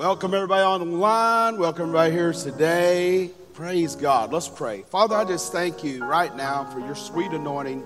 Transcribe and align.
Welcome 0.00 0.32
everybody 0.32 0.62
online. 0.62 1.58
Welcome 1.58 1.90
everybody 1.90 2.12
here 2.12 2.32
today. 2.32 3.30
Praise 3.52 3.94
God. 3.94 4.32
Let's 4.32 4.48
pray. 4.48 4.80
Father, 4.88 5.14
I 5.14 5.26
just 5.26 5.52
thank 5.52 5.84
you 5.84 6.06
right 6.06 6.34
now 6.34 6.64
for 6.72 6.80
your 6.80 6.94
sweet 6.94 7.32
anointing. 7.32 7.84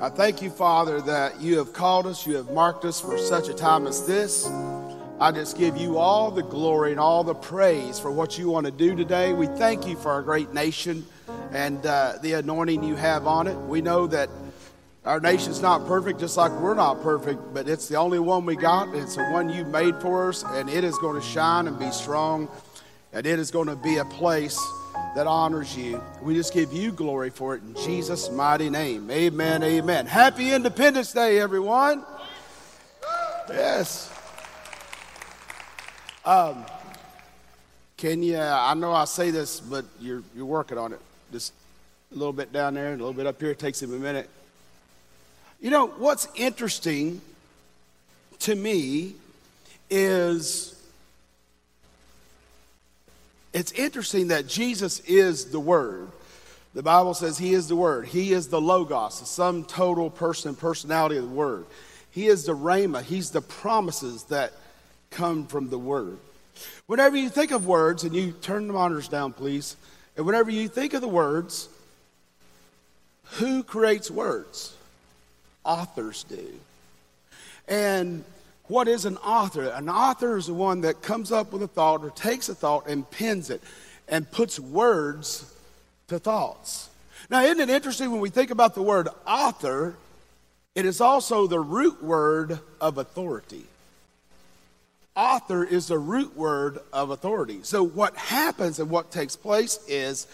I 0.00 0.08
thank 0.08 0.40
you, 0.40 0.48
Father, 0.48 1.02
that 1.02 1.38
you 1.38 1.58
have 1.58 1.74
called 1.74 2.06
us, 2.06 2.26
you 2.26 2.36
have 2.36 2.50
marked 2.52 2.86
us 2.86 3.02
for 3.02 3.18
such 3.18 3.50
a 3.50 3.52
time 3.52 3.86
as 3.86 4.06
this. 4.06 4.46
I 5.20 5.30
just 5.30 5.58
give 5.58 5.76
you 5.76 5.98
all 5.98 6.30
the 6.30 6.42
glory 6.42 6.90
and 6.92 6.98
all 6.98 7.22
the 7.22 7.34
praise 7.34 8.00
for 8.00 8.10
what 8.10 8.38
you 8.38 8.48
want 8.48 8.64
to 8.64 8.72
do 8.72 8.96
today. 8.96 9.34
We 9.34 9.46
thank 9.46 9.86
you 9.86 9.96
for 9.96 10.12
our 10.12 10.22
great 10.22 10.54
nation 10.54 11.04
and 11.52 11.84
uh, 11.84 12.14
the 12.22 12.32
anointing 12.32 12.82
you 12.82 12.94
have 12.94 13.26
on 13.26 13.46
it. 13.46 13.58
We 13.58 13.82
know 13.82 14.06
that 14.06 14.30
our 15.04 15.18
nation's 15.18 15.62
not 15.62 15.86
perfect, 15.86 16.20
just 16.20 16.36
like 16.36 16.52
we're 16.52 16.74
not 16.74 17.02
perfect, 17.02 17.54
but 17.54 17.66
it's 17.66 17.88
the 17.88 17.96
only 17.96 18.18
one 18.18 18.44
we 18.44 18.54
got. 18.54 18.94
It's 18.94 19.16
the 19.16 19.24
one 19.30 19.48
you 19.48 19.64
made 19.64 19.96
for 19.96 20.28
us, 20.28 20.44
and 20.44 20.68
it 20.68 20.84
is 20.84 20.98
going 20.98 21.18
to 21.18 21.26
shine 21.26 21.66
and 21.66 21.78
be 21.78 21.90
strong, 21.90 22.48
and 23.12 23.26
it 23.26 23.38
is 23.38 23.50
going 23.50 23.68
to 23.68 23.76
be 23.76 23.96
a 23.96 24.04
place 24.04 24.60
that 25.14 25.26
honors 25.26 25.74
you. 25.74 26.02
We 26.22 26.34
just 26.34 26.52
give 26.52 26.72
you 26.72 26.92
glory 26.92 27.30
for 27.30 27.54
it 27.54 27.62
in 27.62 27.74
Jesus' 27.76 28.30
mighty 28.30 28.68
name. 28.68 29.10
Amen. 29.10 29.62
Amen. 29.62 30.06
Happy 30.06 30.52
Independence 30.52 31.12
Day, 31.12 31.40
everyone. 31.40 32.04
Yes. 33.48 34.12
Um, 36.26 36.66
you, 38.02 38.38
I 38.38 38.74
know 38.74 38.92
I 38.92 39.06
say 39.06 39.30
this, 39.30 39.60
but 39.60 39.86
you're, 39.98 40.22
you're 40.36 40.44
working 40.44 40.76
on 40.76 40.92
it. 40.92 41.00
Just 41.32 41.54
a 42.12 42.14
little 42.14 42.34
bit 42.34 42.52
down 42.52 42.74
there, 42.74 42.92
and 42.92 43.00
a 43.00 43.04
little 43.04 43.16
bit 43.16 43.26
up 43.26 43.40
here. 43.40 43.52
It 43.52 43.58
takes 43.58 43.80
him 43.82 43.94
a 43.94 43.98
minute. 43.98 44.28
You 45.60 45.68
know, 45.68 45.88
what's 45.88 46.26
interesting 46.36 47.20
to 48.40 48.54
me 48.54 49.14
is 49.90 50.74
it's 53.52 53.72
interesting 53.72 54.28
that 54.28 54.46
Jesus 54.46 55.00
is 55.00 55.46
the 55.46 55.60
Word. 55.60 56.08
The 56.72 56.82
Bible 56.82 57.12
says 57.12 57.36
He 57.36 57.52
is 57.52 57.68
the 57.68 57.76
Word. 57.76 58.06
He 58.06 58.32
is 58.32 58.48
the 58.48 58.60
Logos, 58.60 59.20
the 59.20 59.26
sum 59.26 59.64
total 59.64 60.08
person, 60.08 60.54
personality 60.54 61.18
of 61.18 61.24
the 61.24 61.34
Word. 61.34 61.66
He 62.10 62.28
is 62.28 62.44
the 62.44 62.56
Rhema. 62.56 63.02
He's 63.02 63.30
the 63.30 63.42
promises 63.42 64.24
that 64.24 64.54
come 65.10 65.46
from 65.46 65.68
the 65.68 65.78
Word. 65.78 66.16
Whenever 66.86 67.18
you 67.18 67.28
think 67.28 67.50
of 67.50 67.66
words, 67.66 68.04
and 68.04 68.14
you 68.14 68.32
turn 68.32 68.66
the 68.66 68.72
monitors 68.72 69.08
down, 69.08 69.34
please, 69.34 69.76
and 70.16 70.24
whenever 70.24 70.50
you 70.50 70.68
think 70.68 70.94
of 70.94 71.02
the 71.02 71.08
words, 71.08 71.68
who 73.32 73.62
creates 73.62 74.10
words? 74.10 74.74
Authors 75.64 76.24
do. 76.24 76.46
And 77.68 78.24
what 78.64 78.88
is 78.88 79.04
an 79.04 79.16
author? 79.18 79.68
An 79.68 79.88
author 79.88 80.36
is 80.36 80.46
the 80.46 80.54
one 80.54 80.82
that 80.82 81.02
comes 81.02 81.32
up 81.32 81.52
with 81.52 81.62
a 81.62 81.68
thought 81.68 82.02
or 82.02 82.10
takes 82.10 82.48
a 82.48 82.54
thought 82.54 82.86
and 82.86 83.08
pins 83.10 83.50
it 83.50 83.62
and 84.08 84.30
puts 84.30 84.58
words 84.58 85.52
to 86.08 86.18
thoughts. 86.18 86.88
Now, 87.28 87.42
isn't 87.42 87.60
it 87.60 87.70
interesting 87.70 88.10
when 88.10 88.20
we 88.20 88.30
think 88.30 88.50
about 88.50 88.74
the 88.74 88.82
word 88.82 89.08
author? 89.26 89.96
It 90.74 90.86
is 90.86 91.00
also 91.00 91.46
the 91.46 91.60
root 91.60 92.02
word 92.02 92.60
of 92.80 92.98
authority 92.98 93.66
author 95.20 95.64
is 95.64 95.88
the 95.88 95.98
root 95.98 96.36
word 96.36 96.78
of 96.92 97.10
authority. 97.10 97.60
So, 97.62 97.82
what 97.82 98.16
happens 98.16 98.78
and 98.78 98.90
what 98.90 99.10
takes 99.10 99.36
place 99.36 99.78
is 99.86 100.26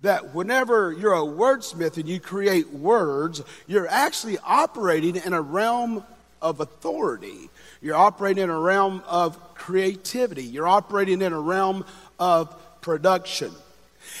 that 0.00 0.34
whenever 0.34 0.92
you're 0.92 1.14
a 1.14 1.18
wordsmith 1.18 1.96
and 1.96 2.08
you 2.08 2.20
create 2.20 2.70
words, 2.70 3.42
you're 3.66 3.88
actually 3.88 4.38
operating 4.44 5.16
in 5.16 5.32
a 5.32 5.40
realm 5.40 6.04
of 6.42 6.60
authority. 6.60 7.48
You're 7.80 7.96
operating 7.96 8.44
in 8.44 8.50
a 8.50 8.58
realm 8.58 9.02
of 9.06 9.54
creativity. 9.54 10.44
You're 10.44 10.68
operating 10.68 11.22
in 11.22 11.32
a 11.32 11.40
realm 11.40 11.84
of 12.18 12.54
production. 12.80 13.50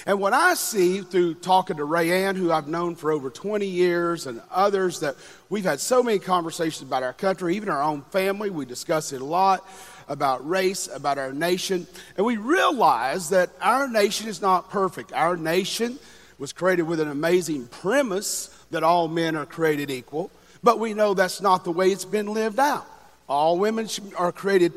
And 0.06 0.18
what 0.18 0.32
I 0.32 0.54
see 0.54 1.00
through 1.02 1.34
talking 1.34 1.76
to 1.76 1.86
Rayanne, 1.86 2.36
who 2.36 2.50
I've 2.50 2.68
known 2.68 2.96
for 2.96 3.12
over 3.12 3.30
20 3.30 3.66
years, 3.66 4.26
and 4.26 4.40
others 4.50 5.00
that 5.00 5.16
we've 5.50 5.64
had 5.64 5.80
so 5.80 6.02
many 6.02 6.18
conversations 6.18 6.86
about 6.86 7.02
our 7.02 7.12
country, 7.12 7.56
even 7.56 7.68
our 7.68 7.82
own 7.82 8.02
family, 8.10 8.50
we 8.50 8.64
discuss 8.64 9.12
it 9.12 9.20
a 9.20 9.24
lot 9.24 9.66
about 10.08 10.48
race, 10.48 10.88
about 10.92 11.18
our 11.18 11.32
nation. 11.32 11.86
And 12.16 12.26
we 12.26 12.36
realize 12.36 13.30
that 13.30 13.50
our 13.60 13.88
nation 13.88 14.28
is 14.28 14.42
not 14.42 14.70
perfect. 14.70 15.12
Our 15.12 15.36
nation 15.36 15.98
was 16.38 16.52
created 16.52 16.82
with 16.82 17.00
an 17.00 17.08
amazing 17.08 17.66
premise 17.68 18.48
that 18.70 18.82
all 18.82 19.08
men 19.08 19.36
are 19.36 19.46
created 19.46 19.90
equal, 19.90 20.30
but 20.62 20.78
we 20.78 20.94
know 20.94 21.14
that's 21.14 21.40
not 21.40 21.64
the 21.64 21.70
way 21.70 21.90
it's 21.90 22.04
been 22.04 22.26
lived 22.26 22.58
out. 22.58 22.86
All 23.28 23.58
women 23.58 23.88
are 24.16 24.32
created 24.32 24.72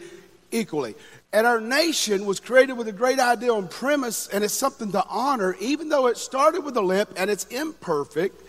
equally. 0.51 0.95
And 1.33 1.45
our 1.45 1.59
nation 1.59 2.25
was 2.25 2.39
created 2.39 2.73
with 2.73 2.87
a 2.87 2.91
great 2.93 3.19
ideal 3.19 3.57
and 3.57 3.69
premise, 3.69 4.27
and 4.27 4.43
it's 4.43 4.53
something 4.53 4.91
to 4.93 5.03
honor, 5.07 5.55
even 5.59 5.89
though 5.89 6.07
it 6.07 6.17
started 6.17 6.63
with 6.63 6.77
a 6.77 6.81
limp 6.81 7.11
and 7.17 7.29
it's 7.29 7.45
imperfect. 7.45 8.41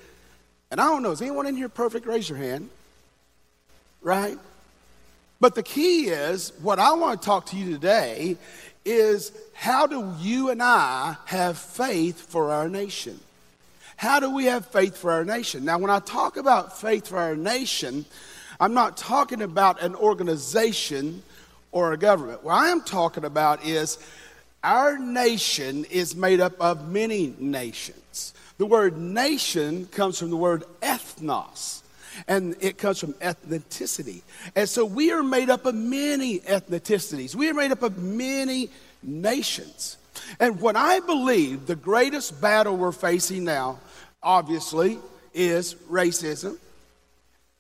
And 0.71 0.81
I 0.81 0.85
don't 0.85 1.03
know, 1.03 1.11
is 1.11 1.21
anyone 1.23 1.47
in 1.47 1.57
here 1.57 1.69
perfect? 1.69 2.07
Raise 2.07 2.29
your 2.29 2.39
hand. 2.39 2.71
Right? 4.01 4.39
But 5.41 5.55
the 5.55 5.63
key 5.63 6.09
is 6.09 6.53
what 6.63 6.79
I 6.79 6.93
want 6.93 7.23
to 7.23 7.27
talk 7.27 7.47
to 7.47 7.57
you 7.57 7.73
today 7.73 8.37
is 8.85 9.33
how 9.55 9.87
do 9.87 10.15
you 10.19 10.51
and 10.51 10.63
I 10.63 11.17
have 11.27 11.59
faith 11.59 12.21
for 12.21 12.51
our 12.51 12.69
nation? 12.69 13.21
How 13.97 14.21
do 14.21 14.35
we 14.35 14.47
have 14.47 14.67
faith 14.67 14.97
for 14.97 15.13
our 15.13 15.25
nation? 15.25 15.65
Now, 15.65 15.79
when 15.79 15.91
I 15.91 16.01
talk 16.01 16.37
about 16.37 16.81
faith 16.81 17.09
for 17.09 17.19
our 17.19 17.37
nation, 17.37 18.05
I'm 18.61 18.75
not 18.75 18.97
talking 18.97 19.43
about 19.43 19.83
an 19.83 19.95
organization 19.95 21.23
or 21.71 21.93
a 21.93 21.97
government. 21.97 22.43
What 22.43 22.55
I 22.55 22.69
am 22.69 22.83
talking 22.83 23.25
about 23.25 23.65
is 23.65 23.99
our 24.65 24.99
nation 24.99 25.85
is 25.85 26.17
made 26.17 26.41
up 26.41 26.61
of 26.61 26.89
many 26.89 27.35
nations. 27.39 28.35
The 28.57 28.67
word 28.67 28.99
nation 28.99 29.87
comes 29.87 30.19
from 30.19 30.31
the 30.31 30.37
word 30.37 30.65
ethnos 30.83 31.83
and 32.27 32.57
it 32.61 32.79
comes 32.79 32.99
from 32.99 33.13
ethnicity. 33.15 34.23
And 34.57 34.69
so 34.69 34.85
we 34.85 35.13
are 35.13 35.23
made 35.23 35.51
up 35.51 35.67
of 35.67 35.75
many 35.75 36.41
ethnicities, 36.41 37.35
we 37.35 37.49
are 37.49 37.55
made 37.55 37.73
up 37.73 37.83
of 37.83 37.99
many 37.99 38.71
nations. 39.03 39.97
And 40.41 40.61
what 40.61 40.77
I 40.77 41.01
believe 41.01 41.67
the 41.67 41.77
greatest 41.77 42.41
battle 42.41 42.77
we're 42.77 42.93
facing 42.93 43.45
now, 43.45 43.79
obviously, 44.23 44.99
is 45.33 45.75
racism 45.89 46.59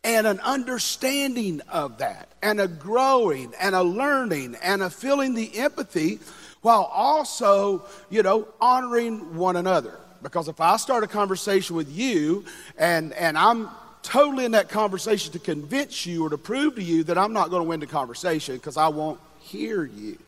and 0.04 0.26
an 0.26 0.40
understanding 0.40 1.60
of 1.68 1.98
that, 1.98 2.28
and 2.42 2.60
a 2.60 2.68
growing 2.68 3.52
and 3.60 3.74
a 3.74 3.82
learning 3.82 4.56
and 4.62 4.82
a 4.82 4.88
feeling 4.88 5.34
the 5.34 5.58
empathy 5.58 6.18
while 6.62 6.84
also, 6.84 7.84
you 8.08 8.22
know, 8.22 8.48
honoring 8.60 9.36
one 9.36 9.56
another. 9.56 9.98
Because 10.22 10.48
if 10.48 10.60
I 10.60 10.76
start 10.76 11.04
a 11.04 11.06
conversation 11.06 11.76
with 11.76 11.90
you 11.90 12.44
and, 12.76 13.12
and 13.14 13.36
I'm 13.36 13.68
totally 14.02 14.44
in 14.44 14.52
that 14.52 14.68
conversation 14.68 15.32
to 15.32 15.38
convince 15.38 16.06
you 16.06 16.24
or 16.24 16.30
to 16.30 16.38
prove 16.38 16.76
to 16.76 16.82
you 16.82 17.04
that 17.04 17.18
I'm 17.18 17.32
not 17.32 17.50
going 17.50 17.62
to 17.62 17.68
win 17.68 17.80
the 17.80 17.86
conversation 17.86 18.56
because 18.56 18.76
I 18.76 18.88
won't 18.88 19.20
hear 19.40 19.84
you. 19.84 20.18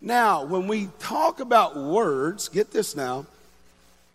Now, 0.00 0.44
when 0.44 0.68
we 0.68 0.88
talk 0.98 1.40
about 1.40 1.76
words, 1.76 2.48
get 2.48 2.70
this 2.70 2.94
now. 2.94 3.26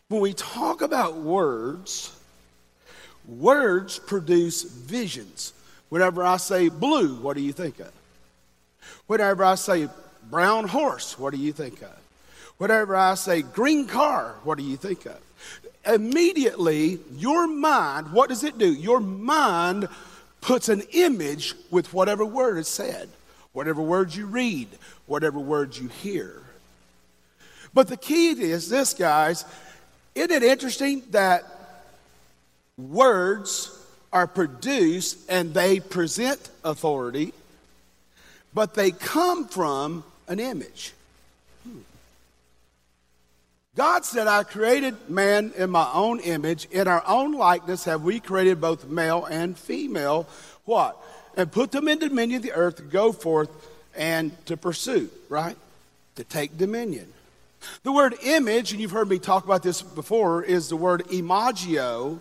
When 0.09 0.21
we 0.21 0.33
talk 0.33 0.81
about 0.81 1.17
words, 1.17 2.15
words 3.27 3.97
produce 3.99 4.63
visions. 4.63 5.53
Whenever 5.89 6.23
I 6.23 6.37
say 6.37 6.69
blue, 6.69 7.15
what 7.15 7.35
do 7.35 7.41
you 7.41 7.53
think 7.53 7.79
of? 7.79 7.91
Whenever 9.07 9.43
I 9.43 9.55
say 9.55 9.89
brown 10.29 10.67
horse, 10.67 11.17
what 11.17 11.33
do 11.33 11.39
you 11.39 11.51
think 11.51 11.81
of? 11.81 11.97
Whenever 12.57 12.95
I 12.95 13.15
say 13.15 13.41
green 13.41 13.87
car, 13.87 14.35
what 14.43 14.57
do 14.57 14.63
you 14.63 14.77
think 14.77 15.05
of? 15.05 15.19
Immediately 15.85 16.99
your 17.15 17.47
mind, 17.47 18.11
what 18.11 18.29
does 18.29 18.43
it 18.43 18.57
do? 18.57 18.71
Your 18.71 18.99
mind 18.99 19.87
puts 20.41 20.69
an 20.69 20.81
image 20.91 21.53
with 21.69 21.93
whatever 21.93 22.25
word 22.25 22.57
is 22.57 22.67
said, 22.67 23.09
whatever 23.53 23.81
words 23.81 24.15
you 24.15 24.25
read, 24.25 24.67
whatever 25.05 25.39
words 25.39 25.79
you 25.79 25.87
hear. 25.87 26.41
But 27.73 27.87
the 27.87 27.97
key 27.97 28.29
is 28.29 28.69
this, 28.69 28.93
guys. 28.93 29.45
Isn't 30.15 30.31
it 30.31 30.43
interesting 30.43 31.03
that 31.11 31.45
words 32.77 33.77
are 34.11 34.27
produced 34.27 35.17
and 35.29 35.53
they 35.53 35.79
present 35.79 36.49
authority, 36.63 37.33
but 38.53 38.73
they 38.73 38.91
come 38.91 39.47
from 39.47 40.03
an 40.27 40.39
image? 40.39 40.93
God 43.75 44.03
said, 44.03 44.27
I 44.27 44.43
created 44.43 45.09
man 45.09 45.53
in 45.55 45.69
my 45.69 45.89
own 45.93 46.19
image. 46.19 46.65
In 46.71 46.89
our 46.89 47.03
own 47.07 47.31
likeness 47.31 47.85
have 47.85 48.03
we 48.03 48.19
created 48.19 48.59
both 48.59 48.87
male 48.87 49.23
and 49.23 49.57
female. 49.57 50.27
What? 50.65 50.97
And 51.37 51.49
put 51.49 51.71
them 51.71 51.87
in 51.87 51.99
dominion 51.99 52.37
of 52.37 52.43
the 52.43 52.51
earth 52.51 52.75
to 52.77 52.83
go 52.83 53.13
forth 53.13 53.49
and 53.95 54.33
to 54.47 54.57
pursue, 54.57 55.09
right? 55.29 55.55
To 56.15 56.25
take 56.25 56.57
dominion. 56.57 57.13
The 57.83 57.93
word 57.93 58.15
image, 58.23 58.73
and 58.73 58.81
you've 58.81 58.91
heard 58.91 59.07
me 59.07 59.19
talk 59.19 59.45
about 59.45 59.63
this 59.63 59.81
before, 59.81 60.43
is 60.43 60.67
the 60.67 60.75
word 60.75 61.05
imagio. 61.05 62.19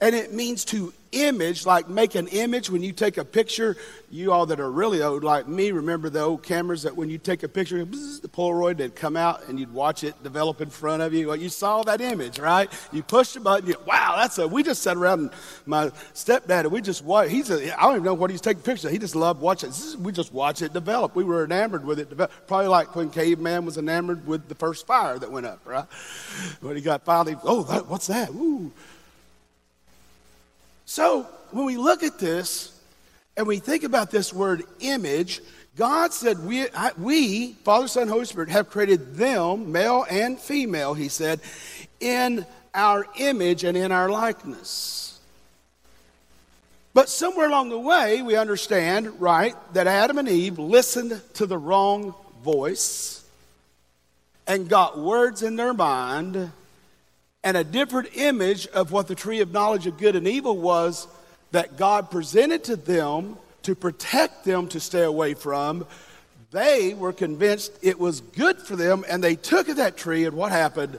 And 0.00 0.14
it 0.14 0.32
means 0.32 0.64
to 0.66 0.92
image, 1.12 1.66
like 1.66 1.88
make 1.88 2.14
an 2.14 2.28
image 2.28 2.70
when 2.70 2.82
you 2.82 2.92
take 2.92 3.16
a 3.16 3.24
picture. 3.24 3.76
You 4.10 4.32
all 4.32 4.46
that 4.46 4.60
are 4.60 4.70
really 4.70 5.02
old, 5.02 5.24
like 5.24 5.48
me, 5.48 5.72
remember 5.72 6.08
the 6.08 6.20
old 6.20 6.42
cameras 6.42 6.82
that 6.82 6.96
when 6.96 7.10
you 7.10 7.18
take 7.18 7.42
a 7.42 7.48
picture, 7.48 7.84
bzz, 7.84 8.22
the 8.22 8.28
Polaroid 8.28 8.78
would 8.78 8.96
come 8.96 9.16
out 9.16 9.48
and 9.48 9.58
you'd 9.58 9.72
watch 9.72 10.04
it 10.04 10.20
develop 10.22 10.60
in 10.60 10.70
front 10.70 11.02
of 11.02 11.12
you. 11.12 11.28
Well, 11.28 11.36
you 11.36 11.48
saw 11.48 11.82
that 11.84 12.00
image, 12.00 12.38
right? 12.38 12.70
You 12.92 13.02
push 13.02 13.32
the 13.32 13.40
button, 13.40 13.68
you, 13.68 13.76
wow, 13.86 14.14
that's 14.16 14.38
a, 14.38 14.48
we 14.48 14.62
just 14.62 14.82
sat 14.82 14.96
around 14.96 15.20
and 15.20 15.30
my 15.66 15.86
stepdad, 16.14 16.60
and 16.60 16.72
we 16.72 16.80
just 16.80 17.04
watched, 17.04 17.30
he's 17.30 17.50
a, 17.50 17.76
I 17.78 17.82
don't 17.82 17.92
even 17.92 18.04
know 18.04 18.14
what 18.14 18.30
he's 18.30 18.40
taking 18.40 18.62
pictures 18.62 18.84
of. 18.86 18.92
He 18.92 18.98
just 18.98 19.16
loved 19.16 19.40
watching 19.40 19.70
it. 19.70 19.96
We 19.98 20.12
just 20.12 20.32
watch 20.32 20.62
it 20.62 20.72
develop. 20.72 21.14
We 21.14 21.24
were 21.24 21.44
enamored 21.44 21.84
with 21.84 21.98
it. 21.98 22.16
Probably 22.46 22.68
like 22.68 22.94
when 22.96 23.10
caveman 23.10 23.64
was 23.64 23.78
enamored 23.78 24.26
with 24.26 24.48
the 24.48 24.54
first 24.54 24.86
fire 24.86 25.18
that 25.18 25.30
went 25.30 25.46
up, 25.46 25.60
right? 25.64 25.86
When 26.60 26.76
he 26.76 26.82
got 26.82 27.04
finally, 27.04 27.36
oh, 27.44 27.62
that, 27.64 27.86
what's 27.86 28.08
that? 28.08 28.30
Ooh. 28.30 28.72
So 30.90 31.22
when 31.52 31.66
we 31.66 31.76
look 31.76 32.02
at 32.02 32.18
this 32.18 32.76
and 33.36 33.46
we 33.46 33.60
think 33.60 33.84
about 33.84 34.10
this 34.10 34.34
word 34.34 34.64
image, 34.80 35.40
God 35.76 36.12
said, 36.12 36.44
we, 36.44 36.66
we, 36.98 37.52
Father, 37.52 37.86
Son, 37.86 38.08
Holy 38.08 38.24
Spirit, 38.24 38.48
have 38.48 38.70
created 38.70 39.14
them, 39.14 39.70
male 39.70 40.04
and 40.10 40.36
female, 40.36 40.94
he 40.94 41.06
said, 41.06 41.38
in 42.00 42.44
our 42.74 43.06
image 43.20 43.62
and 43.62 43.76
in 43.76 43.92
our 43.92 44.08
likeness. 44.08 45.20
But 46.92 47.08
somewhere 47.08 47.46
along 47.46 47.68
the 47.68 47.78
way, 47.78 48.20
we 48.20 48.34
understand, 48.34 49.20
right, 49.20 49.54
that 49.74 49.86
Adam 49.86 50.18
and 50.18 50.28
Eve 50.28 50.58
listened 50.58 51.22
to 51.34 51.46
the 51.46 51.56
wrong 51.56 52.16
voice 52.42 53.24
and 54.44 54.68
got 54.68 54.98
words 54.98 55.44
in 55.44 55.54
their 55.54 55.72
mind 55.72 56.50
and 57.42 57.56
a 57.56 57.64
different 57.64 58.16
image 58.16 58.66
of 58.68 58.92
what 58.92 59.08
the 59.08 59.14
tree 59.14 59.40
of 59.40 59.52
knowledge 59.52 59.86
of 59.86 59.98
good 59.98 60.16
and 60.16 60.28
evil 60.28 60.56
was 60.56 61.06
that 61.52 61.76
God 61.76 62.10
presented 62.10 62.64
to 62.64 62.76
them 62.76 63.36
to 63.62 63.74
protect 63.74 64.44
them 64.44 64.68
to 64.68 64.80
stay 64.80 65.02
away 65.02 65.34
from. 65.34 65.86
They 66.50 66.94
were 66.94 67.12
convinced 67.12 67.72
it 67.82 67.98
was 67.98 68.20
good 68.20 68.58
for 68.58 68.76
them 68.76 69.04
and 69.08 69.22
they 69.22 69.36
took 69.36 69.68
of 69.68 69.76
that 69.76 69.96
tree, 69.96 70.24
and 70.24 70.36
what 70.36 70.52
happened? 70.52 70.98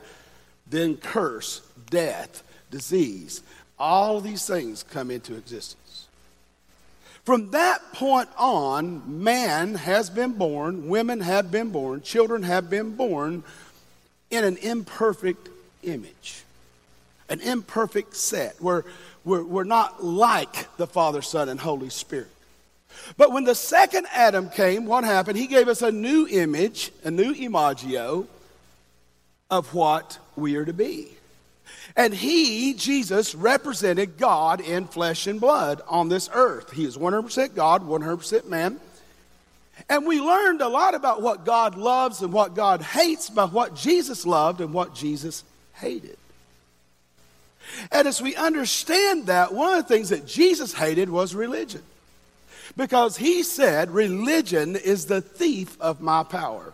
Then 0.68 0.98
curse, 0.98 1.62
death, 1.90 2.44
disease, 2.70 3.44
all 3.78 4.22
these 4.22 4.46
things 4.46 4.84
come 4.84 5.12
into 5.12 5.36
existence. 5.36 6.08
From 7.24 7.52
that 7.52 7.82
point 7.94 8.30
on, 8.38 9.24
man 9.24 9.76
has 9.76 10.10
been 10.10 10.34
born, 10.34 10.88
women 10.88 11.20
have 11.20 11.52
been 11.52 11.70
born, 11.70 12.02
children 12.02 12.44
have 12.44 12.70
been 12.70 12.96
born 12.96 13.44
in 14.32 14.44
an 14.44 14.58
imperfect 14.58 15.50
image, 15.84 16.44
an 17.30 17.42
imperfect 17.42 18.16
set. 18.16 18.62
We're, 18.62 18.84
we're, 19.24 19.44
we're 19.44 19.64
not 19.64 20.04
like 20.04 20.76
the 20.78 20.88
Father, 20.88 21.22
Son, 21.22 21.50
and 21.50 21.60
Holy 21.60 21.90
Spirit. 21.90 22.30
But 23.18 23.32
when 23.32 23.44
the 23.44 23.56
second 23.56 24.08
Adam 24.14 24.50
came, 24.50 24.86
what 24.86 25.04
happened? 25.04 25.38
He 25.38 25.48
gave 25.48 25.68
us 25.68 25.82
a 25.82 25.92
new 25.92 26.28
image, 26.30 26.92
a 27.04 27.12
new 27.12 27.34
imagio 27.34 28.28
of 29.50 29.74
what 29.74 30.20
we 30.36 30.56
are 30.56 30.66
to 30.66 30.74
be. 30.74 31.10
And 31.96 32.14
he, 32.14 32.74
Jesus, 32.74 33.36
represented 33.36 34.18
God 34.18 34.62
in 34.62 34.86
flesh 34.86 35.28
and 35.28 35.42
blood 35.42 35.82
on 35.88 36.10
this 36.10 36.30
earth. 36.34 36.72
He 36.72 36.86
is 36.86 36.98
100% 36.98 37.54
God, 37.54 37.84
100% 37.84 38.48
man. 38.48 38.80
And 39.90 40.06
we 40.06 40.22
learned 40.22 40.62
a 40.62 40.68
lot 40.68 40.96
about 40.96 41.22
what 41.22 41.46
God 41.46 41.76
loves 41.76 42.22
and 42.22 42.32
what 42.32 42.56
God 42.56 42.82
hates 42.82 43.30
by 43.30 43.46
what 43.46 43.76
Jesus 43.76 44.26
loved 44.26 44.62
and 44.62 44.74
what 44.74 44.94
Jesus 44.94 45.44
hated. 45.82 46.18
And 47.92 48.08
as 48.08 48.22
we 48.22 48.36
understand 48.36 49.28
that, 49.28 49.54
one 49.54 49.74
of 49.74 49.88
the 49.88 49.94
things 49.94 50.10
that 50.10 50.26
Jesus 50.26 50.74
hated 50.74 51.10
was 51.10 51.36
religion. 51.36 51.84
Because 52.78 53.18
he 53.18 53.44
said, 53.44 53.92
religion 53.92 54.76
is 54.76 55.06
the 55.06 55.22
thief 55.22 55.80
of 55.82 56.02
my 56.02 56.24
power. 56.24 56.74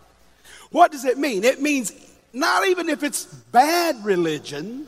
What 0.70 0.92
does 0.92 1.04
it 1.04 1.18
mean? 1.18 1.44
It 1.44 1.60
means 1.60 1.92
not 2.32 2.68
even 2.68 2.88
if 2.88 3.02
it's 3.02 3.24
bad 3.24 4.04
religion. 4.04 4.86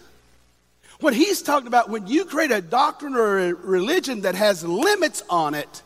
What 1.01 1.15
he's 1.15 1.43
talking 1.43 1.67
about, 1.67 1.89
when 1.89 2.07
you 2.07 2.25
create 2.27 2.51
a 2.51 2.61
doctrine 2.61 3.15
or 3.15 3.39
a 3.39 3.55
religion 3.55 4.21
that 4.23 4.35
has 4.35 4.65
limits 4.65 5.23
on 5.31 5.55
it, 5.55 5.83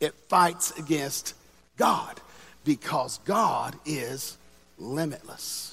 it 0.00 0.14
fights 0.28 0.76
against 0.78 1.34
God 1.76 2.20
because 2.64 3.18
God 3.24 3.76
is 3.86 4.36
limitless. 4.78 5.67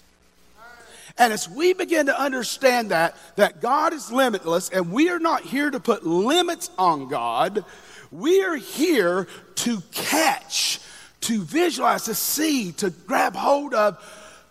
And 1.17 1.31
as 1.31 1.49
we 1.49 1.73
begin 1.73 2.07
to 2.07 2.19
understand 2.19 2.91
that, 2.91 3.15
that 3.37 3.61
God 3.61 3.93
is 3.93 4.11
limitless 4.11 4.69
and 4.69 4.91
we 4.91 5.09
are 5.09 5.19
not 5.19 5.43
here 5.43 5.69
to 5.69 5.79
put 5.79 6.05
limits 6.05 6.69
on 6.77 7.07
God, 7.07 7.63
we 8.11 8.43
are 8.43 8.55
here 8.55 9.27
to 9.55 9.81
catch, 9.91 10.81
to 11.21 11.41
visualize, 11.41 12.03
to 12.05 12.15
see, 12.15 12.73
to 12.73 12.89
grab 12.89 13.35
hold 13.35 13.73
of 13.73 13.97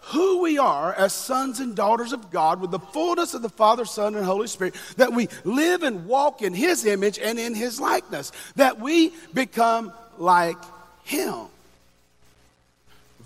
who 0.09 0.43
we 0.43 0.59
are 0.59 0.93
as 0.95 1.13
sons 1.13 1.61
and 1.61 1.75
daughters 1.75 2.13
of 2.13 2.31
God 2.31 2.61
with 2.61 2.71
the 2.71 2.79
fullness 2.79 3.35
of 3.35 3.43
the 3.43 3.49
Father, 3.49 3.85
Son, 3.85 4.15
and 4.15 4.25
Holy 4.25 4.47
Spirit, 4.47 4.75
that 4.97 5.13
we 5.13 5.29
live 5.45 5.83
and 5.83 6.07
walk 6.07 6.43
in 6.43 6.53
His 6.53 6.85
image 6.85 7.19
and 7.19 7.39
in 7.39 7.55
His 7.55 7.81
likeness, 7.81 8.33
that 8.57 8.79
we 8.81 9.13
become 9.33 9.93
like 10.19 10.59
Him 11.05 11.47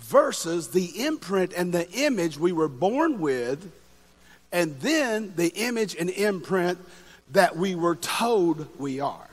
versus 0.09 0.69
the 0.69 1.05
imprint 1.05 1.53
and 1.55 1.71
the 1.71 1.87
image 1.91 2.39
we 2.39 2.51
were 2.51 2.67
born 2.67 3.19
with, 3.19 3.71
and 4.51 4.79
then 4.79 5.31
the 5.35 5.49
image 5.49 5.95
and 5.95 6.09
imprint 6.09 6.79
that 7.31 7.55
we 7.55 7.75
were 7.75 7.95
told 7.95 8.67
we 8.79 8.99
are. 8.99 9.29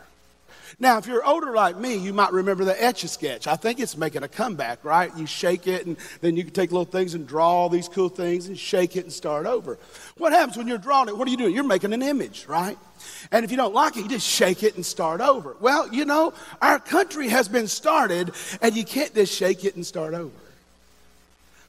Now, 0.79 0.99
if 0.99 1.07
you're 1.07 1.27
older 1.27 1.55
like 1.55 1.79
me, 1.79 1.97
you 1.97 2.13
might 2.13 2.33
remember 2.33 2.63
the 2.67 2.85
Etch 2.85 3.05
a 3.05 3.09
Sketch. 3.09 3.47
I 3.47 3.57
think 3.57 3.81
it's 3.81 3.97
making 3.97 4.23
a 4.23 4.29
comeback, 4.29 4.85
right? 4.85 5.11
You 5.17 5.25
shake 5.25 5.67
it, 5.67 5.87
and 5.87 5.97
then 6.21 6.37
you 6.37 6.45
can 6.45 6.53
take 6.53 6.71
little 6.71 6.85
things 6.85 7.15
and 7.15 7.27
draw 7.27 7.49
all 7.49 7.71
these 7.71 7.89
cool 7.89 8.11
things 8.11 8.49
and 8.49 8.59
shake 8.59 8.97
it 8.97 9.05
and 9.05 9.13
start 9.13 9.47
over. 9.47 9.79
What 10.19 10.35
happens 10.35 10.59
when 10.59 10.69
you're 10.69 10.77
drawing 10.77 11.09
it? 11.09 11.17
What 11.17 11.27
are 11.27 11.31
you 11.31 11.39
doing? 11.39 11.55
You're 11.55 11.65
making 11.65 11.95
an 11.95 12.03
image, 12.03 12.45
right? 12.47 12.77
And 13.33 13.47
if 13.47 13.51
you 13.51 13.57
don't 13.57 13.73
like 13.73 13.97
it, 13.97 14.03
you 14.03 14.11
just 14.11 14.29
shake 14.29 14.63
it 14.63 14.77
and 14.77 14.85
start 14.85 15.23
over. 15.23 15.57
Well, 15.59 15.91
you 15.95 16.05
know, 16.05 16.35
our 16.61 16.79
country 16.79 17.31
has 17.31 17.49
been 17.49 17.69
started, 17.69 18.33
and 18.61 18.77
you 18.77 18.85
can't 18.85 19.15
just 19.15 19.33
shake 19.33 19.65
it 19.65 19.77
and 19.77 19.87
start 19.87 20.13
over. 20.13 20.35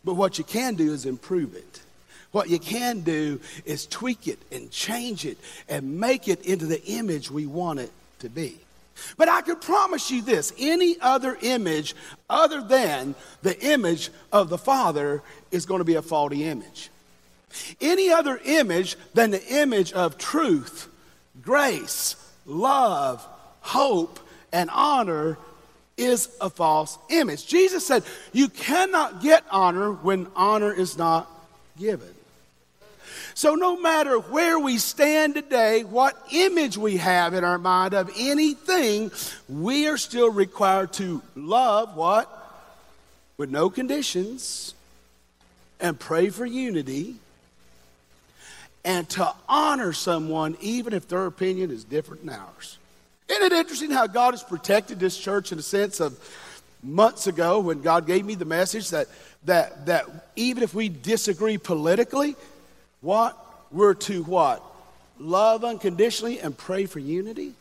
But 0.07 0.13
what 0.13 0.37
you 0.37 0.45
can 0.45 0.75
do 0.75 0.93
is 0.93 1.05
improve 1.05 1.53
it. 1.53 1.81
What 2.31 2.49
you 2.49 2.59
can 2.59 3.01
do 3.01 3.41
is 3.65 3.85
tweak 3.85 4.29
it 4.29 4.39
and 4.53 4.71
change 4.71 5.25
it 5.25 5.37
and 5.67 5.99
make 5.99 6.29
it 6.29 6.45
into 6.45 6.65
the 6.65 6.81
image 6.85 7.29
we 7.29 7.45
want 7.45 7.81
it 7.81 7.91
to 8.19 8.29
be. 8.29 8.57
But 9.17 9.27
I 9.27 9.41
can 9.41 9.57
promise 9.57 10.09
you 10.09 10.21
this 10.21 10.53
any 10.57 10.95
other 11.01 11.37
image 11.41 11.93
other 12.29 12.61
than 12.61 13.15
the 13.41 13.59
image 13.59 14.09
of 14.31 14.47
the 14.47 14.57
Father 14.57 15.21
is 15.51 15.65
going 15.65 15.79
to 15.79 15.83
be 15.83 15.95
a 15.95 16.01
faulty 16.01 16.45
image. 16.45 16.89
Any 17.81 18.09
other 18.09 18.39
image 18.45 18.95
than 19.13 19.31
the 19.31 19.45
image 19.45 19.91
of 19.91 20.17
truth, 20.17 20.87
grace, 21.41 22.15
love, 22.45 23.27
hope, 23.59 24.21
and 24.53 24.69
honor 24.71 25.37
is 25.97 26.29
a 26.39 26.49
false 26.49 26.97
image. 27.09 27.45
Jesus 27.47 27.85
said, 27.85 28.03
You 28.31 28.49
cannot 28.49 29.21
get 29.21 29.43
honor 29.49 29.91
when 29.91 30.27
honor 30.35 30.71
is 30.71 30.97
not 30.97 31.29
given. 31.77 32.13
So, 33.33 33.55
no 33.55 33.79
matter 33.79 34.17
where 34.17 34.57
we 34.57 34.77
stand 34.77 35.35
today, 35.35 35.83
what 35.83 36.17
image 36.31 36.77
we 36.77 36.97
have 36.97 37.33
in 37.33 37.43
our 37.43 37.59
mind 37.59 37.93
of 37.93 38.11
anything, 38.17 39.11
we 39.47 39.87
are 39.87 39.97
still 39.97 40.31
required 40.31 40.93
to 40.93 41.21
love 41.35 41.95
what? 41.95 42.33
With 43.37 43.51
no 43.51 43.69
conditions, 43.69 44.73
and 45.79 45.99
pray 45.99 46.29
for 46.29 46.45
unity, 46.45 47.17
and 48.83 49.07
to 49.09 49.31
honor 49.47 49.93
someone 49.93 50.57
even 50.59 50.93
if 50.93 51.07
their 51.07 51.27
opinion 51.27 51.69
is 51.69 51.83
different 51.83 52.25
than 52.25 52.33
ours. 52.33 52.77
Isn't 53.29 53.43
it 53.43 53.53
interesting 53.53 53.91
how 53.91 54.07
God 54.07 54.33
has 54.33 54.43
protected 54.43 54.99
this 54.99 55.17
church 55.17 55.51
in 55.51 55.59
a 55.59 55.63
sense 55.63 55.99
of 55.99 56.17
months 56.81 57.27
ago 57.27 57.59
when 57.59 57.81
God 57.81 58.07
gave 58.07 58.25
me 58.25 58.35
the 58.35 58.45
message 58.45 58.91
that, 58.91 59.07
that, 59.45 59.85
that 59.87 60.05
even 60.35 60.63
if 60.63 60.73
we 60.73 60.89
disagree 60.89 61.57
politically, 61.57 62.35
what? 63.01 63.37
We're 63.71 63.95
to 63.95 64.23
what? 64.23 64.63
Love 65.19 65.63
unconditionally 65.63 66.39
and 66.39 66.57
pray 66.57 66.85
for 66.85 66.99
unity? 66.99 67.53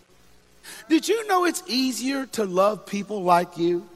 Did 0.88 1.08
you 1.08 1.26
know 1.26 1.44
it's 1.44 1.62
easier 1.66 2.26
to 2.26 2.44
love 2.44 2.86
people 2.86 3.22
like 3.22 3.58
you? 3.58 3.88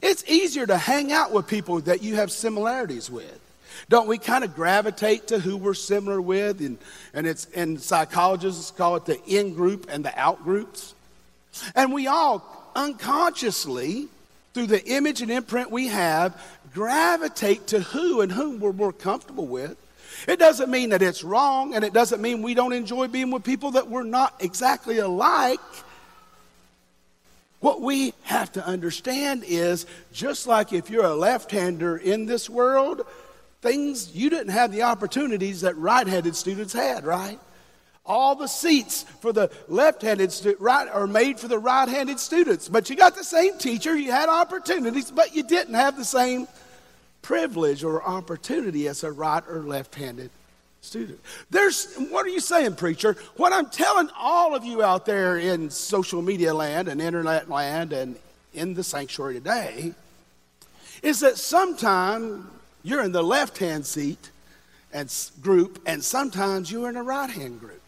It's 0.00 0.24
easier 0.28 0.66
to 0.66 0.76
hang 0.76 1.12
out 1.12 1.32
with 1.32 1.48
people 1.48 1.80
that 1.80 2.02
you 2.02 2.16
have 2.16 2.30
similarities 2.30 3.10
with. 3.10 3.40
Don't 3.88 4.08
we 4.08 4.18
kind 4.18 4.44
of 4.44 4.54
gravitate 4.54 5.28
to 5.28 5.38
who 5.38 5.56
we're 5.56 5.74
similar 5.74 6.20
with? 6.20 6.60
And, 6.60 6.78
and, 7.14 7.26
it's, 7.26 7.46
and 7.54 7.80
psychologists 7.80 8.70
call 8.70 8.96
it 8.96 9.04
the 9.04 9.22
in 9.24 9.54
group 9.54 9.86
and 9.90 10.04
the 10.04 10.18
out 10.18 10.42
groups. 10.44 10.94
And 11.74 11.92
we 11.92 12.06
all 12.06 12.70
unconsciously, 12.74 14.08
through 14.54 14.66
the 14.66 14.84
image 14.86 15.22
and 15.22 15.30
imprint 15.30 15.70
we 15.70 15.88
have, 15.88 16.40
gravitate 16.72 17.68
to 17.68 17.80
who 17.80 18.20
and 18.20 18.32
whom 18.32 18.60
we're 18.60 18.72
more 18.72 18.92
comfortable 18.92 19.46
with. 19.46 19.76
It 20.28 20.38
doesn't 20.38 20.70
mean 20.70 20.90
that 20.90 21.02
it's 21.02 21.24
wrong, 21.24 21.74
and 21.74 21.84
it 21.84 21.92
doesn't 21.92 22.20
mean 22.20 22.42
we 22.42 22.54
don't 22.54 22.72
enjoy 22.72 23.08
being 23.08 23.30
with 23.30 23.44
people 23.44 23.72
that 23.72 23.88
we're 23.88 24.04
not 24.04 24.34
exactly 24.40 24.98
alike. 24.98 25.60
What 27.60 27.80
we 27.80 28.12
have 28.24 28.52
to 28.52 28.66
understand 28.66 29.44
is 29.46 29.86
just 30.12 30.46
like 30.46 30.72
if 30.72 30.90
you're 30.90 31.04
a 31.04 31.14
left 31.14 31.50
hander 31.50 31.96
in 31.96 32.26
this 32.26 32.50
world, 32.50 33.06
things 33.62 34.14
you 34.14 34.28
didn't 34.28 34.52
have 34.52 34.72
the 34.72 34.82
opportunities 34.82 35.62
that 35.62 35.76
right 35.76 36.06
handed 36.06 36.36
students 36.36 36.72
had, 36.72 37.04
right? 37.04 37.38
All 38.04 38.34
the 38.34 38.48
seats 38.48 39.04
for 39.20 39.32
the 39.32 39.50
left-handed 39.68 40.32
stu- 40.32 40.56
right 40.58 40.88
are 40.88 41.06
made 41.06 41.38
for 41.38 41.46
the 41.46 41.58
right-handed 41.58 42.18
students, 42.18 42.68
but 42.68 42.90
you 42.90 42.96
got 42.96 43.14
the 43.14 43.22
same 43.22 43.56
teacher, 43.58 43.96
you 43.96 44.10
had 44.10 44.28
opportunities, 44.28 45.12
but 45.12 45.36
you 45.36 45.44
didn't 45.44 45.74
have 45.74 45.96
the 45.96 46.04
same 46.04 46.48
privilege 47.22 47.84
or 47.84 48.02
opportunity 48.02 48.88
as 48.88 49.04
a 49.04 49.12
right 49.12 49.44
or 49.48 49.60
left-handed 49.60 50.30
student. 50.80 51.20
There's 51.48 51.94
what 52.10 52.26
are 52.26 52.30
you 52.30 52.40
saying, 52.40 52.74
preacher? 52.74 53.16
What 53.36 53.52
I'm 53.52 53.70
telling 53.70 54.08
all 54.18 54.56
of 54.56 54.64
you 54.64 54.82
out 54.82 55.06
there 55.06 55.38
in 55.38 55.70
social 55.70 56.22
media 56.22 56.52
land 56.52 56.88
and 56.88 57.00
internet 57.00 57.48
land 57.48 57.92
and 57.92 58.16
in 58.52 58.74
the 58.74 58.82
sanctuary 58.82 59.34
today 59.34 59.94
is 61.04 61.20
that 61.20 61.38
sometimes 61.38 62.46
you're 62.82 63.02
in 63.02 63.12
the 63.12 63.22
left-hand 63.22 63.86
seat 63.86 64.30
and 64.92 65.12
group, 65.40 65.80
and 65.86 66.02
sometimes 66.04 66.70
you're 66.70 66.88
in 66.88 66.96
a 66.96 67.02
right-hand 67.02 67.60
group. 67.60 67.80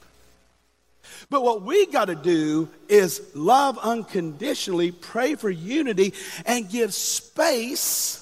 But 1.30 1.42
what 1.42 1.62
we 1.62 1.86
got 1.86 2.06
to 2.06 2.14
do 2.14 2.68
is 2.88 3.20
love 3.34 3.78
unconditionally, 3.78 4.90
pray 4.90 5.34
for 5.34 5.50
unity, 5.50 6.14
and 6.46 6.68
give 6.68 6.94
space 6.94 8.20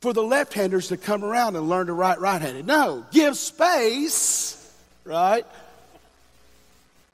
for 0.00 0.12
the 0.12 0.22
left 0.22 0.54
handers 0.54 0.88
to 0.88 0.96
come 0.96 1.24
around 1.24 1.54
and 1.54 1.68
learn 1.68 1.86
to 1.86 1.92
write 1.92 2.20
right 2.20 2.42
handed. 2.42 2.66
No, 2.66 3.06
give 3.12 3.36
space, 3.36 4.74
right? 5.04 5.46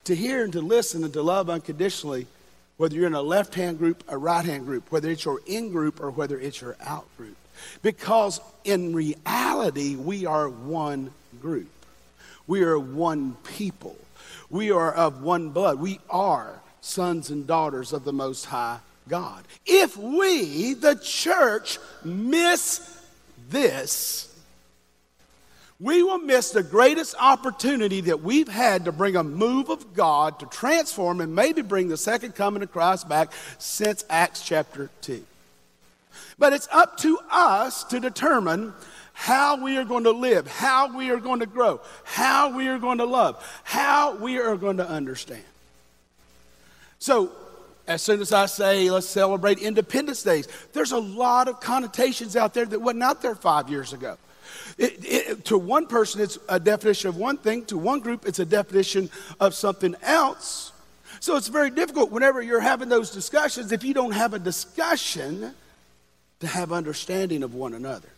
To 0.05 0.15
hear 0.15 0.43
and 0.43 0.53
to 0.55 0.63
listen 0.63 1.05
and 1.05 1.13
to 1.13 1.23
love 1.23 1.51
unconditionally, 1.51 2.27
whether 2.79 2.95
you're 2.95 3.07
in 3.07 3.15
a 3.15 3.21
left 3.21 3.55
hand 3.55 3.79
group, 3.79 4.03
a 4.09 4.17
right 4.17 4.45
hand 4.45 4.65
group, 4.65 4.91
whether 4.91 5.11
it's 5.11 5.25
your 5.25 5.41
in 5.47 5.71
group 5.71 6.01
or 6.01 6.11
whether 6.11 6.41
it's 6.41 6.63
your 6.63 6.77
out 6.81 7.07
group. 7.19 7.37
Because 7.83 8.41
in 8.65 8.95
reality, 8.95 9.97
we 9.97 10.27
are 10.27 10.49
one 10.49 11.11
group, 11.41 11.71
we 12.47 12.63
are 12.63 12.79
one 12.79 13.37
people. 13.57 13.97
We 14.51 14.71
are 14.71 14.93
of 14.93 15.23
one 15.23 15.51
blood. 15.51 15.79
We 15.79 16.01
are 16.09 16.61
sons 16.81 17.31
and 17.31 17.47
daughters 17.47 17.93
of 17.93 18.05
the 18.05 18.13
Most 18.13 18.47
High 18.47 18.79
God. 19.09 19.45
If 19.67 19.97
we, 19.97 20.75
the 20.75 20.95
church, 20.97 21.79
miss 22.05 22.99
this, 23.51 24.25
we 25.81 26.03
will 26.03 26.19
miss 26.19 26.51
the 26.51 26.63
greatest 26.63 27.15
opportunity 27.21 28.01
that 28.03 28.23
we've 28.23 28.49
had 28.49 28.87
to 28.87 28.93
bring 28.93 29.17
a 29.17 29.23
move 29.23 29.69
of 29.69 29.95
God 29.95 30.41
to 30.41 30.47
transform 30.47 31.21
and 31.21 31.35
maybe 31.35 31.63
bring 31.63 31.89
the 31.89 31.97
second 31.97 32.35
coming 32.35 32.63
of 32.63 32.73
Christ 32.73 33.09
back 33.09 33.33
since 33.59 34.05
Acts 34.11 34.43
chapter 34.43 34.91
2. 35.03 35.25
But 36.39 36.53
it's 36.53 36.69
up 36.71 36.97
to 36.99 37.19
us 37.31 37.85
to 37.85 38.01
determine 38.01 38.73
how 39.13 39.63
we 39.63 39.77
are 39.77 39.85
going 39.85 40.05
to 40.05 40.13
live, 40.13 40.47
how 40.47 40.97
we 40.97 41.11
are 41.11 41.19
going 41.19 41.41
to 41.41 41.47
grow, 41.47 41.81
how 42.05 42.57
we 42.57 42.69
are 42.69 42.79
going 42.79 42.99
to 42.99 43.05
love, 43.05 43.45
how 43.65 44.15
we 44.15 44.39
are 44.39 44.57
going 44.57 44.77
to 44.77 44.89
understand. 44.89 45.43
So, 47.01 47.33
as 47.89 48.03
soon 48.03 48.21
as 48.21 48.33
I 48.33 48.47
say, 48.47 48.91
let's 48.91 49.09
celebrate 49.09 49.59
Independence 49.59 50.23
Days, 50.23 50.47
there's 50.73 50.93
a 50.93 50.99
lot 50.99 51.49
of 51.49 51.59
connotations 51.59 52.37
out 52.37 52.55
there 52.55 52.67
that 52.67 52.81
wasn't 52.81 53.03
out 53.03 53.23
there 53.23 53.35
five 53.35 53.69
years 53.69 53.93
ago. 53.93 54.19
It, 54.77 55.05
it, 55.05 55.45
to 55.47 55.59
one 55.59 55.87
person, 55.87 56.21
it's 56.21 56.39
a 56.49 56.61
definition 56.61 57.09
of 57.09 57.17
one 57.17 57.39
thing. 57.39 57.65
To 57.67 57.79
one 57.79 58.01
group, 58.01 58.27
it's 58.27 58.39
a 58.39 58.45
definition 58.45 59.11
of 59.41 59.55
something 59.55 59.97
else. 60.03 60.73
So 61.21 61.37
it's 61.37 61.49
very 61.49 61.71
difficult 61.71 62.13
whenever 62.13 62.41
you're 62.41 62.61
having 62.61 62.89
those 62.89 63.11
discussions 63.11 63.73
if 63.73 63.83
you 63.83 63.95
don't 63.95 64.13
have 64.13 64.35
a 64.35 64.39
discussion 64.39 65.55
to 66.41 66.47
have 66.47 66.73
understanding 66.73 67.43
of 67.43 67.55
one 67.55 67.75
another. 67.75 68.09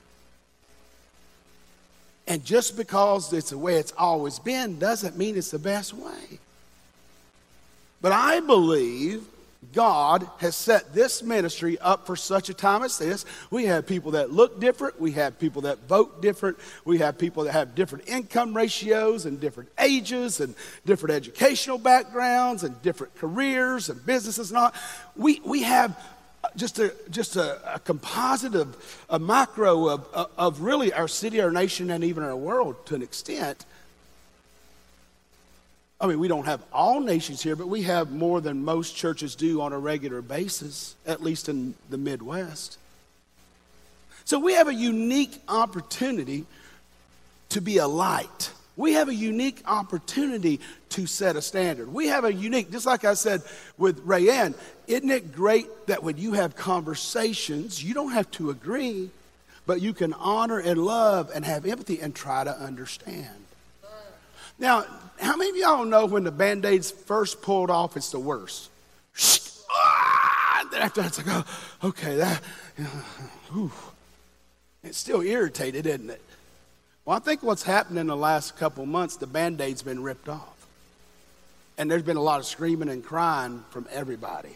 And 2.26 2.44
just 2.44 2.76
because 2.76 3.32
it's 3.32 3.50
the 3.50 3.58
way 3.58 3.76
it's 3.76 3.92
always 3.98 4.38
been 4.38 4.78
doesn't 4.78 5.18
mean 5.18 5.36
it's 5.36 5.50
the 5.50 5.58
best 5.58 5.92
way. 5.94 6.38
But 8.00 8.12
I 8.12 8.40
believe 8.40 9.24
God 9.74 10.26
has 10.38 10.56
set 10.56 10.94
this 10.94 11.22
ministry 11.22 11.78
up 11.80 12.06
for 12.06 12.16
such 12.16 12.48
a 12.48 12.54
time 12.54 12.82
as 12.82 12.98
this. 12.98 13.26
We 13.50 13.66
have 13.66 13.86
people 13.86 14.12
that 14.12 14.32
look 14.32 14.58
different. 14.58 14.98
We 15.00 15.12
have 15.12 15.38
people 15.38 15.62
that 15.62 15.80
vote 15.86 16.22
different. 16.22 16.58
We 16.84 16.98
have 16.98 17.18
people 17.18 17.44
that 17.44 17.52
have 17.52 17.74
different 17.74 18.08
income 18.08 18.56
ratios 18.56 19.26
and 19.26 19.38
different 19.38 19.70
ages 19.78 20.40
and 20.40 20.54
different 20.86 21.14
educational 21.14 21.76
backgrounds 21.78 22.64
and 22.64 22.80
different 22.80 23.14
careers 23.16 23.90
and 23.90 24.04
businesses 24.06 24.50
and 24.50 24.58
all. 24.58 24.72
We, 25.14 25.42
we 25.44 25.62
have 25.62 26.00
just 26.56 26.78
a, 26.78 26.94
just 27.10 27.36
a, 27.36 27.74
a 27.74 27.78
composite 27.78 28.54
of 28.54 28.76
a 29.08 29.18
macro 29.18 29.88
of, 29.88 30.06
of 30.36 30.60
really 30.60 30.92
our 30.92 31.08
city, 31.08 31.40
our 31.40 31.50
nation, 31.50 31.90
and 31.90 32.04
even 32.04 32.22
our 32.22 32.36
world 32.36 32.86
to 32.86 32.94
an 32.94 33.02
extent. 33.02 33.64
I 36.00 36.06
mean, 36.06 36.18
we 36.18 36.28
don't 36.28 36.46
have 36.46 36.62
all 36.72 37.00
nations 37.00 37.42
here, 37.42 37.56
but 37.56 37.68
we 37.68 37.82
have 37.82 38.10
more 38.10 38.40
than 38.40 38.64
most 38.64 38.96
churches 38.96 39.34
do 39.34 39.60
on 39.60 39.72
a 39.72 39.78
regular 39.78 40.22
basis, 40.22 40.96
at 41.06 41.22
least 41.22 41.48
in 41.48 41.74
the 41.90 41.98
Midwest. 41.98 42.78
So 44.24 44.38
we 44.38 44.54
have 44.54 44.68
a 44.68 44.74
unique 44.74 45.42
opportunity 45.48 46.46
to 47.50 47.60
be 47.60 47.78
a 47.78 47.86
light 47.86 48.52
we 48.80 48.94
have 48.94 49.10
a 49.10 49.14
unique 49.14 49.62
opportunity 49.66 50.58
to 50.88 51.06
set 51.06 51.36
a 51.36 51.42
standard. 51.42 51.92
We 51.92 52.06
have 52.06 52.24
a 52.24 52.32
unique, 52.32 52.72
just 52.72 52.86
like 52.86 53.04
I 53.04 53.12
said 53.12 53.42
with 53.76 54.06
Rayanne, 54.06 54.54
isn't 54.86 55.10
it 55.10 55.32
great 55.32 55.66
that 55.86 56.02
when 56.02 56.16
you 56.16 56.32
have 56.32 56.56
conversations, 56.56 57.84
you 57.84 57.92
don't 57.92 58.12
have 58.12 58.30
to 58.32 58.48
agree, 58.48 59.10
but 59.66 59.82
you 59.82 59.92
can 59.92 60.14
honor 60.14 60.58
and 60.58 60.82
love 60.82 61.30
and 61.34 61.44
have 61.44 61.66
empathy 61.66 62.00
and 62.00 62.14
try 62.14 62.42
to 62.42 62.58
understand. 62.58 63.28
Now, 64.58 64.86
how 65.20 65.36
many 65.36 65.50
of 65.50 65.56
y'all 65.56 65.84
know 65.84 66.06
when 66.06 66.24
the 66.24 66.32
band 66.32 66.64
aids 66.64 66.90
first 66.90 67.42
pulled 67.42 67.68
off, 67.68 67.98
it's 67.98 68.10
the 68.10 68.18
worst? 68.18 68.70
Ah! 69.70 70.66
Then 70.72 70.80
after 70.80 71.02
that's 71.02 71.18
like, 71.18 71.26
oh, 71.28 71.88
okay, 71.88 72.16
that, 72.16 72.42
whew. 73.52 73.72
it's 74.82 74.96
still 74.96 75.20
irritated, 75.20 75.86
isn't 75.86 76.08
it? 76.08 76.22
Well, 77.10 77.16
I 77.16 77.20
think 77.22 77.42
what's 77.42 77.64
happened 77.64 77.98
in 77.98 78.06
the 78.06 78.16
last 78.16 78.56
couple 78.56 78.86
months, 78.86 79.16
the 79.16 79.26
band 79.26 79.60
aid's 79.60 79.82
been 79.82 80.00
ripped 80.00 80.28
off. 80.28 80.68
And 81.76 81.90
there's 81.90 82.04
been 82.04 82.16
a 82.16 82.22
lot 82.22 82.38
of 82.38 82.46
screaming 82.46 82.88
and 82.88 83.02
crying 83.02 83.64
from 83.70 83.88
everybody. 83.90 84.50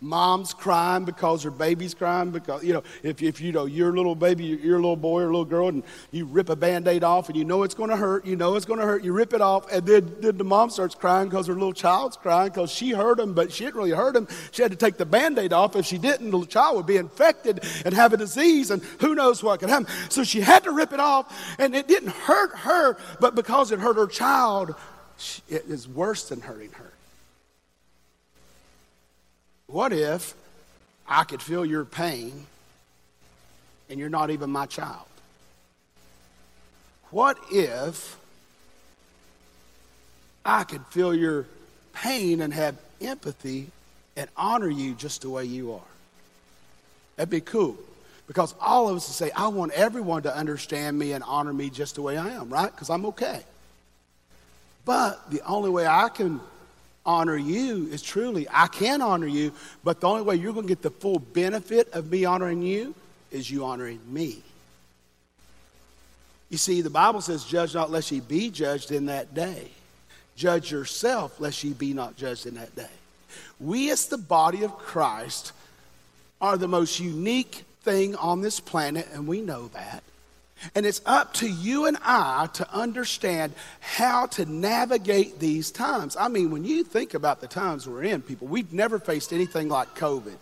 Mom's 0.00 0.54
crying 0.54 1.04
because 1.04 1.42
her 1.42 1.50
baby's 1.50 1.92
crying 1.92 2.30
because, 2.30 2.64
you 2.64 2.72
know, 2.72 2.82
if, 3.02 3.22
if 3.22 3.40
you 3.40 3.52
know, 3.52 3.66
your 3.66 3.94
little 3.94 4.14
baby, 4.14 4.44
your 4.44 4.76
little 4.76 4.96
boy 4.96 5.20
or 5.20 5.26
little 5.26 5.44
girl, 5.44 5.68
and 5.68 5.82
you 6.10 6.24
rip 6.24 6.48
a 6.48 6.56
band 6.56 6.88
aid 6.88 7.04
off 7.04 7.28
and 7.28 7.36
you 7.36 7.44
know 7.44 7.62
it's 7.64 7.74
going 7.74 7.90
to 7.90 7.96
hurt, 7.96 8.24
you 8.24 8.34
know 8.34 8.56
it's 8.56 8.64
going 8.64 8.80
to 8.80 8.86
hurt, 8.86 9.04
you 9.04 9.12
rip 9.12 9.34
it 9.34 9.42
off, 9.42 9.70
and 9.70 9.86
then, 9.86 10.16
then 10.20 10.38
the 10.38 10.44
mom 10.44 10.70
starts 10.70 10.94
crying 10.94 11.28
because 11.28 11.46
her 11.46 11.54
little 11.54 11.74
child's 11.74 12.16
crying 12.16 12.48
because 12.48 12.70
she 12.70 12.90
hurt 12.90 13.20
him, 13.20 13.34
but 13.34 13.52
she 13.52 13.64
didn't 13.64 13.76
really 13.76 13.90
hurt 13.90 14.16
him. 14.16 14.26
She 14.52 14.62
had 14.62 14.70
to 14.70 14.76
take 14.76 14.96
the 14.96 15.04
band 15.04 15.38
aid 15.38 15.52
off. 15.52 15.76
If 15.76 15.84
she 15.84 15.98
didn't, 15.98 16.30
the 16.30 16.46
child 16.46 16.76
would 16.76 16.86
be 16.86 16.96
infected 16.96 17.62
and 17.84 17.94
have 17.94 18.14
a 18.14 18.16
disease, 18.16 18.70
and 18.70 18.82
who 19.00 19.14
knows 19.14 19.42
what 19.42 19.60
could 19.60 19.68
happen. 19.68 19.86
So 20.08 20.24
she 20.24 20.40
had 20.40 20.64
to 20.64 20.70
rip 20.70 20.94
it 20.94 21.00
off, 21.00 21.56
and 21.58 21.74
it 21.74 21.88
didn't 21.88 22.10
hurt 22.10 22.56
her, 22.60 22.96
but 23.20 23.34
because 23.34 23.70
it 23.70 23.78
hurt 23.78 23.96
her 23.96 24.06
child, 24.06 24.74
it 25.48 25.66
is 25.66 25.86
worse 25.86 26.30
than 26.30 26.40
hurting 26.40 26.72
her. 26.72 26.89
What 29.70 29.92
if 29.92 30.34
I 31.06 31.22
could 31.22 31.40
feel 31.40 31.64
your 31.64 31.84
pain 31.84 32.46
and 33.88 34.00
you're 34.00 34.08
not 34.08 34.30
even 34.30 34.50
my 34.50 34.66
child? 34.66 35.06
What 37.10 37.38
if 37.52 38.16
I 40.44 40.64
could 40.64 40.84
feel 40.86 41.14
your 41.14 41.46
pain 41.92 42.40
and 42.40 42.52
have 42.52 42.76
empathy 43.00 43.68
and 44.16 44.28
honor 44.36 44.68
you 44.68 44.94
just 44.94 45.22
the 45.22 45.30
way 45.30 45.44
you 45.44 45.74
are? 45.74 45.80
That'd 47.16 47.30
be 47.30 47.40
cool. 47.40 47.76
Because 48.26 48.54
all 48.60 48.88
of 48.88 48.96
us 48.96 49.06
say, 49.06 49.30
I 49.32 49.48
want 49.48 49.72
everyone 49.72 50.22
to 50.22 50.36
understand 50.36 50.98
me 50.98 51.12
and 51.12 51.22
honor 51.22 51.52
me 51.52 51.70
just 51.70 51.94
the 51.94 52.02
way 52.02 52.16
I 52.16 52.30
am, 52.30 52.48
right? 52.48 52.70
Because 52.70 52.90
I'm 52.90 53.06
okay. 53.06 53.42
But 54.84 55.30
the 55.30 55.42
only 55.42 55.70
way 55.70 55.86
I 55.86 56.08
can 56.08 56.40
honor 57.04 57.36
you 57.36 57.88
is 57.90 58.02
truly, 58.02 58.46
I 58.50 58.66
can 58.66 59.00
honor 59.02 59.26
you, 59.26 59.52
but 59.82 60.00
the 60.00 60.08
only 60.08 60.22
way 60.22 60.36
you're 60.36 60.52
going 60.52 60.66
to 60.66 60.68
get 60.68 60.82
the 60.82 60.90
full 60.90 61.18
benefit 61.18 61.88
of 61.92 62.10
me 62.10 62.24
honoring 62.24 62.62
you 62.62 62.94
is 63.30 63.50
you 63.50 63.64
honoring 63.64 64.00
me. 64.08 64.42
You 66.50 66.58
see, 66.58 66.80
the 66.82 66.90
Bible 66.90 67.20
says, 67.20 67.44
Judge 67.44 67.74
not 67.74 67.90
lest 67.90 68.10
ye 68.10 68.20
be 68.20 68.50
judged 68.50 68.90
in 68.90 69.06
that 69.06 69.34
day. 69.34 69.68
Judge 70.36 70.72
yourself 70.72 71.38
lest 71.40 71.62
ye 71.62 71.72
be 71.72 71.92
not 71.92 72.16
judged 72.16 72.46
in 72.46 72.54
that 72.54 72.74
day. 72.74 72.86
We, 73.60 73.90
as 73.90 74.06
the 74.06 74.18
body 74.18 74.64
of 74.64 74.76
Christ, 74.76 75.52
are 76.40 76.56
the 76.56 76.68
most 76.68 76.98
unique 76.98 77.64
thing 77.82 78.16
on 78.16 78.40
this 78.40 78.58
planet, 78.58 79.06
and 79.12 79.28
we 79.28 79.40
know 79.40 79.68
that. 79.68 80.02
And 80.74 80.84
it's 80.84 81.00
up 81.06 81.34
to 81.34 81.48
you 81.48 81.86
and 81.86 81.96
I 82.02 82.48
to 82.54 82.70
understand 82.72 83.54
how 83.80 84.26
to 84.26 84.44
navigate 84.44 85.38
these 85.40 85.70
times. 85.70 86.16
I 86.16 86.28
mean, 86.28 86.50
when 86.50 86.64
you 86.64 86.84
think 86.84 87.14
about 87.14 87.40
the 87.40 87.46
times 87.46 87.88
we're 87.88 88.04
in, 88.04 88.22
people, 88.22 88.46
we've 88.46 88.72
never 88.72 88.98
faced 88.98 89.32
anything 89.32 89.68
like 89.68 89.94
COVID. 89.94 90.36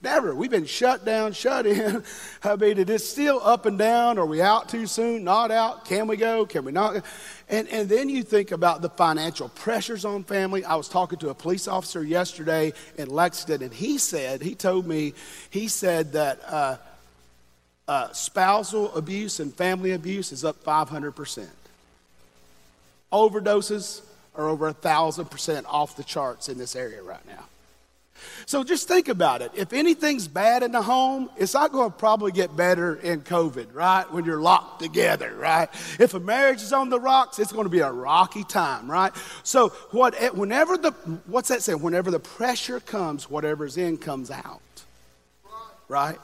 Never. 0.00 0.32
We've 0.32 0.50
been 0.50 0.64
shut 0.64 1.04
down, 1.04 1.32
shut 1.32 1.66
in. 1.66 2.04
I 2.44 2.54
mean, 2.54 2.78
it 2.78 2.88
is 2.88 3.08
still 3.08 3.40
up 3.42 3.66
and 3.66 3.76
down. 3.76 4.16
Are 4.18 4.26
we 4.26 4.40
out 4.40 4.68
too 4.68 4.86
soon? 4.86 5.24
Not 5.24 5.50
out? 5.50 5.86
Can 5.86 6.06
we 6.06 6.16
go? 6.16 6.46
Can 6.46 6.64
we 6.64 6.70
not? 6.70 7.04
And, 7.48 7.66
and 7.68 7.88
then 7.88 8.08
you 8.08 8.22
think 8.22 8.52
about 8.52 8.80
the 8.80 8.90
financial 8.90 9.48
pressures 9.48 10.04
on 10.04 10.22
family. 10.22 10.64
I 10.64 10.76
was 10.76 10.88
talking 10.88 11.18
to 11.20 11.30
a 11.30 11.34
police 11.34 11.66
officer 11.66 12.04
yesterday 12.04 12.74
in 12.96 13.10
Lexington, 13.10 13.62
and 13.62 13.74
he 13.74 13.98
said, 13.98 14.40
he 14.40 14.54
told 14.54 14.86
me, 14.86 15.14
he 15.50 15.66
said 15.66 16.12
that 16.12 16.40
uh, 16.46 16.76
uh, 17.88 18.12
spousal 18.12 18.94
abuse 18.94 19.40
and 19.40 19.52
family 19.52 19.92
abuse 19.92 20.30
is 20.30 20.44
up 20.44 20.62
500%. 20.62 21.48
Overdoses 23.12 24.02
are 24.34 24.46
over 24.48 24.68
a 24.68 24.74
1,000% 24.74 25.64
off 25.66 25.96
the 25.96 26.04
charts 26.04 26.48
in 26.48 26.58
this 26.58 26.76
area 26.76 27.02
right 27.02 27.26
now. 27.26 27.44
So 28.46 28.64
just 28.64 28.88
think 28.88 29.08
about 29.08 29.42
it. 29.42 29.52
If 29.54 29.72
anything's 29.72 30.26
bad 30.26 30.62
in 30.62 30.72
the 30.72 30.82
home, 30.82 31.30
it's 31.36 31.54
not 31.54 31.72
going 31.72 31.90
to 31.90 31.96
probably 31.96 32.32
get 32.32 32.56
better 32.56 32.96
in 32.96 33.20
COVID, 33.22 33.74
right? 33.74 34.10
When 34.12 34.24
you're 34.24 34.40
locked 34.40 34.80
together, 34.82 35.34
right? 35.36 35.68
If 36.00 36.14
a 36.14 36.20
marriage 36.20 36.60
is 36.60 36.72
on 36.72 36.90
the 36.90 36.98
rocks, 36.98 37.38
it's 37.38 37.52
going 37.52 37.64
to 37.64 37.70
be 37.70 37.78
a 37.78 37.90
rocky 37.90 38.44
time, 38.44 38.90
right? 38.90 39.12
So 39.44 39.68
what, 39.92 40.16
whenever 40.34 40.76
the, 40.76 40.90
what's 41.26 41.48
that 41.48 41.62
say? 41.62 41.74
Whenever 41.74 42.10
the 42.10 42.20
pressure 42.20 42.80
comes, 42.80 43.30
whatever's 43.30 43.76
in 43.76 43.98
comes 43.98 44.30
out, 44.30 44.60
right? 45.88 46.18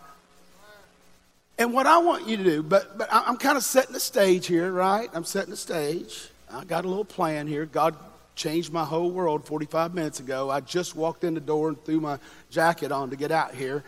And 1.57 1.73
what 1.73 1.87
I 1.87 1.99
want 1.99 2.27
you 2.27 2.37
to 2.37 2.45
do, 2.45 2.63
but, 2.63 2.99
but 2.99 3.09
I'm 3.13 3.37
kind 3.37 3.57
of 3.57 3.63
setting 3.63 3.93
the 3.93 4.01
stage 4.01 4.47
here, 4.47 4.73
right? 4.73 5.09
I'm 5.13 5.25
setting 5.25 5.51
the 5.51 5.57
stage. 5.57 6.29
I 6.53 6.65
got 6.65 6.85
a 6.85 6.89
little 6.89 7.05
plan 7.05 7.47
here. 7.47 7.65
God 7.65 7.97
changed 8.35 8.73
my 8.73 8.85
whole 8.85 9.11
world 9.11 9.47
45 9.47 9.95
minutes 9.95 10.19
ago. 10.19 10.51
I 10.51 10.61
just 10.61 10.97
walked 10.97 11.23
in 11.23 11.35
the 11.35 11.41
door 11.41 11.69
and 11.69 11.85
threw 11.85 12.01
my 12.01 12.19
jacket 12.51 12.91
on 12.91 13.11
to 13.11 13.17
get 13.17 13.31
out 13.31 13.55
here. 13.55 13.85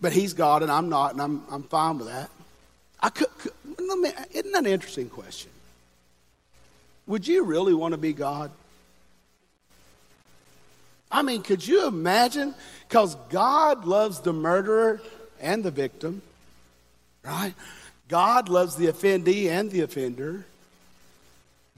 But 0.00 0.12
he's 0.12 0.32
God 0.32 0.62
and 0.62 0.70
I'm 0.70 0.88
not, 0.88 1.12
and 1.12 1.20
I'm, 1.20 1.42
I'm 1.50 1.62
fine 1.64 1.98
with 1.98 2.06
that. 2.06 2.30
I 3.00 3.10
could, 3.10 3.28
could 3.38 3.52
isn't 4.32 4.52
that 4.52 4.60
an 4.60 4.66
interesting 4.66 5.08
question? 5.08 5.50
Would 7.06 7.26
you 7.26 7.44
really 7.44 7.74
want 7.74 7.92
to 7.92 7.98
be 7.98 8.12
God? 8.12 8.52
I 11.10 11.22
mean, 11.22 11.42
could 11.42 11.66
you 11.66 11.88
imagine? 11.88 12.54
Because 12.88 13.16
God 13.30 13.84
loves 13.84 14.20
the 14.20 14.32
murderer 14.32 15.00
and 15.40 15.64
the 15.64 15.70
victim, 15.70 16.22
right? 17.24 17.54
God 18.08 18.48
loves 18.48 18.76
the 18.76 18.86
offendee 18.86 19.48
and 19.48 19.70
the 19.70 19.82
offender. 19.82 20.44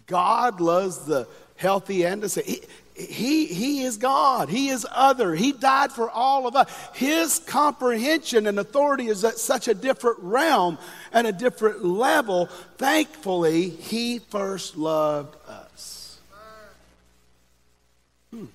God 0.06 0.60
loves 0.60 0.98
the 1.04 1.28
healthy 1.56 2.04
and 2.04 2.22
the 2.22 2.28
sick. 2.28 2.46
He, 2.46 2.60
he, 2.94 3.46
he 3.46 3.82
is 3.82 3.96
God. 3.96 4.48
He 4.48 4.68
is 4.68 4.86
other. 4.90 5.34
He 5.34 5.52
died 5.52 5.92
for 5.92 6.10
all 6.10 6.46
of 6.46 6.56
us. 6.56 6.70
His 6.94 7.38
comprehension 7.38 8.46
and 8.46 8.58
authority 8.58 9.06
is 9.06 9.24
at 9.24 9.38
such 9.38 9.68
a 9.68 9.74
different 9.74 10.18
realm 10.20 10.78
and 11.12 11.26
a 11.26 11.32
different 11.32 11.84
level. 11.84 12.46
Thankfully, 12.76 13.70
He 13.70 14.18
first 14.18 14.76
loved 14.76 15.36
us. 15.48 16.18
Hmm. 18.30 18.46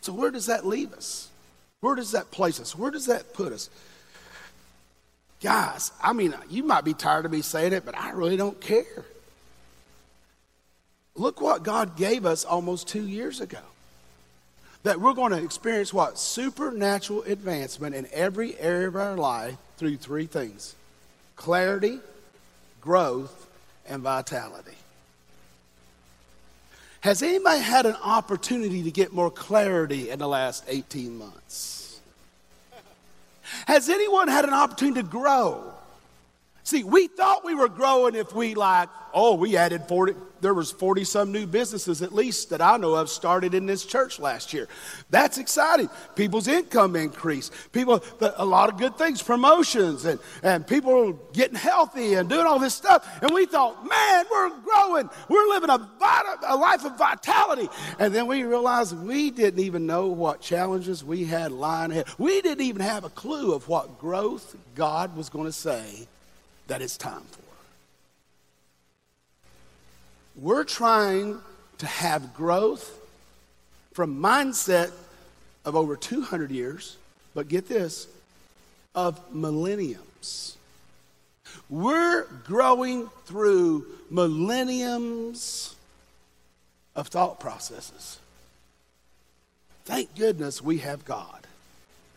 So, 0.00 0.12
where 0.12 0.30
does 0.30 0.46
that 0.46 0.66
leave 0.66 0.92
us? 0.92 1.25
Where 1.86 1.94
does 1.94 2.10
that 2.10 2.32
place 2.32 2.58
us? 2.58 2.74
Where 2.74 2.90
does 2.90 3.06
that 3.06 3.32
put 3.32 3.52
us? 3.52 3.70
Guys, 5.40 5.92
I 6.02 6.14
mean, 6.14 6.34
you 6.50 6.64
might 6.64 6.82
be 6.84 6.94
tired 6.94 7.26
of 7.26 7.30
me 7.30 7.42
saying 7.42 7.72
it, 7.72 7.84
but 7.84 7.96
I 7.96 8.10
really 8.10 8.36
don't 8.36 8.60
care. 8.60 9.04
Look 11.14 11.40
what 11.40 11.62
God 11.62 11.96
gave 11.96 12.26
us 12.26 12.44
almost 12.44 12.88
two 12.88 13.06
years 13.06 13.40
ago. 13.40 13.60
That 14.82 15.00
we're 15.00 15.12
going 15.12 15.30
to 15.30 15.40
experience 15.40 15.94
what? 15.94 16.18
Supernatural 16.18 17.22
advancement 17.22 17.94
in 17.94 18.08
every 18.12 18.58
area 18.58 18.88
of 18.88 18.96
our 18.96 19.16
life 19.16 19.54
through 19.76 19.98
three 19.98 20.26
things 20.26 20.74
clarity, 21.36 22.00
growth, 22.80 23.46
and 23.88 24.02
vitality. 24.02 24.74
Has 27.02 27.22
anybody 27.22 27.60
had 27.60 27.86
an 27.86 27.96
opportunity 28.02 28.82
to 28.82 28.90
get 28.90 29.12
more 29.12 29.30
clarity 29.30 30.10
in 30.10 30.18
the 30.18 30.26
last 30.26 30.64
18 30.66 31.16
months? 31.16 31.75
Has 33.66 33.88
anyone 33.88 34.28
had 34.28 34.44
an 34.44 34.54
opportunity 34.54 35.02
to 35.02 35.08
grow? 35.08 35.72
See, 36.62 36.82
we 36.82 37.06
thought 37.06 37.44
we 37.44 37.54
were 37.54 37.68
growing 37.68 38.16
if 38.16 38.34
we 38.34 38.54
like, 38.54 38.88
oh, 39.14 39.34
we 39.36 39.56
added 39.56 39.86
40, 39.86 40.14
there 40.46 40.54
was 40.54 40.70
40 40.70 41.02
some 41.02 41.32
new 41.32 41.44
businesses 41.44 42.02
at 42.02 42.12
least 42.14 42.50
that 42.50 42.62
I 42.62 42.76
know 42.76 42.94
of 42.94 43.10
started 43.10 43.52
in 43.52 43.66
this 43.66 43.84
church 43.84 44.20
last 44.20 44.52
year. 44.52 44.68
That's 45.10 45.38
exciting. 45.38 45.90
People's 46.14 46.46
income 46.46 46.94
increased. 46.94 47.52
People, 47.72 48.00
a 48.20 48.44
lot 48.44 48.68
of 48.68 48.78
good 48.78 48.96
things, 48.96 49.20
promotions 49.20 50.04
and, 50.04 50.20
and 50.44 50.64
people 50.64 51.14
getting 51.32 51.56
healthy 51.56 52.14
and 52.14 52.28
doing 52.28 52.46
all 52.46 52.60
this 52.60 52.74
stuff. 52.74 53.20
And 53.22 53.32
we 53.32 53.46
thought, 53.46 53.88
man, 53.88 54.24
we're 54.30 54.50
growing. 54.60 55.10
We're 55.28 55.48
living 55.48 55.70
a, 55.70 55.90
a 56.46 56.54
life 56.54 56.84
of 56.84 56.96
vitality. 56.96 57.68
And 57.98 58.14
then 58.14 58.28
we 58.28 58.44
realized 58.44 58.96
we 58.96 59.32
didn't 59.32 59.58
even 59.58 59.84
know 59.84 60.06
what 60.06 60.40
challenges 60.40 61.02
we 61.02 61.24
had 61.24 61.50
lying 61.50 61.90
ahead. 61.90 62.06
We 62.18 62.40
didn't 62.40 62.64
even 62.64 62.82
have 62.82 63.02
a 63.02 63.10
clue 63.10 63.52
of 63.52 63.66
what 63.66 63.98
growth 63.98 64.54
God 64.76 65.16
was 65.16 65.28
going 65.28 65.46
to 65.46 65.52
say 65.52 66.06
that 66.68 66.82
it's 66.82 66.96
time 66.96 67.22
for. 67.32 67.45
We're 70.36 70.64
trying 70.64 71.38
to 71.78 71.86
have 71.86 72.34
growth 72.34 72.92
from 73.92 74.20
mindset 74.20 74.92
of 75.64 75.74
over 75.74 75.96
200 75.96 76.50
years, 76.50 76.96
but 77.34 77.48
get 77.48 77.68
this, 77.68 78.06
of 78.94 79.20
millenniums. 79.34 80.56
We're 81.70 82.24
growing 82.44 83.08
through 83.24 83.86
millenniums 84.10 85.74
of 86.94 87.08
thought 87.08 87.40
processes. 87.40 88.18
Thank 89.84 90.14
goodness 90.16 90.60
we 90.60 90.78
have 90.78 91.04
God, 91.04 91.46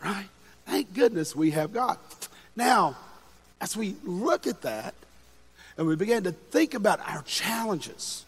right? 0.04 0.28
Thank 0.66 0.92
goodness 0.92 1.34
we 1.34 1.52
have 1.52 1.72
God. 1.72 1.98
Now, 2.54 2.96
as 3.60 3.76
we 3.76 3.96
look 4.04 4.46
at 4.46 4.62
that 4.62 4.94
and 5.80 5.88
we 5.88 5.96
began 5.96 6.24
to 6.24 6.32
think 6.32 6.74
about 6.74 7.00
our 7.08 7.22
challenges, 7.22 8.26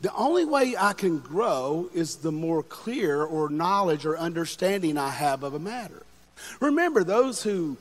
the 0.00 0.14
only 0.14 0.46
way 0.46 0.76
I 0.78 0.94
can 0.94 1.18
grow 1.18 1.90
is 1.92 2.16
the 2.16 2.32
more 2.32 2.62
clear 2.62 3.22
or 3.22 3.50
knowledge 3.50 4.06
or 4.06 4.16
understanding 4.16 4.96
I 4.96 5.10
have 5.10 5.42
of 5.42 5.52
a 5.52 5.58
matter. 5.58 6.02
Remember, 6.58 7.04
those 7.04 7.42
who 7.42 7.76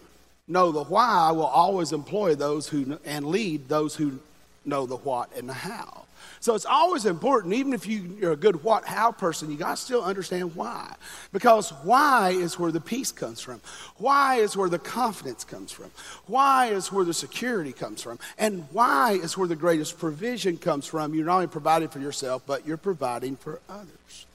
know 0.49 0.73
the 0.73 0.83
why 0.83 1.31
will 1.31 1.45
always 1.45 1.93
employ 1.93 2.35
those 2.35 2.67
who 2.67 2.99
and 3.05 3.25
lead 3.25 3.69
those 3.69 3.95
who 3.95 4.19
know 4.65 4.85
the 4.85 4.97
what 4.97 5.29
and 5.33 5.47
the 5.47 5.53
how. 5.53 6.03
So 6.39 6.55
it's 6.55 6.65
always 6.65 7.05
important, 7.05 7.53
even 7.53 7.73
if 7.73 7.86
you, 7.86 8.17
are 8.23 8.32
a 8.32 8.36
good 8.36 8.63
what, 8.63 8.86
how 8.86 9.12
person, 9.12 9.51
you 9.51 9.58
got 9.58 9.71
to 9.71 9.77
still 9.77 10.03
understand 10.03 10.55
why. 10.55 10.95
Because 11.32 11.71
why 11.84 12.29
is 12.29 12.58
where 12.58 12.71
the 12.71 12.79
peace 12.79 13.12
comes 13.12 13.41
from. 13.41 13.62
Why 13.97 14.36
is 14.36 14.55
where 14.55 14.69
the 14.69 14.79
confidence 14.79 15.43
comes 15.43 15.71
from. 15.71 15.91
Why 16.27 16.67
is 16.67 16.91
where 16.91 17.05
the 17.05 17.13
security 17.13 17.73
comes 17.73 18.01
from. 18.01 18.19
And 18.38 18.65
why 18.71 19.13
is 19.13 19.38
where 19.38 19.47
the 19.47 19.55
greatest 19.55 19.99
provision 19.99 20.58
comes 20.58 20.86
from. 20.86 21.13
You're 21.13 21.25
not 21.25 21.36
only 21.36 21.47
providing 21.47 21.89
for 21.89 21.99
yourself, 21.99 22.43
but 22.45 22.65
you're 22.65 22.77
providing 22.77 23.36
for 23.36 23.60
others. 23.69 24.25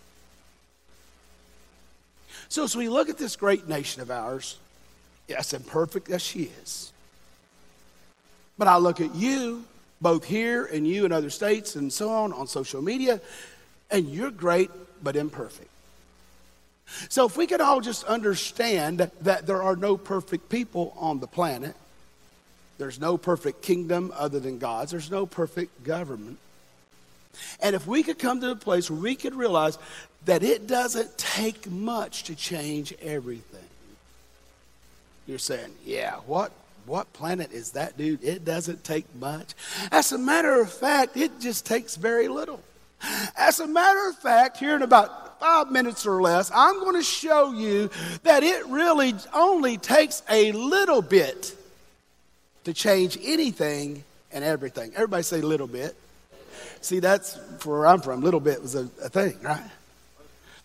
So 2.49 2.65
as 2.65 2.77
we 2.77 2.89
look 2.89 3.09
at 3.09 3.19
this 3.19 3.37
great 3.37 3.69
nation 3.69 4.03
of 4.03 4.11
ours, 4.11 4.59
yes, 5.27 5.53
imperfect 5.53 6.11
as 6.11 6.23
she 6.23 6.51
is, 6.63 6.93
but 8.59 8.69
I 8.69 8.77
look 8.77 9.01
at 9.01 9.15
you 9.15 9.65
both 10.05 10.25
here 10.25 10.67
and 10.67 10.87
you 10.87 11.07
in 11.07 11.13
other 11.13 11.31
states 11.31 11.77
and 11.77 11.91
so 11.91 12.11
on 12.11 12.33
on 12.35 12.47
social 12.47 12.83
media, 12.83 13.21
and 13.91 14.09
you're 14.11 14.31
great 14.31 14.71
but 15.03 15.17
imperfect. 15.17 15.71
So, 17.09 17.25
if 17.25 17.39
we 17.39 17.47
could 17.47 17.63
all 17.63 17.81
just 17.81 18.05
understand 18.05 19.11
that 19.23 19.47
there 19.47 19.63
are 19.63 19.75
no 19.75 19.97
perfect 19.97 20.51
people 20.51 20.95
on 20.99 21.21
the 21.21 21.27
planet, 21.27 21.75
there's 22.77 23.01
no 23.01 23.17
perfect 23.17 23.63
kingdom 23.63 24.13
other 24.15 24.39
than 24.39 24.59
God's, 24.59 24.91
there's 24.91 25.11
no 25.11 25.25
perfect 25.25 25.83
government. 25.83 26.39
And 27.61 27.75
if 27.75 27.87
we 27.87 28.03
could 28.03 28.19
come 28.19 28.43
to 28.43 28.51
a 28.51 28.57
place 28.57 28.91
where 28.91 29.01
we 29.01 29.15
could 29.15 29.35
realize 29.35 29.79
that 30.27 30.43
it 30.43 30.67
doesn't 30.67 31.17
take 31.17 31.71
much 31.71 32.25
to 32.25 32.35
change 32.35 32.95
everything. 33.01 33.61
You're 35.27 35.39
saying, 35.39 35.75
yeah, 35.85 36.17
what? 36.27 36.53
What 36.87 37.13
planet 37.13 37.53
is 37.53 37.73
that, 37.73 37.97
dude? 37.97 38.23
It 38.23 38.45
doesn't 38.45 38.85
take 38.85 39.07
much. 39.17 39.55
As 39.91 40.13
a 40.13 40.19
matter 40.19 40.61
of 40.61 40.73
fact, 40.73 41.17
it 41.17 41.41
just 41.41 41.67
takes 41.67 41.97
very 41.97 42.29
little. 42.29 42.61
As 43.37 43.61
a 43.61 43.67
matter 43.67 44.09
of 44.09 44.19
fact, 44.19 44.59
here 44.59 44.77
in 44.77 44.83
about 44.83 45.41
five 45.41 45.71
minutes 45.71 46.07
or 46.07 46.23
less, 46.23 46.51
I'm 46.55 46.81
going 46.81 46.97
to 46.97 47.03
show 47.03 47.53
you 47.53 47.91
that 48.23 48.43
it 48.43 48.67
really 48.67 49.15
only 49.35 49.77
takes 49.77 50.23
a 50.31 50.53
little 50.53 51.03
bit 51.03 51.55
to 52.65 52.73
change 52.73 53.19
anything 53.23 54.05
and 54.33 54.45
everything. 54.45 54.93
Everybody 54.95 55.23
say 55.23 55.41
little 55.41 55.67
bit. 55.67 55.95
See, 56.81 56.99
that's 56.99 57.39
for 57.59 57.81
where 57.81 57.87
I'm 57.87 58.01
from. 58.01 58.21
Little 58.21 58.41
bit 58.41 58.61
was 58.61 58.75
a, 58.75 58.89
a 59.03 59.09
thing, 59.09 59.39
right? 59.43 59.63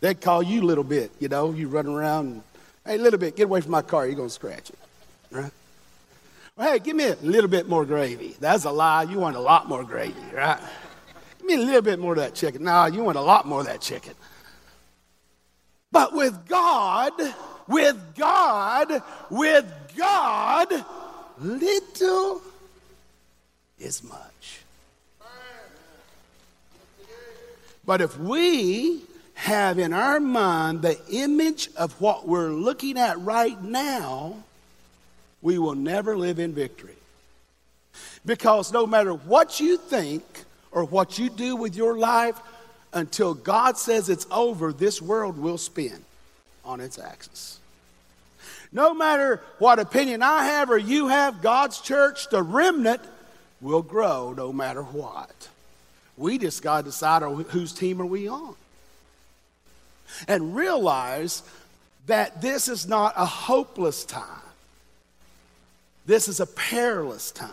They'd 0.01 0.19
call 0.19 0.41
you 0.43 0.61
little 0.61 0.83
bit, 0.83 1.11
you 1.19 1.27
know, 1.27 1.51
you 1.51 1.67
running 1.67 1.93
around, 1.93 2.41
hey, 2.85 2.97
little 2.97 3.19
bit, 3.19 3.35
get 3.35 3.43
away 3.43 3.61
from 3.61 3.71
my 3.71 3.81
car, 3.81 4.05
you're 4.05 4.15
going 4.15 4.29
to 4.29 4.33
scratch 4.33 4.69
it, 4.69 4.79
right? 5.29 5.51
Hey, 6.59 6.79
give 6.79 6.97
me 6.97 7.05
a 7.05 7.15
little 7.21 7.49
bit 7.49 7.69
more 7.69 7.85
gravy. 7.85 8.35
That's 8.41 8.65
a 8.65 8.71
lie. 8.71 9.03
You 9.03 9.17
want 9.17 9.37
a 9.37 9.39
lot 9.39 9.69
more 9.69 9.85
gravy, 9.85 10.19
right? 10.33 10.59
Give 11.37 11.47
me 11.47 11.53
a 11.53 11.65
little 11.65 11.81
bit 11.81 11.99
more 11.99 12.11
of 12.11 12.19
that 12.19 12.35
chicken. 12.35 12.65
No, 12.65 12.85
you 12.85 13.01
want 13.01 13.17
a 13.17 13.21
lot 13.21 13.47
more 13.47 13.61
of 13.61 13.67
that 13.67 13.79
chicken. 13.79 14.13
But 15.89 16.13
with 16.13 16.47
God, 16.49 17.13
with 17.65 17.97
God, 18.17 19.01
with 19.29 19.73
God, 19.95 20.85
little 21.39 22.41
is 23.79 24.03
much. 24.03 24.59
But 27.85 28.01
if 28.01 28.19
we 28.19 29.03
have 29.35 29.79
in 29.79 29.93
our 29.93 30.19
mind 30.19 30.81
the 30.81 30.99
image 31.09 31.69
of 31.77 31.99
what 32.01 32.27
we're 32.27 32.51
looking 32.51 32.97
at 32.97 33.17
right 33.21 33.59
now, 33.63 34.43
we 35.41 35.57
will 35.57 35.75
never 35.75 36.17
live 36.17 36.39
in 36.39 36.53
victory. 36.53 36.95
Because 38.25 38.71
no 38.73 38.85
matter 38.85 39.13
what 39.13 39.59
you 39.59 39.77
think 39.77 40.23
or 40.71 40.83
what 40.83 41.17
you 41.17 41.29
do 41.29 41.55
with 41.55 41.75
your 41.75 41.97
life, 41.97 42.39
until 42.93 43.33
God 43.33 43.77
says 43.77 44.09
it's 44.09 44.27
over, 44.31 44.73
this 44.73 45.01
world 45.01 45.37
will 45.37 45.57
spin 45.57 46.03
on 46.65 46.79
its 46.79 46.99
axis. 46.99 47.59
No 48.71 48.93
matter 48.93 49.41
what 49.57 49.79
opinion 49.79 50.21
I 50.21 50.45
have 50.45 50.69
or 50.69 50.77
you 50.77 51.07
have, 51.07 51.41
God's 51.41 51.81
church, 51.81 52.29
the 52.29 52.43
remnant, 52.43 53.01
will 53.61 53.81
grow 53.81 54.33
no 54.33 54.53
matter 54.53 54.83
what. 54.83 55.49
We 56.17 56.37
just 56.37 56.61
got 56.61 56.79
to 56.79 56.83
decide 56.85 57.23
whose 57.23 57.73
team 57.73 58.01
are 58.01 58.05
we 58.05 58.27
on. 58.27 58.55
And 60.27 60.55
realize 60.55 61.43
that 62.07 62.41
this 62.41 62.67
is 62.67 62.87
not 62.87 63.13
a 63.15 63.25
hopeless 63.25 64.05
time. 64.05 64.41
This 66.09 66.27
is 66.27 66.39
a 66.39 66.47
perilous 66.47 67.29
time. 67.29 67.51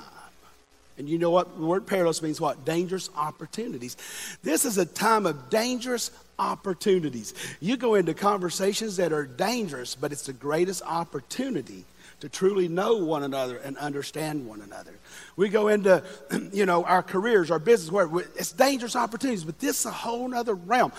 And 0.96 1.06
you 1.06 1.18
know 1.18 1.28
what? 1.28 1.58
The 1.58 1.66
word 1.66 1.86
perilous 1.86 2.22
means 2.22 2.40
what? 2.40 2.64
Dangerous 2.64 3.10
opportunities. 3.14 3.98
This 4.42 4.64
is 4.64 4.78
a 4.78 4.86
time 4.86 5.26
of 5.26 5.50
dangerous 5.50 6.10
opportunities. 6.38 7.34
You 7.60 7.76
go 7.76 7.96
into 7.96 8.14
conversations 8.14 8.96
that 8.96 9.12
are 9.12 9.26
dangerous, 9.26 9.94
but 9.94 10.10
it's 10.10 10.24
the 10.24 10.32
greatest 10.32 10.80
opportunity 10.86 11.84
to 12.20 12.30
truly 12.30 12.66
know 12.66 12.96
one 12.96 13.22
another 13.22 13.58
and 13.58 13.76
understand 13.76 14.46
one 14.46 14.62
another. 14.62 14.92
We 15.36 15.50
go 15.50 15.68
into, 15.68 16.02
you 16.52 16.64
know, 16.64 16.82
our 16.84 17.02
careers, 17.02 17.50
our 17.50 17.58
business, 17.58 17.92
where 17.92 18.08
it's 18.36 18.52
dangerous 18.52 18.96
opportunities, 18.96 19.44
but 19.44 19.58
this 19.58 19.80
is 19.80 19.86
a 19.86 19.90
whole 19.90 20.34
other 20.34 20.54
realm. 20.54 20.92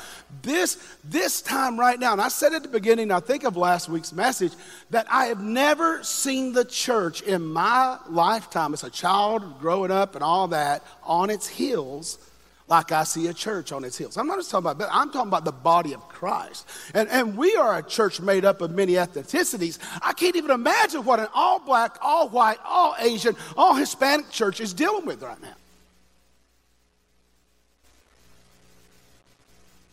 This, 0.43 0.77
this 1.03 1.41
time 1.41 1.79
right 1.79 1.99
now, 1.99 2.11
and 2.11 2.21
I 2.21 2.27
said 2.27 2.53
at 2.53 2.61
the 2.61 2.69
beginning, 2.69 3.11
I 3.11 3.19
think 3.19 3.45
of 3.45 3.57
last 3.57 3.89
week's 3.89 4.13
message, 4.13 4.53
that 4.91 5.07
I 5.09 5.25
have 5.25 5.41
never 5.41 6.03
seen 6.03 6.53
the 6.53 6.65
church 6.65 7.21
in 7.21 7.43
my 7.43 7.97
lifetime 8.07 8.73
as 8.73 8.83
a 8.83 8.89
child 8.91 9.59
growing 9.59 9.91
up 9.91 10.13
and 10.13 10.23
all 10.23 10.49
that 10.49 10.83
on 11.03 11.31
its 11.31 11.47
heels 11.47 12.19
like 12.67 12.91
I 12.91 13.03
see 13.03 13.27
a 13.27 13.33
church 13.33 13.71
on 13.71 13.83
its 13.83 13.97
heels. 13.97 14.17
I'm 14.17 14.27
not 14.27 14.37
just 14.37 14.51
talking 14.51 14.69
about, 14.69 14.89
I'm 14.91 15.09
talking 15.11 15.29
about 15.29 15.45
the 15.45 15.51
body 15.51 15.93
of 15.93 16.07
Christ. 16.09 16.67
And, 16.93 17.07
and 17.09 17.37
we 17.37 17.55
are 17.55 17.77
a 17.77 17.83
church 17.83 18.19
made 18.19 18.43
up 18.43 18.61
of 18.61 18.71
many 18.71 18.93
ethnicities. 18.93 19.79
I 20.01 20.13
can't 20.13 20.35
even 20.35 20.51
imagine 20.51 21.05
what 21.05 21.19
an 21.19 21.27
all 21.33 21.59
black, 21.59 21.97
all 22.01 22.27
white, 22.27 22.57
all 22.65 22.95
Asian, 22.99 23.35
all 23.55 23.75
Hispanic 23.75 24.29
church 24.29 24.59
is 24.59 24.73
dealing 24.73 25.05
with 25.05 25.21
right 25.21 25.41
now. 25.41 25.55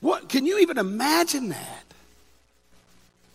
What, 0.01 0.29
can 0.29 0.45
you 0.45 0.59
even 0.59 0.77
imagine 0.77 1.49
that? 1.51 1.85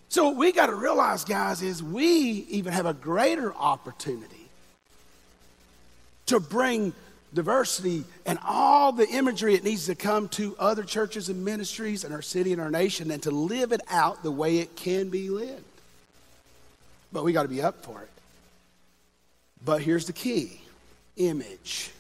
So, 0.09 0.25
what 0.25 0.37
we 0.37 0.51
got 0.51 0.67
to 0.67 0.75
realize, 0.75 1.23
guys, 1.23 1.61
is 1.61 1.81
we 1.81 2.07
even 2.49 2.73
have 2.73 2.87
a 2.87 2.93
greater 2.93 3.53
opportunity 3.55 4.49
to 6.27 6.39
bring 6.39 6.93
diversity 7.33 8.03
and 8.25 8.39
all 8.43 8.91
the 8.91 9.07
imagery 9.07 9.53
it 9.53 9.63
needs 9.63 9.85
to 9.85 9.95
come 9.95 10.27
to 10.29 10.55
other 10.57 10.83
churches 10.83 11.29
and 11.29 11.45
ministries 11.45 12.03
in 12.03 12.11
our 12.11 12.21
city 12.21 12.51
and 12.53 12.61
our 12.61 12.71
nation 12.71 13.11
and 13.11 13.21
to 13.23 13.31
live 13.31 13.71
it 13.71 13.81
out 13.89 14.23
the 14.23 14.31
way 14.31 14.57
it 14.57 14.75
can 14.75 15.09
be 15.09 15.29
lived. 15.29 15.63
But 17.11 17.23
we 17.23 17.33
got 17.33 17.43
to 17.43 17.49
be 17.49 17.61
up 17.61 17.83
for 17.83 18.01
it. 18.01 18.09
But 19.63 19.81
here's 19.81 20.05
the 20.05 20.13
key 20.13 20.61
image. 21.17 21.91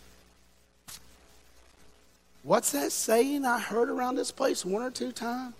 What's 2.43 2.71
that 2.71 2.91
saying 2.91 3.45
I 3.45 3.59
heard 3.59 3.89
around 3.89 4.15
this 4.15 4.31
place 4.31 4.65
one 4.65 4.81
or 4.81 4.91
two 4.91 5.11
times? 5.11 5.53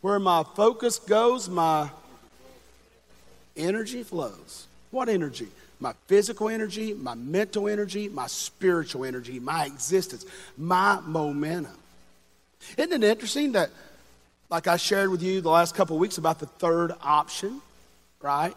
Where 0.00 0.18
my 0.18 0.42
focus 0.42 0.98
goes, 0.98 1.48
my 1.48 1.88
energy 3.56 4.02
flows. 4.02 4.66
What 4.90 5.08
energy? 5.08 5.48
My 5.80 5.92
physical 6.06 6.48
energy, 6.48 6.94
my 6.94 7.14
mental 7.14 7.68
energy, 7.68 8.08
my 8.08 8.26
spiritual 8.26 9.04
energy, 9.04 9.38
my 9.38 9.66
existence, 9.66 10.24
my 10.56 11.00
momentum. 11.04 11.76
Isn't 12.76 13.02
it 13.02 13.04
interesting 13.04 13.52
that, 13.52 13.70
like 14.48 14.66
I 14.66 14.76
shared 14.76 15.10
with 15.10 15.22
you 15.22 15.40
the 15.40 15.50
last 15.50 15.74
couple 15.74 15.98
weeks 15.98 16.18
about 16.18 16.38
the 16.38 16.46
third 16.46 16.92
option, 17.02 17.60
right? 18.22 18.54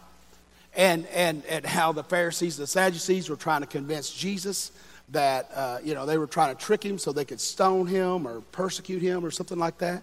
And, 0.74 1.06
and, 1.08 1.44
and 1.46 1.66
how 1.66 1.92
the 1.92 2.04
Pharisees 2.04 2.58
and 2.58 2.62
the 2.62 2.70
Sadducees 2.70 3.28
were 3.28 3.36
trying 3.36 3.60
to 3.60 3.66
convince 3.66 4.10
Jesus 4.10 4.72
that, 5.10 5.50
uh, 5.54 5.78
you 5.82 5.94
know, 5.94 6.06
they 6.06 6.16
were 6.16 6.26
trying 6.28 6.54
to 6.54 6.60
trick 6.62 6.84
him 6.84 6.98
so 6.98 7.12
they 7.12 7.24
could 7.24 7.40
stone 7.40 7.86
him 7.86 8.26
or 8.26 8.40
persecute 8.52 9.02
him 9.02 9.24
or 9.24 9.30
something 9.30 9.58
like 9.58 9.78
that. 9.78 10.02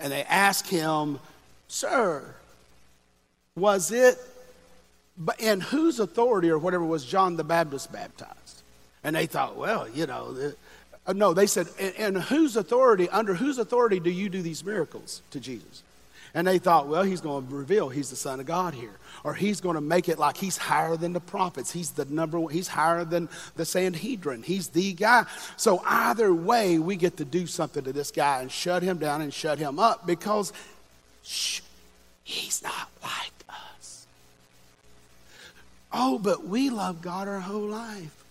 And 0.00 0.12
they 0.12 0.24
asked 0.24 0.68
him, 0.68 1.20
Sir, 1.68 2.34
was 3.54 3.92
it 3.92 4.18
but 5.16 5.40
in 5.40 5.60
whose 5.60 6.00
authority 6.00 6.50
or 6.50 6.58
whatever 6.58 6.84
was 6.84 7.04
John 7.04 7.36
the 7.36 7.44
Baptist 7.44 7.92
baptized? 7.92 8.62
And 9.04 9.16
they 9.16 9.26
thought, 9.26 9.56
well, 9.56 9.88
you 9.88 10.06
know, 10.06 10.52
uh, 11.06 11.12
no, 11.12 11.34
they 11.34 11.46
said, 11.46 11.66
in 11.78 12.14
whose 12.14 12.56
authority, 12.56 13.08
under 13.08 13.34
whose 13.34 13.58
authority 13.58 13.98
do 13.98 14.10
you 14.10 14.28
do 14.28 14.42
these 14.42 14.64
miracles 14.64 15.22
to 15.30 15.40
Jesus? 15.40 15.82
And 16.34 16.46
they 16.46 16.58
thought, 16.58 16.88
well, 16.88 17.02
he's 17.02 17.20
going 17.20 17.46
to 17.46 17.54
reveal 17.54 17.90
he's 17.90 18.08
the 18.08 18.16
Son 18.16 18.40
of 18.40 18.46
God 18.46 18.72
here. 18.72 18.96
Or 19.22 19.34
he's 19.34 19.60
going 19.60 19.74
to 19.74 19.82
make 19.82 20.08
it 20.08 20.18
like 20.18 20.36
he's 20.36 20.56
higher 20.56 20.96
than 20.96 21.12
the 21.12 21.20
prophets. 21.20 21.70
He's 21.70 21.90
the 21.90 22.06
number 22.06 22.40
one, 22.40 22.52
he's 22.52 22.68
higher 22.68 23.04
than 23.04 23.28
the 23.56 23.66
Sanhedrin. 23.66 24.42
He's 24.42 24.68
the 24.68 24.94
guy. 24.94 25.26
So 25.56 25.82
either 25.84 26.32
way, 26.32 26.78
we 26.78 26.96
get 26.96 27.18
to 27.18 27.24
do 27.24 27.46
something 27.46 27.84
to 27.84 27.92
this 27.92 28.10
guy 28.10 28.40
and 28.40 28.50
shut 28.50 28.82
him 28.82 28.98
down 28.98 29.20
and 29.20 29.32
shut 29.32 29.58
him 29.58 29.78
up 29.78 30.06
because 30.06 30.54
shh, 31.22 31.60
he's 32.24 32.62
not 32.62 32.88
like 33.02 33.41
Oh, 35.92 36.18
but 36.18 36.46
we 36.46 36.70
love 36.70 37.02
God 37.02 37.28
our 37.28 37.40
whole 37.40 37.68
life. 37.68 38.24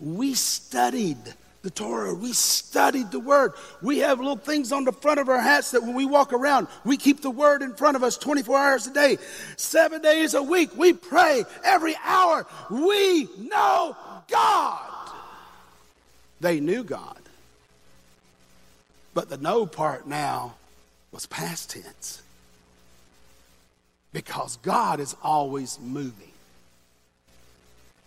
We 0.00 0.34
studied 0.34 1.18
the 1.62 1.70
Torah. 1.70 2.14
We 2.14 2.32
studied 2.32 3.10
the 3.10 3.18
Word. 3.18 3.52
We 3.82 3.98
have 3.98 4.18
little 4.18 4.36
things 4.36 4.70
on 4.70 4.84
the 4.84 4.92
front 4.92 5.18
of 5.18 5.28
our 5.28 5.40
hats 5.40 5.72
that 5.72 5.82
when 5.82 5.94
we 5.94 6.06
walk 6.06 6.32
around, 6.32 6.68
we 6.84 6.96
keep 6.96 7.22
the 7.22 7.30
Word 7.30 7.60
in 7.60 7.74
front 7.74 7.96
of 7.96 8.04
us 8.04 8.16
24 8.16 8.56
hours 8.56 8.86
a 8.86 8.94
day, 8.94 9.18
seven 9.56 10.00
days 10.00 10.34
a 10.34 10.42
week. 10.42 10.76
We 10.76 10.92
pray 10.92 11.44
every 11.64 11.96
hour. 12.04 12.46
We 12.70 13.28
know 13.38 13.96
God. 14.28 15.10
They 16.40 16.60
knew 16.60 16.84
God. 16.84 17.20
But 19.12 19.28
the 19.28 19.38
know 19.38 19.66
part 19.66 20.06
now 20.06 20.54
was 21.10 21.26
past 21.26 21.70
tense 21.70 22.22
because 24.12 24.56
God 24.58 25.00
is 25.00 25.16
always 25.22 25.80
moving. 25.80 26.30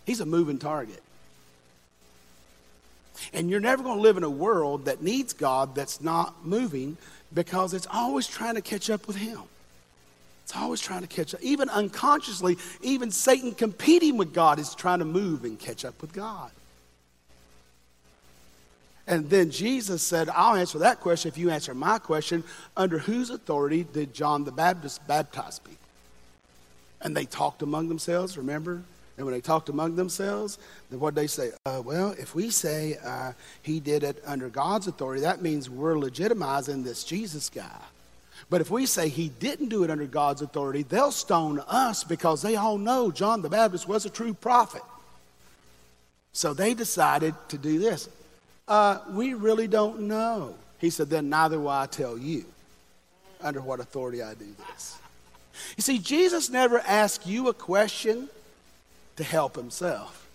He's 0.06 0.20
a 0.20 0.26
moving 0.26 0.58
target. 0.58 1.02
And 3.32 3.50
you're 3.50 3.60
never 3.60 3.82
going 3.82 3.96
to 3.96 4.02
live 4.02 4.16
in 4.16 4.24
a 4.24 4.30
world 4.30 4.86
that 4.86 5.02
needs 5.02 5.32
God 5.32 5.74
that's 5.74 6.00
not 6.00 6.44
moving 6.44 6.96
because 7.32 7.74
it's 7.74 7.86
always 7.90 8.26
trying 8.26 8.54
to 8.54 8.62
catch 8.62 8.90
up 8.90 9.06
with 9.06 9.16
Him. 9.16 9.40
It's 10.44 10.56
always 10.56 10.80
trying 10.80 11.02
to 11.02 11.06
catch 11.06 11.34
up. 11.34 11.40
Even 11.42 11.68
unconsciously, 11.68 12.56
even 12.82 13.10
Satan 13.10 13.52
competing 13.52 14.16
with 14.16 14.34
God 14.34 14.58
is 14.58 14.74
trying 14.74 14.98
to 14.98 15.04
move 15.04 15.44
and 15.44 15.58
catch 15.58 15.84
up 15.84 16.00
with 16.00 16.12
God. 16.12 16.50
And 19.06 19.28
then 19.28 19.50
Jesus 19.50 20.02
said, 20.02 20.28
I'll 20.28 20.56
answer 20.56 20.78
that 20.80 21.00
question 21.00 21.28
if 21.28 21.38
you 21.38 21.50
answer 21.50 21.74
my 21.74 21.98
question. 21.98 22.44
Under 22.76 22.98
whose 22.98 23.30
authority 23.30 23.84
did 23.84 24.14
John 24.14 24.44
the 24.44 24.52
Baptist 24.52 25.06
baptize 25.06 25.58
people? 25.58 25.78
And 27.00 27.16
they 27.16 27.24
talked 27.24 27.62
among 27.62 27.88
themselves, 27.88 28.36
remember? 28.36 28.82
And 29.20 29.26
when 29.26 29.34
they 29.34 29.42
talked 29.42 29.68
among 29.68 29.96
themselves, 29.96 30.56
then 30.88 30.98
what 30.98 31.14
they 31.14 31.26
say? 31.26 31.50
Uh, 31.66 31.82
well, 31.84 32.12
if 32.12 32.34
we 32.34 32.48
say 32.48 32.96
uh, 33.04 33.32
he 33.60 33.78
did 33.78 34.02
it 34.02 34.22
under 34.24 34.48
God's 34.48 34.86
authority, 34.86 35.20
that 35.20 35.42
means 35.42 35.68
we're 35.68 35.96
legitimizing 35.96 36.84
this 36.84 37.04
Jesus 37.04 37.50
guy. 37.50 37.82
But 38.48 38.62
if 38.62 38.70
we 38.70 38.86
say 38.86 39.10
he 39.10 39.28
didn't 39.28 39.68
do 39.68 39.84
it 39.84 39.90
under 39.90 40.06
God's 40.06 40.40
authority, 40.40 40.84
they'll 40.84 41.12
stone 41.12 41.62
us 41.68 42.02
because 42.02 42.40
they 42.40 42.56
all 42.56 42.78
know 42.78 43.10
John 43.10 43.42
the 43.42 43.50
Baptist 43.50 43.86
was 43.86 44.06
a 44.06 44.10
true 44.10 44.32
prophet. 44.32 44.80
So 46.32 46.54
they 46.54 46.72
decided 46.72 47.34
to 47.48 47.58
do 47.58 47.78
this. 47.78 48.08
Uh, 48.66 49.00
we 49.10 49.34
really 49.34 49.68
don't 49.68 50.00
know. 50.08 50.54
He 50.78 50.88
said, 50.88 51.10
then 51.10 51.28
neither 51.28 51.60
will 51.60 51.68
I 51.68 51.84
tell 51.84 52.16
you 52.16 52.46
under 53.42 53.60
what 53.60 53.80
authority 53.80 54.22
I 54.22 54.32
do 54.32 54.46
this. 54.70 54.96
You 55.76 55.82
see, 55.82 55.98
Jesus 55.98 56.48
never 56.48 56.78
asked 56.78 57.26
you 57.26 57.48
a 57.48 57.52
question 57.52 58.30
to 59.20 59.26
help 59.26 59.54
himself. 59.54 60.26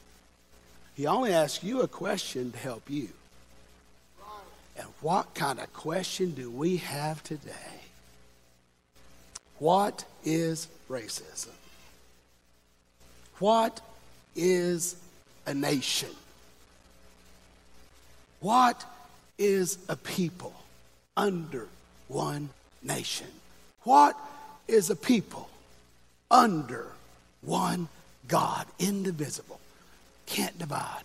He 0.93 1.07
only 1.07 1.33
asks 1.33 1.63
you 1.63 1.81
a 1.81 1.87
question 1.87 2.51
to 2.51 2.57
help 2.59 2.87
you. 2.87 3.09
And 4.77 4.87
what 5.01 5.33
kind 5.33 5.59
of 5.59 5.73
question 5.73 6.35
do 6.35 6.51
we 6.51 6.77
have 6.77 7.23
today? 7.23 7.81
What 9.57 10.05
is 10.23 10.67
racism? 10.87 11.55
What 13.39 13.81
is 14.35 14.97
a 15.47 15.53
nation? 15.55 16.09
What 18.39 18.85
is 19.39 19.79
a 19.89 19.95
people 19.95 20.53
under 21.17 21.67
one 22.07 22.49
nation? 22.83 23.27
What 23.81 24.15
is 24.67 24.91
a 24.91 24.95
people 24.95 25.49
under 26.29 26.85
one 27.41 27.87
God, 28.27 28.65
indivisible, 28.79 29.59
can't 30.25 30.57
divide? 30.57 31.03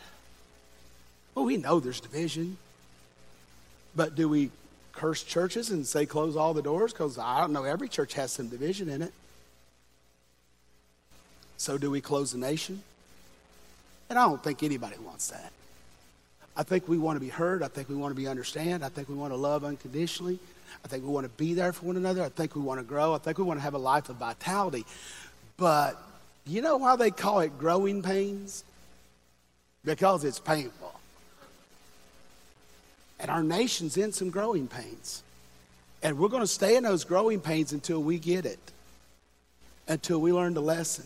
Well, 1.35 1.45
we 1.45 1.57
know 1.57 1.81
there's 1.81 2.01
division, 2.01 2.57
but 3.95 4.15
do 4.15 4.29
we 4.29 4.51
curse 4.93 5.23
churches 5.23 5.71
and 5.71 5.87
say 5.87 6.07
close 6.07 6.37
all 6.37 6.55
the 6.55 6.63
doors? 6.63 6.93
Because 6.93 7.19
I 7.19 7.41
don't 7.41 7.53
know, 7.53 7.65
every 7.65 7.89
church 7.89 8.15
has 8.15 8.33
some 8.33 8.49
division 8.49 8.89
in 8.89 9.03
it. 9.03 9.13
So 11.57 11.79
do 11.79 11.91
we 11.91 12.01
close 12.01 12.33
the 12.33 12.39
nation? 12.39 12.83
And 14.09 14.19
I 14.19 14.27
don't 14.27 14.43
think 14.43 14.63
anybody 14.63 14.97
wants 15.05 15.29
that. 15.29 15.53
I 16.57 16.63
think 16.63 16.89
we 16.89 16.99
want 16.99 17.17
to 17.17 17.21
be 17.21 17.29
heard. 17.29 17.63
I 17.63 17.69
think 17.69 17.89
we 17.89 17.95
want 17.95 18.15
to 18.15 18.21
be 18.21 18.27
understood. 18.27 18.83
I 18.83 18.89
think 18.89 19.09
we 19.09 19.15
want 19.15 19.33
to 19.33 19.37
love 19.37 19.65
unconditionally. 19.65 20.39
I 20.85 20.89
think 20.89 21.05
we 21.05 21.11
want 21.11 21.25
to 21.25 21.33
be 21.37 21.55
there 21.55 21.73
for 21.73 21.87
one 21.87 21.97
another. 21.97 22.23
I 22.23 22.29
think 22.29 22.57
we 22.57 22.61
want 22.63 22.81
to 22.81 22.85
grow. 22.85 23.15
I 23.15 23.19
think 23.19 23.39
we 23.39 23.45
want 23.45 23.59
to 23.59 23.63
have 23.63 23.75
a 23.75 23.79
life 23.79 24.09
of 24.09 24.17
vitality. 24.17 24.85
But 25.57 26.03
you 26.47 26.63
know 26.63 26.77
why 26.77 26.97
they 26.97 27.11
call 27.11 27.41
it 27.41 27.59
growing 27.59 28.03
pains? 28.03 28.65
Because 29.85 30.25
it's 30.25 30.39
painful. 30.39 30.95
And 33.19 33.31
our 33.31 33.43
nation's 33.43 33.97
in 33.97 34.13
some 34.13 34.31
growing 34.31 34.67
pains. 34.67 35.23
And 36.03 36.19
we're 36.19 36.29
going 36.29 36.43
to 36.43 36.47
stay 36.47 36.77
in 36.77 36.85
those 36.85 37.05
growing 37.05 37.41
pains 37.41 37.73
until 37.73 38.03
we 38.03 38.19
get 38.19 38.47
it, 38.47 38.59
until 39.89 40.21
we 40.21 40.33
learn 40.33 40.55
the 40.55 40.63
lesson. 40.63 41.05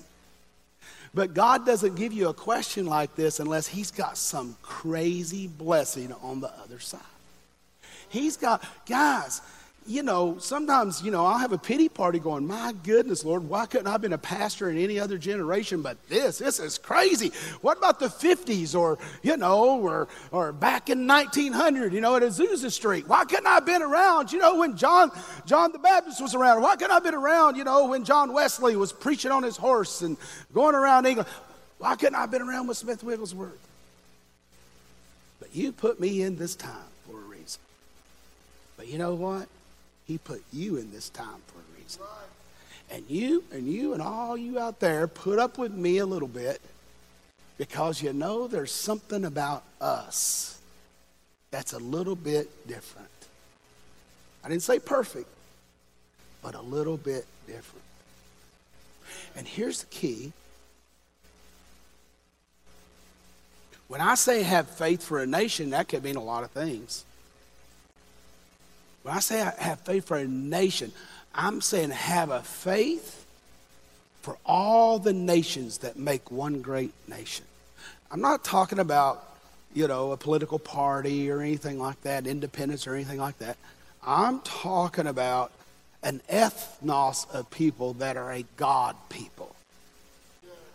But 1.12 1.34
God 1.34 1.64
doesn't 1.64 1.94
give 1.94 2.12
you 2.12 2.28
a 2.28 2.34
question 2.34 2.86
like 2.86 3.14
this 3.14 3.40
unless 3.40 3.66
He's 3.66 3.90
got 3.90 4.16
some 4.16 4.56
crazy 4.62 5.46
blessing 5.46 6.12
on 6.22 6.40
the 6.40 6.50
other 6.62 6.78
side. 6.78 7.00
He's 8.08 8.36
got, 8.36 8.64
guys, 8.86 9.40
you 9.86 10.02
know, 10.02 10.38
sometimes, 10.38 11.02
you 11.02 11.10
know, 11.10 11.26
I'll 11.26 11.38
have 11.38 11.52
a 11.52 11.58
pity 11.58 11.90
party 11.90 12.18
going, 12.18 12.46
my 12.46 12.72
goodness, 12.84 13.24
Lord, 13.24 13.48
why 13.48 13.66
couldn't 13.66 13.86
I 13.86 13.92
have 13.92 14.00
been 14.00 14.14
a 14.14 14.18
pastor 14.18 14.70
in 14.70 14.78
any 14.78 14.98
other 14.98 15.18
generation 15.18 15.82
but 15.82 15.98
this? 16.08 16.38
This 16.38 16.58
is 16.58 16.78
crazy. 16.78 17.32
What 17.60 17.76
about 17.76 18.00
the 18.00 18.06
50s 18.06 18.78
or, 18.78 18.98
you 19.22 19.36
know, 19.36 19.80
or, 19.80 20.08
or 20.32 20.52
back 20.52 20.88
in 20.88 21.06
1900, 21.06 21.92
you 21.92 22.00
know, 22.00 22.16
at 22.16 22.22
Azusa 22.22 22.70
Street? 22.70 23.06
Why 23.06 23.24
couldn't 23.24 23.46
I 23.46 23.54
have 23.54 23.66
been 23.66 23.82
around, 23.82 24.32
you 24.32 24.38
know, 24.38 24.58
when 24.58 24.76
John, 24.76 25.10
John 25.44 25.72
the 25.72 25.78
Baptist 25.78 26.20
was 26.22 26.34
around? 26.34 26.62
Why 26.62 26.76
couldn't 26.76 26.90
I 26.90 26.94
have 26.94 27.04
been 27.04 27.14
around, 27.14 27.56
you 27.56 27.64
know, 27.64 27.86
when 27.86 28.04
John 28.04 28.32
Wesley 28.32 28.76
was 28.76 28.92
preaching 28.92 29.30
on 29.30 29.42
his 29.42 29.58
horse 29.58 30.00
and 30.00 30.16
going 30.54 30.74
around 30.74 31.04
England? 31.04 31.28
Why 31.78 31.96
couldn't 31.96 32.14
I 32.14 32.22
have 32.22 32.30
been 32.30 32.42
around 32.42 32.68
with 32.68 32.78
Smith 32.78 33.04
Wigglesworth? 33.04 33.58
But 35.40 35.54
you 35.54 35.72
put 35.72 36.00
me 36.00 36.22
in 36.22 36.38
this 36.38 36.56
time 36.56 36.72
for 37.06 37.18
a 37.18 37.24
reason. 37.24 37.60
But 38.78 38.88
you 38.88 38.96
know 38.96 39.14
what? 39.14 39.46
He 40.06 40.18
put 40.18 40.42
you 40.52 40.76
in 40.76 40.90
this 40.92 41.08
time 41.08 41.40
for 41.46 41.58
a 41.58 41.80
reason. 41.80 42.02
And 42.90 43.04
you 43.08 43.44
and 43.52 43.66
you 43.66 43.94
and 43.94 44.02
all 44.02 44.36
you 44.36 44.58
out 44.58 44.80
there 44.80 45.06
put 45.06 45.38
up 45.38 45.58
with 45.58 45.72
me 45.72 45.98
a 45.98 46.06
little 46.06 46.28
bit 46.28 46.60
because 47.56 48.02
you 48.02 48.12
know 48.12 48.46
there's 48.46 48.72
something 48.72 49.24
about 49.24 49.64
us 49.80 50.58
that's 51.50 51.72
a 51.72 51.78
little 51.78 52.16
bit 52.16 52.66
different. 52.66 53.08
I 54.44 54.48
didn't 54.48 54.62
say 54.62 54.78
perfect, 54.78 55.28
but 56.42 56.54
a 56.54 56.60
little 56.60 56.96
bit 56.96 57.26
different. 57.46 57.84
And 59.36 59.46
here's 59.46 59.80
the 59.80 59.86
key. 59.86 60.32
When 63.88 64.00
I 64.00 64.16
say 64.16 64.42
have 64.42 64.68
faith 64.68 65.02
for 65.02 65.20
a 65.20 65.26
nation, 65.26 65.70
that 65.70 65.88
could 65.88 66.02
mean 66.02 66.16
a 66.16 66.22
lot 66.22 66.42
of 66.42 66.50
things. 66.50 67.04
When 69.04 69.14
I 69.14 69.20
say 69.20 69.42
I 69.42 69.52
have 69.58 69.80
faith 69.80 70.06
for 70.06 70.16
a 70.16 70.26
nation, 70.26 70.90
I'm 71.34 71.60
saying 71.60 71.90
have 71.90 72.30
a 72.30 72.40
faith 72.40 73.26
for 74.22 74.38
all 74.46 74.98
the 74.98 75.12
nations 75.12 75.78
that 75.78 75.98
make 75.98 76.30
one 76.30 76.62
great 76.62 76.94
nation. 77.06 77.44
I'm 78.10 78.22
not 78.22 78.44
talking 78.44 78.78
about, 78.78 79.22
you 79.74 79.86
know, 79.86 80.12
a 80.12 80.16
political 80.16 80.58
party 80.58 81.30
or 81.30 81.42
anything 81.42 81.78
like 81.78 82.00
that, 82.04 82.26
independence 82.26 82.86
or 82.86 82.94
anything 82.94 83.18
like 83.18 83.36
that. 83.40 83.58
I'm 84.06 84.40
talking 84.40 85.06
about 85.06 85.52
an 86.02 86.22
ethnos 86.30 87.30
of 87.30 87.50
people 87.50 87.92
that 87.94 88.16
are 88.16 88.32
a 88.32 88.46
God 88.56 88.96
people 89.10 89.54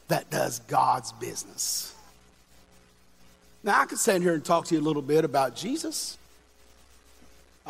that 0.08 0.30
does 0.30 0.60
God's 0.60 1.14
business. 1.14 1.96
Now, 3.64 3.82
I 3.82 3.86
could 3.86 3.98
stand 3.98 4.22
here 4.22 4.36
and 4.36 4.46
talk 4.46 4.66
to 4.66 4.76
you 4.76 4.82
a 4.82 4.84
little 4.84 5.02
bit 5.02 5.26
about 5.26 5.56
Jesus. 5.56 6.20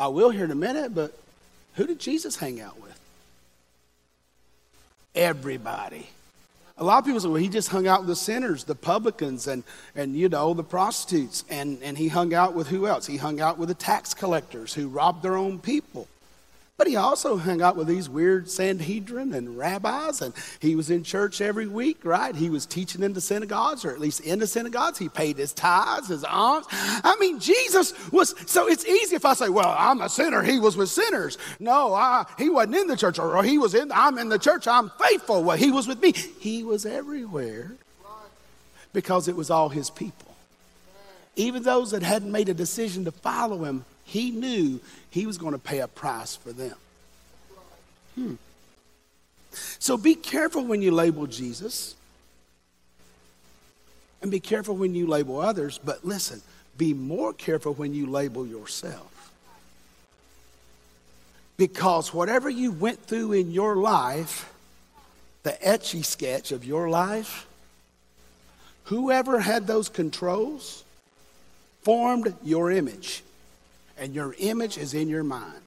I 0.00 0.08
will 0.08 0.30
here 0.30 0.46
in 0.46 0.50
a 0.50 0.56
minute, 0.56 0.94
but 0.94 1.16
who 1.74 1.86
did 1.86 2.00
Jesus 2.00 2.36
hang 2.36 2.58
out 2.58 2.80
with? 2.80 2.98
Everybody. 5.14 6.08
A 6.78 6.84
lot 6.84 6.98
of 6.98 7.04
people 7.04 7.20
say, 7.20 7.28
well, 7.28 7.36
he 7.36 7.50
just 7.50 7.68
hung 7.68 7.86
out 7.86 8.00
with 8.00 8.08
the 8.08 8.16
sinners, 8.16 8.64
the 8.64 8.74
publicans, 8.74 9.46
and, 9.46 9.62
and 9.94 10.16
you 10.16 10.30
know, 10.30 10.54
the 10.54 10.64
prostitutes. 10.64 11.44
And, 11.50 11.82
and 11.82 11.98
he 11.98 12.08
hung 12.08 12.32
out 12.32 12.54
with 12.54 12.68
who 12.68 12.86
else? 12.86 13.06
He 13.06 13.18
hung 13.18 13.42
out 13.42 13.58
with 13.58 13.68
the 13.68 13.74
tax 13.74 14.14
collectors 14.14 14.72
who 14.72 14.88
robbed 14.88 15.22
their 15.22 15.36
own 15.36 15.58
people. 15.58 16.08
But 16.80 16.86
he 16.86 16.96
also 16.96 17.36
hung 17.36 17.60
out 17.60 17.76
with 17.76 17.88
these 17.88 18.08
weird 18.08 18.48
Sanhedrin 18.48 19.34
and 19.34 19.58
rabbis, 19.58 20.22
and 20.22 20.32
he 20.60 20.74
was 20.74 20.88
in 20.88 21.04
church 21.04 21.42
every 21.42 21.66
week, 21.66 22.06
right? 22.06 22.34
He 22.34 22.48
was 22.48 22.64
teaching 22.64 23.02
in 23.02 23.12
the 23.12 23.20
synagogues, 23.20 23.84
or 23.84 23.90
at 23.90 24.00
least 24.00 24.20
in 24.20 24.38
the 24.38 24.46
synagogues. 24.46 24.96
He 24.96 25.10
paid 25.10 25.36
his 25.36 25.52
tithes, 25.52 26.08
his 26.08 26.24
alms. 26.24 26.64
I 26.70 27.18
mean, 27.20 27.38
Jesus 27.38 27.92
was, 28.10 28.34
so 28.46 28.66
it's 28.66 28.86
easy 28.86 29.14
if 29.14 29.26
I 29.26 29.34
say, 29.34 29.50
well, 29.50 29.74
I'm 29.76 30.00
a 30.00 30.08
sinner, 30.08 30.42
he 30.42 30.58
was 30.58 30.74
with 30.74 30.88
sinners. 30.88 31.36
No, 31.58 31.92
I, 31.92 32.24
he 32.38 32.48
wasn't 32.48 32.76
in 32.76 32.86
the 32.86 32.96
church, 32.96 33.18
or 33.18 33.42
he 33.42 33.58
was 33.58 33.74
in, 33.74 33.92
I'm 33.92 34.16
in 34.16 34.30
the 34.30 34.38
church, 34.38 34.66
I'm 34.66 34.90
faithful. 35.06 35.44
Well, 35.44 35.58
he 35.58 35.70
was 35.70 35.86
with 35.86 36.00
me. 36.00 36.12
He 36.12 36.62
was 36.64 36.86
everywhere 36.86 37.72
because 38.94 39.28
it 39.28 39.36
was 39.36 39.50
all 39.50 39.68
his 39.68 39.90
people. 39.90 40.34
Even 41.36 41.62
those 41.62 41.90
that 41.90 42.02
hadn't 42.02 42.32
made 42.32 42.48
a 42.48 42.54
decision 42.54 43.04
to 43.04 43.12
follow 43.12 43.64
him, 43.64 43.84
he 44.10 44.32
knew 44.32 44.80
he 45.10 45.24
was 45.24 45.38
going 45.38 45.52
to 45.52 45.58
pay 45.58 45.78
a 45.78 45.86
price 45.86 46.34
for 46.34 46.52
them. 46.52 46.74
Hmm. 48.16 48.34
So 49.78 49.96
be 49.96 50.16
careful 50.16 50.64
when 50.64 50.82
you 50.82 50.90
label 50.90 51.28
Jesus. 51.28 51.94
And 54.20 54.28
be 54.28 54.40
careful 54.40 54.74
when 54.74 54.96
you 54.96 55.06
label 55.06 55.38
others. 55.40 55.78
But 55.82 56.04
listen, 56.04 56.42
be 56.76 56.92
more 56.92 57.32
careful 57.32 57.72
when 57.72 57.94
you 57.94 58.06
label 58.06 58.44
yourself. 58.44 59.32
Because 61.56 62.12
whatever 62.12 62.50
you 62.50 62.72
went 62.72 63.00
through 63.04 63.34
in 63.34 63.52
your 63.52 63.76
life, 63.76 64.52
the 65.44 65.56
etchy 65.64 66.04
sketch 66.04 66.50
of 66.50 66.64
your 66.64 66.88
life, 66.88 67.46
whoever 68.84 69.38
had 69.38 69.68
those 69.68 69.88
controls 69.88 70.82
formed 71.82 72.34
your 72.42 72.72
image 72.72 73.22
and 74.00 74.14
your 74.14 74.34
image 74.38 74.78
is 74.78 74.94
in 74.94 75.08
your 75.08 75.22
mind. 75.22 75.60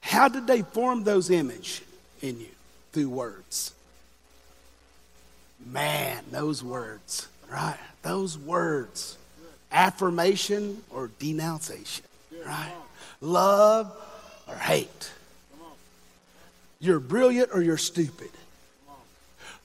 How 0.00 0.28
did 0.28 0.46
they 0.46 0.62
form 0.62 1.04
those 1.04 1.30
image 1.30 1.82
in 2.20 2.40
you? 2.40 2.48
Through 2.92 3.10
words. 3.10 3.72
Man, 5.64 6.24
those 6.30 6.64
words, 6.64 7.28
right? 7.50 7.78
Those 8.02 8.36
words. 8.36 9.16
Affirmation 9.70 10.82
or 10.90 11.10
denunciation, 11.18 12.04
right? 12.46 12.72
Love 13.20 13.94
or 14.48 14.54
hate. 14.54 15.12
You're 16.80 17.00
brilliant 17.00 17.50
or 17.52 17.62
you're 17.62 17.76
stupid. 17.76 18.30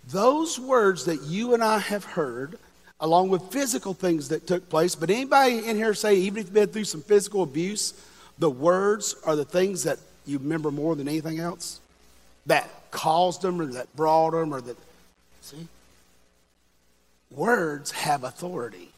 Those 0.09 0.59
words 0.59 1.05
that 1.05 1.21
you 1.23 1.53
and 1.53 1.63
I 1.63 1.79
have 1.79 2.03
heard 2.03 2.57
along 3.01 3.29
with 3.29 3.51
physical 3.51 3.93
things 3.93 4.29
that 4.29 4.47
took 4.47 4.69
place. 4.69 4.95
But 4.95 5.09
anybody 5.09 5.67
in 5.67 5.75
here 5.75 5.93
say, 5.93 6.15
even 6.15 6.37
if 6.37 6.45
you've 6.45 6.53
been 6.53 6.69
through 6.69 6.85
some 6.85 7.01
physical 7.01 7.41
abuse, 7.41 7.93
the 8.37 8.49
words 8.49 9.15
are 9.25 9.35
the 9.35 9.43
things 9.43 9.83
that 9.83 9.97
you 10.25 10.37
remember 10.37 10.71
more 10.71 10.95
than 10.95 11.07
anything 11.07 11.39
else? 11.39 11.79
That 12.45 12.69
caused 12.91 13.41
them 13.41 13.59
or 13.59 13.65
that 13.65 13.93
brought 13.95 14.31
them 14.31 14.53
or 14.53 14.61
that. 14.61 14.77
See? 15.41 15.67
Words 17.31 17.91
have 17.91 18.23
authority 18.23 18.89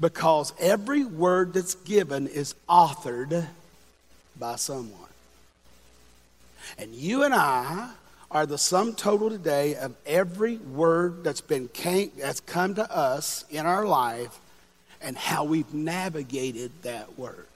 because 0.00 0.52
every 0.58 1.04
word 1.04 1.52
that's 1.52 1.74
given 1.74 2.26
is 2.26 2.54
authored 2.68 3.46
by 4.38 4.56
someone. 4.56 5.00
And 6.78 6.92
you 6.94 7.22
and 7.22 7.34
I 7.34 7.90
are 8.34 8.46
the 8.46 8.58
sum 8.58 8.94
total 8.94 9.30
today 9.30 9.76
of 9.76 9.94
every 10.04 10.56
word 10.56 11.22
that's 11.22 11.40
been 11.40 11.68
came, 11.68 12.10
that's 12.18 12.40
come 12.40 12.74
to 12.74 12.94
us 12.94 13.44
in 13.48 13.64
our 13.64 13.86
life 13.86 14.40
and 15.00 15.16
how 15.16 15.44
we've 15.44 15.72
navigated 15.72 16.72
that 16.82 17.16
word. 17.16 17.46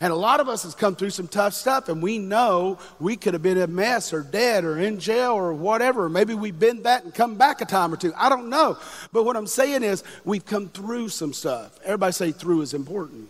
And 0.00 0.12
a 0.12 0.16
lot 0.16 0.40
of 0.40 0.48
us 0.48 0.64
has 0.64 0.74
come 0.74 0.96
through 0.96 1.10
some 1.10 1.28
tough 1.28 1.54
stuff, 1.54 1.88
and 1.88 2.02
we 2.02 2.18
know 2.18 2.80
we 2.98 3.14
could 3.14 3.34
have 3.34 3.42
been 3.44 3.58
a 3.58 3.68
mess 3.68 4.12
or 4.12 4.22
dead 4.22 4.64
or 4.64 4.76
in 4.76 4.98
jail 4.98 5.34
or 5.34 5.52
whatever. 5.52 6.08
Maybe 6.08 6.34
we've 6.34 6.58
been 6.58 6.82
that 6.82 7.04
and 7.04 7.14
come 7.14 7.36
back 7.36 7.60
a 7.60 7.64
time 7.64 7.94
or 7.94 7.96
two. 7.96 8.12
I 8.16 8.28
don't 8.28 8.50
know. 8.50 8.76
But 9.12 9.22
what 9.22 9.36
I'm 9.36 9.46
saying 9.46 9.84
is 9.84 10.02
we've 10.24 10.44
come 10.44 10.68
through 10.68 11.10
some 11.10 11.32
stuff. 11.32 11.78
Everybody 11.84 12.12
say 12.12 12.32
through 12.32 12.62
is 12.62 12.74
important. 12.74 13.28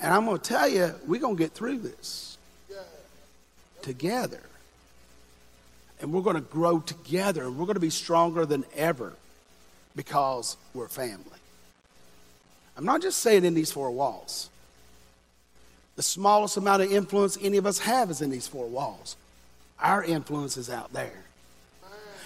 And 0.00 0.12
I'm 0.12 0.24
going 0.24 0.38
to 0.38 0.42
tell 0.42 0.68
you, 0.68 0.92
we're 1.06 1.20
going 1.20 1.36
to 1.36 1.42
get 1.42 1.52
through 1.52 1.78
this 1.78 2.33
together. 3.84 4.40
And 6.00 6.12
we're 6.12 6.22
going 6.22 6.36
to 6.36 6.42
grow 6.42 6.80
together. 6.80 7.50
We're 7.50 7.66
going 7.66 7.74
to 7.74 7.80
be 7.80 7.90
stronger 7.90 8.44
than 8.44 8.64
ever 8.74 9.12
because 9.94 10.56
we're 10.72 10.88
family. 10.88 11.38
I'm 12.76 12.84
not 12.84 13.02
just 13.02 13.20
saying 13.20 13.44
in 13.44 13.54
these 13.54 13.70
four 13.70 13.90
walls. 13.92 14.50
The 15.96 16.02
smallest 16.02 16.56
amount 16.56 16.82
of 16.82 16.90
influence 16.90 17.38
any 17.40 17.56
of 17.56 17.66
us 17.66 17.78
have 17.78 18.10
is 18.10 18.20
in 18.20 18.30
these 18.30 18.48
four 18.48 18.66
walls. 18.66 19.16
Our 19.78 20.02
influence 20.02 20.56
is 20.56 20.68
out 20.68 20.92
there. 20.92 21.22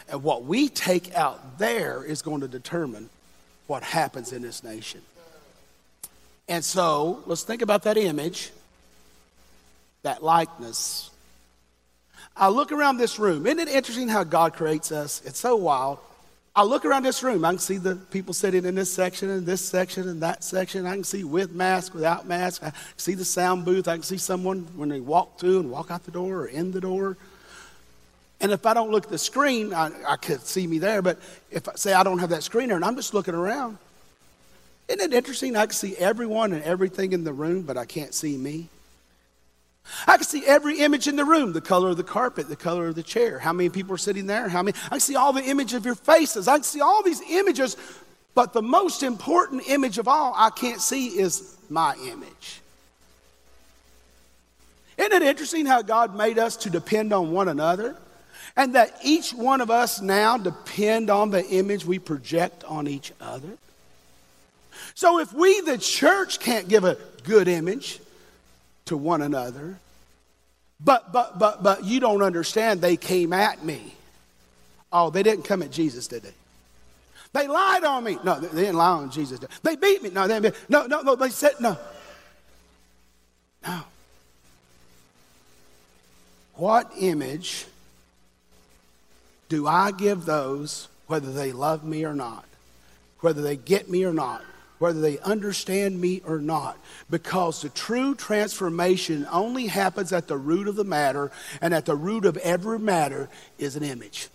And 0.09 0.23
what 0.23 0.44
we 0.44 0.68
take 0.71 1.14
out 1.14 1.59
there 1.59 2.03
is 2.03 2.23
going 2.23 2.40
to 2.40 2.49
determine 2.49 3.11
what 3.66 3.83
happens 3.83 4.33
in 4.33 4.40
this 4.40 4.64
nation. 4.64 5.03
And 6.49 6.64
so 6.64 7.23
let's 7.27 7.42
think 7.42 7.61
about 7.61 7.83
that 7.83 7.99
image, 7.99 8.51
that 10.03 10.23
likeness. 10.23 11.11
I 12.38 12.48
look 12.48 12.70
around 12.70 12.98
this 12.98 13.18
room. 13.18 13.46
Isn't 13.46 13.59
it 13.59 13.68
interesting 13.68 14.09
how 14.09 14.22
God 14.22 14.55
creates 14.55 14.92
us? 14.92 15.20
It's 15.24 15.40
so 15.40 15.57
wild. 15.57 15.98
I 16.55 16.62
look 16.62 16.85
around 16.85 17.03
this 17.03 17.22
room. 17.22 17.44
I 17.44 17.51
can 17.51 17.59
see 17.59 17.79
the 17.79 17.96
people 17.96 18.33
sitting 18.33 18.64
in 18.64 18.74
this 18.74 18.92
section 18.92 19.31
and 19.31 19.44
this 19.44 19.64
section 19.64 20.09
and 20.09 20.22
that 20.22 20.44
section. 20.44 20.87
I 20.87 20.94
can 20.94 21.05
see 21.05 21.24
with 21.24 21.53
mask, 21.53 21.94
without 21.94 22.27
mask. 22.27 22.62
I 22.62 22.70
can 22.70 22.81
see 22.96 23.14
the 23.14 23.24
sound 23.24 23.64
booth. 23.64 23.88
I 23.88 23.94
can 23.94 24.03
see 24.05 24.18
someone 24.18 24.68
when 24.77 24.88
they 24.88 25.01
walk 25.01 25.38
through 25.38 25.61
and 25.61 25.70
walk 25.70 25.90
out 25.90 26.05
the 26.05 26.11
door 26.12 26.42
or 26.42 26.46
in 26.46 26.70
the 26.70 26.81
door. 26.81 27.16
And 28.40 28.53
if 28.53 28.66
I 28.66 28.74
don't 28.74 28.90
look 28.90 29.05
at 29.05 29.11
the 29.11 29.18
screen, 29.18 29.74
I, 29.74 29.90
I 30.07 30.16
could 30.16 30.42
see 30.42 30.66
me 30.66 30.79
there. 30.79 31.03
But 31.03 31.18
if 31.51 31.68
I 31.68 31.74
say 31.74 31.92
I 31.92 32.05
don't 32.05 32.20
have 32.20 32.31
that 32.31 32.44
screen 32.44 32.68
there 32.68 32.77
and 32.77 32.85
I'm 32.85 32.96
just 32.96 33.14
looking 33.14 33.35
around, 33.35 33.79
isn't 34.87 35.12
it 35.12 35.16
interesting? 35.16 35.57
I 35.57 35.66
can 35.66 35.74
see 35.74 35.96
everyone 35.96 36.53
and 36.53 36.62
everything 36.62 37.12
in 37.12 37.24
the 37.24 37.33
room, 37.33 37.62
but 37.62 37.77
I 37.77 37.85
can't 37.85 38.14
see 38.14 38.37
me. 38.37 38.68
I 40.07 40.16
can 40.16 40.24
see 40.24 40.44
every 40.44 40.81
image 40.81 41.09
in 41.09 41.16
the 41.16 41.24
room 41.24 41.53
the 41.53 41.61
color 41.61 41.90
of 41.90 41.96
the 41.96 42.05
carpet, 42.05 42.48
the 42.48 42.57
color 42.57 42.88
of 42.88 42.94
the 42.94 43.03
chair, 43.03 43.38
how 43.38 43.53
many 43.53 43.68
people 43.68 43.94
are 43.94 43.98
sitting 43.98 44.27
there, 44.27 44.48
how 44.48 44.62
many. 44.62 44.77
I 44.87 44.90
can 44.90 45.01
see 45.01 45.16
all 45.16 45.33
the 45.33 45.42
image 45.42 45.74
of 45.74 45.85
your 45.85 45.94
faces. 45.94 46.48
I 46.48 46.57
can 46.57 46.62
see 46.62 46.81
all 46.81 47.03
these 47.03 47.22
images, 47.31 47.77
but 48.35 48.53
the 48.53 48.62
most 48.62 49.03
important 49.03 49.68
image 49.68 49.98
of 49.98 50.09
all 50.09 50.35
I 50.37 50.51
can't 50.51 50.81
see 50.81 51.09
is 51.09 51.57
my 51.68 51.94
image. 52.07 52.61
Isn't 54.96 55.12
it 55.12 55.22
interesting 55.22 55.64
how 55.64 55.83
God 55.83 56.16
made 56.16 56.38
us 56.38 56.57
to 56.59 56.70
depend 56.70 57.12
on 57.12 57.31
one 57.31 57.48
another? 57.48 57.96
And 58.57 58.74
that 58.74 58.96
each 59.05 59.33
one 59.33 59.61
of 59.61 59.70
us 59.70 60.01
now 60.01 60.37
depend 60.37 61.11
on 61.11 61.31
the 61.31 61.46
image 61.46 61.85
we 61.85 62.01
project 62.01 62.64
on 62.64 62.88
each 62.88 63.12
other? 63.20 63.57
So 64.94 65.20
if 65.20 65.33
we, 65.33 65.61
the 65.61 65.79
church, 65.79 66.40
can't 66.40 66.68
give 66.68 66.85
a 66.85 66.96
good 67.22 67.46
image 67.46 68.01
to 68.88 68.96
one 68.96 69.22
another, 69.22 69.79
but, 70.81 71.12
but, 71.12 71.38
but, 71.38 71.62
but 71.62 71.85
you 71.85 72.01
don't 72.01 72.22
understand, 72.22 72.81
they 72.81 72.96
came 72.96 73.33
at 73.33 73.64
me. 73.64 73.94
Oh, 74.92 75.11
they 75.11 75.22
didn't 75.22 75.44
come 75.44 75.62
at 75.62 75.70
Jesus, 75.70 76.07
did 76.07 76.22
they? 76.22 76.33
They 77.33 77.46
lied 77.46 77.85
on 77.85 78.05
me. 78.05 78.18
No, 78.24 78.40
they 78.40 78.62
didn't 78.62 78.77
lie 78.77 78.88
on 78.88 79.11
Jesus. 79.11 79.38
They 79.62 79.77
beat 79.77 80.03
me. 80.03 80.11
No, 80.11 80.27
they 80.27 80.40
didn't. 80.40 80.57
No, 80.70 80.87
no, 80.87 81.03
no. 81.03 81.14
They 81.14 81.29
said 81.29 81.53
no. 81.61 81.77
No. 83.66 83.81
What 86.55 86.90
image 86.98 87.66
do 89.48 89.66
I 89.66 89.90
give 89.90 90.24
those, 90.24 90.88
whether 91.07 91.31
they 91.33 91.53
love 91.53 91.85
me 91.85 92.05
or 92.05 92.14
not, 92.14 92.46
whether 93.20 93.42
they 93.42 93.57
get 93.57 93.90
me 93.90 94.05
or 94.05 94.12
not, 94.12 94.42
whether 94.79 95.01
they 95.01 95.19
understand 95.21 96.01
me 96.01 96.23
or 96.25 96.38
not. 96.38 96.79
Because 97.11 97.62
the 97.62 97.69
true 97.69 98.14
transformation 98.14 99.27
only 99.31 99.67
happens 99.67 100.12
at 100.12 100.29
the 100.29 100.37
root 100.37 100.69
of 100.69 100.77
the 100.77 100.85
matter, 100.85 101.31
and 101.61 101.75
at 101.75 101.87
the 101.87 101.97
root 101.97 102.25
of 102.25 102.37
every 102.38 102.79
matter 102.79 103.29
is 103.59 103.77
an 103.77 103.83
image. 103.83 104.29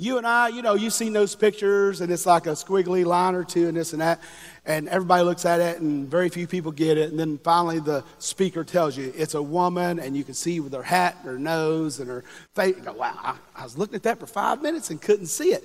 You 0.00 0.16
and 0.16 0.24
I, 0.24 0.46
you 0.46 0.62
know, 0.62 0.74
you've 0.74 0.92
seen 0.92 1.12
those 1.12 1.34
pictures, 1.34 2.00
and 2.00 2.12
it's 2.12 2.24
like 2.24 2.46
a 2.46 2.50
squiggly 2.50 3.04
line 3.04 3.34
or 3.34 3.42
two, 3.42 3.66
and 3.66 3.76
this 3.76 3.92
and 3.92 4.00
that, 4.00 4.20
and 4.64 4.88
everybody 4.88 5.24
looks 5.24 5.44
at 5.44 5.58
it, 5.58 5.80
and 5.80 6.08
very 6.08 6.28
few 6.28 6.46
people 6.46 6.70
get 6.70 6.96
it. 6.96 7.10
And 7.10 7.18
then 7.18 7.38
finally, 7.38 7.80
the 7.80 8.04
speaker 8.20 8.62
tells 8.62 8.96
you 8.96 9.12
it's 9.16 9.34
a 9.34 9.42
woman, 9.42 9.98
and 9.98 10.16
you 10.16 10.22
can 10.22 10.34
see 10.34 10.60
with 10.60 10.72
her 10.72 10.84
hat, 10.84 11.16
and 11.22 11.26
her 11.26 11.38
nose, 11.40 11.98
and 11.98 12.08
her 12.08 12.22
face. 12.54 12.76
You 12.76 12.82
go, 12.84 12.92
wow, 12.92 13.18
I, 13.20 13.34
I 13.56 13.64
was 13.64 13.76
looking 13.76 13.96
at 13.96 14.04
that 14.04 14.20
for 14.20 14.28
five 14.28 14.62
minutes 14.62 14.90
and 14.90 15.02
couldn't 15.02 15.26
see 15.26 15.48
it. 15.48 15.64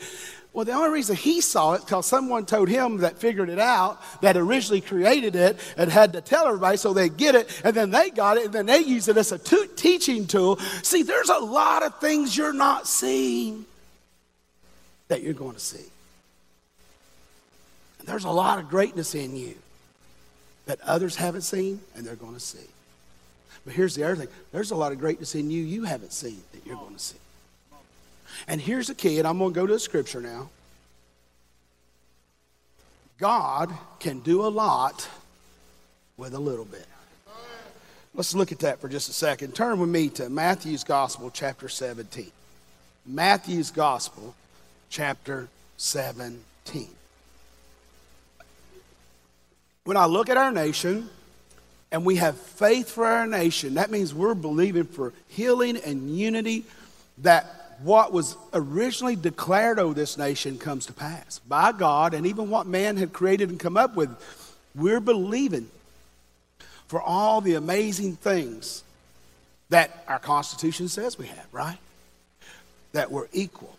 Well, 0.52 0.66
the 0.66 0.72
only 0.72 0.90
reason 0.90 1.16
he 1.16 1.40
saw 1.40 1.74
it 1.74 1.82
because 1.82 2.08
someone 2.08 2.48
told 2.48 2.70
him 2.70 2.98
that 2.98 3.20
figured 3.20 3.50
it 3.50 3.60
out, 3.60 4.02
that 4.22 4.36
originally 4.36 4.82
created 4.82 5.36
it, 5.36 5.60
and 5.78 5.92
had 5.92 6.14
to 6.14 6.22
tell 6.22 6.48
everybody 6.48 6.78
so 6.78 6.92
they 6.92 7.10
get 7.10 7.36
it, 7.36 7.62
and 7.64 7.76
then 7.76 7.92
they 7.92 8.10
got 8.10 8.38
it, 8.38 8.46
and 8.46 8.54
then 8.54 8.66
they 8.66 8.80
use 8.80 9.08
it 9.08 9.18
as 9.18 9.32
a 9.32 9.38
t- 9.38 9.68
teaching 9.76 10.26
tool. 10.26 10.58
See, 10.82 11.04
there's 11.04 11.30
a 11.30 11.38
lot 11.38 11.84
of 11.84 12.00
things 12.00 12.36
you're 12.36 12.52
not 12.52 12.88
seeing 12.88 13.68
that 15.08 15.22
you're 15.22 15.34
going 15.34 15.54
to 15.54 15.60
see. 15.60 15.86
And 18.00 18.08
there's 18.08 18.26
a 18.26 18.30
lot 18.30 18.60
of 18.60 18.70
greatness 18.70 19.16
in 19.16 19.36
you 19.36 19.56
that 20.66 20.80
others 20.82 21.16
haven't 21.16 21.42
seen 21.42 21.82
and 21.96 22.06
they're 22.06 22.16
going 22.16 22.34
to 22.34 22.40
see. 22.40 22.68
But 23.66 23.74
here's 23.74 23.96
the 23.96 24.04
other 24.04 24.16
thing 24.16 24.28
there's 24.52 24.72
a 24.72 24.76
lot 24.76 24.92
of 24.92 25.00
greatness 25.00 25.36
in 25.36 25.50
you 25.50 25.64
you 25.64 25.84
haven't 25.84 26.14
seen 26.14 26.42
that 26.52 26.66
you're 26.66 26.76
going 26.76 26.96
to 26.96 27.00
see. 27.00 27.18
And 28.48 28.60
here's 28.60 28.88
the 28.88 28.96
key, 28.96 29.20
and 29.20 29.28
I'm 29.28 29.38
going 29.38 29.54
to 29.54 29.60
go 29.60 29.68
to 29.68 29.74
the 29.74 29.80
scripture 29.80 30.20
now. 30.20 30.50
God 33.20 33.72
can 34.00 34.20
do 34.20 34.46
a 34.46 34.50
lot 34.50 35.08
with 36.18 36.34
a 36.34 36.40
little 36.40 36.66
bit. 36.66 36.86
Let's 38.16 38.36
look 38.36 38.52
at 38.52 38.60
that 38.60 38.80
for 38.80 38.90
just 38.90 39.10
a 39.10 39.14
second. 39.14 39.56
Turn 39.56 39.80
with 39.80 39.90
me 39.90 40.10
to 40.10 40.30
Matthew's 40.30 40.84
Gospel, 40.84 41.32
chapter 41.32 41.70
17. 41.70 42.32
Matthew's 43.06 43.72
Gospel, 43.72 44.36
chapter 44.94 45.50
17. 45.78 46.88
When 49.86 49.98
I 49.98 50.06
look 50.06 50.30
at 50.30 50.38
our 50.38 50.52
nation 50.52 51.10
and 51.92 52.06
we 52.06 52.18
have 52.18 52.38
faith 52.38 52.92
for 52.92 53.04
our 53.04 53.26
nation, 53.26 53.74
that 53.74 53.90
means 53.90 54.14
we're 54.14 54.36
believing 54.36 54.84
for 54.84 55.12
healing 55.30 55.78
and 55.78 56.16
unity 56.16 56.64
that 57.18 57.78
what 57.82 58.14
was 58.14 58.38
originally 58.54 59.16
declared 59.16 59.80
over 59.80 59.96
this 59.96 60.16
nation 60.16 60.60
comes 60.60 60.86
to 60.86 60.94
pass 60.94 61.40
by 61.40 61.72
God 61.72 62.14
and 62.14 62.28
even 62.28 62.52
what 62.52 62.68
man 62.68 62.96
had 62.96 63.14
created 63.14 63.50
and 63.50 63.60
come 63.60 63.76
up 63.76 63.96
with. 63.96 64.16
We're 64.76 65.00
believing 65.00 65.70
for 66.88 67.02
all 67.02 67.42
the 67.42 67.56
amazing 67.56 68.16
things 68.18 68.84
that 69.70 70.04
our 70.08 70.20
Constitution 70.20 70.88
says 70.88 71.18
we 71.18 71.26
have, 71.26 71.48
right? 71.52 71.80
That 72.92 73.12
we're 73.12 73.28
equal, 73.34 73.76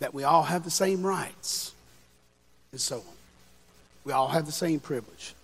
that 0.00 0.14
we 0.14 0.24
all 0.24 0.42
have 0.42 0.64
the 0.64 0.70
same 0.70 1.02
rights, 1.02 1.72
and 2.72 2.80
so 2.80 2.96
on. 2.96 3.02
We 4.04 4.12
all 4.12 4.28
have 4.28 4.46
the 4.46 4.52
same 4.52 4.80
privilege. 4.80 5.34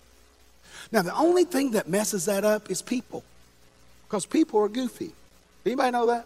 Now, 0.91 1.01
the 1.01 1.15
only 1.15 1.45
thing 1.45 1.71
that 1.71 1.89
messes 1.89 2.25
that 2.25 2.43
up 2.43 2.69
is 2.71 2.81
people, 2.81 3.23
because 4.07 4.25
people 4.25 4.61
are 4.61 4.69
goofy. 4.69 5.11
Anybody 5.65 5.91
know 5.91 6.07
that? 6.07 6.25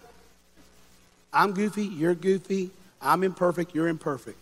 I'm 1.32 1.54
goofy, 1.54 1.86
you're 1.86 2.16
goofy, 2.16 2.72
I'm 3.02 3.24
imperfect, 3.24 3.74
you're 3.74 3.88
imperfect. 3.88 4.38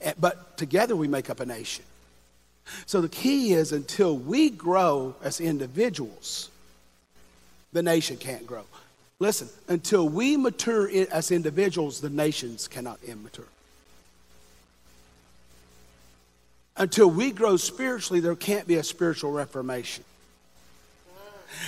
Eh, 0.00 0.12
but 0.18 0.56
together 0.56 0.96
we 0.96 1.08
make 1.08 1.30
up 1.30 1.40
a 1.40 1.46
nation. 1.46 1.84
So 2.86 3.00
the 3.00 3.08
key 3.08 3.52
is 3.52 3.72
until 3.72 4.16
we 4.16 4.50
grow 4.50 5.14
as 5.22 5.40
individuals, 5.40 6.50
the 7.72 7.82
nation 7.82 8.16
can't 8.16 8.46
grow. 8.46 8.64
Listen, 9.18 9.48
until 9.68 10.08
we 10.08 10.36
mature 10.36 10.90
as 11.10 11.30
individuals, 11.30 12.00
the 12.00 12.10
nations 12.10 12.68
cannot 12.68 12.98
immature. 13.04 13.46
Until 16.76 17.08
we 17.08 17.30
grow 17.30 17.56
spiritually, 17.56 18.20
there 18.20 18.34
can't 18.34 18.66
be 18.66 18.74
a 18.74 18.82
spiritual 18.82 19.30
reformation. 19.30 20.04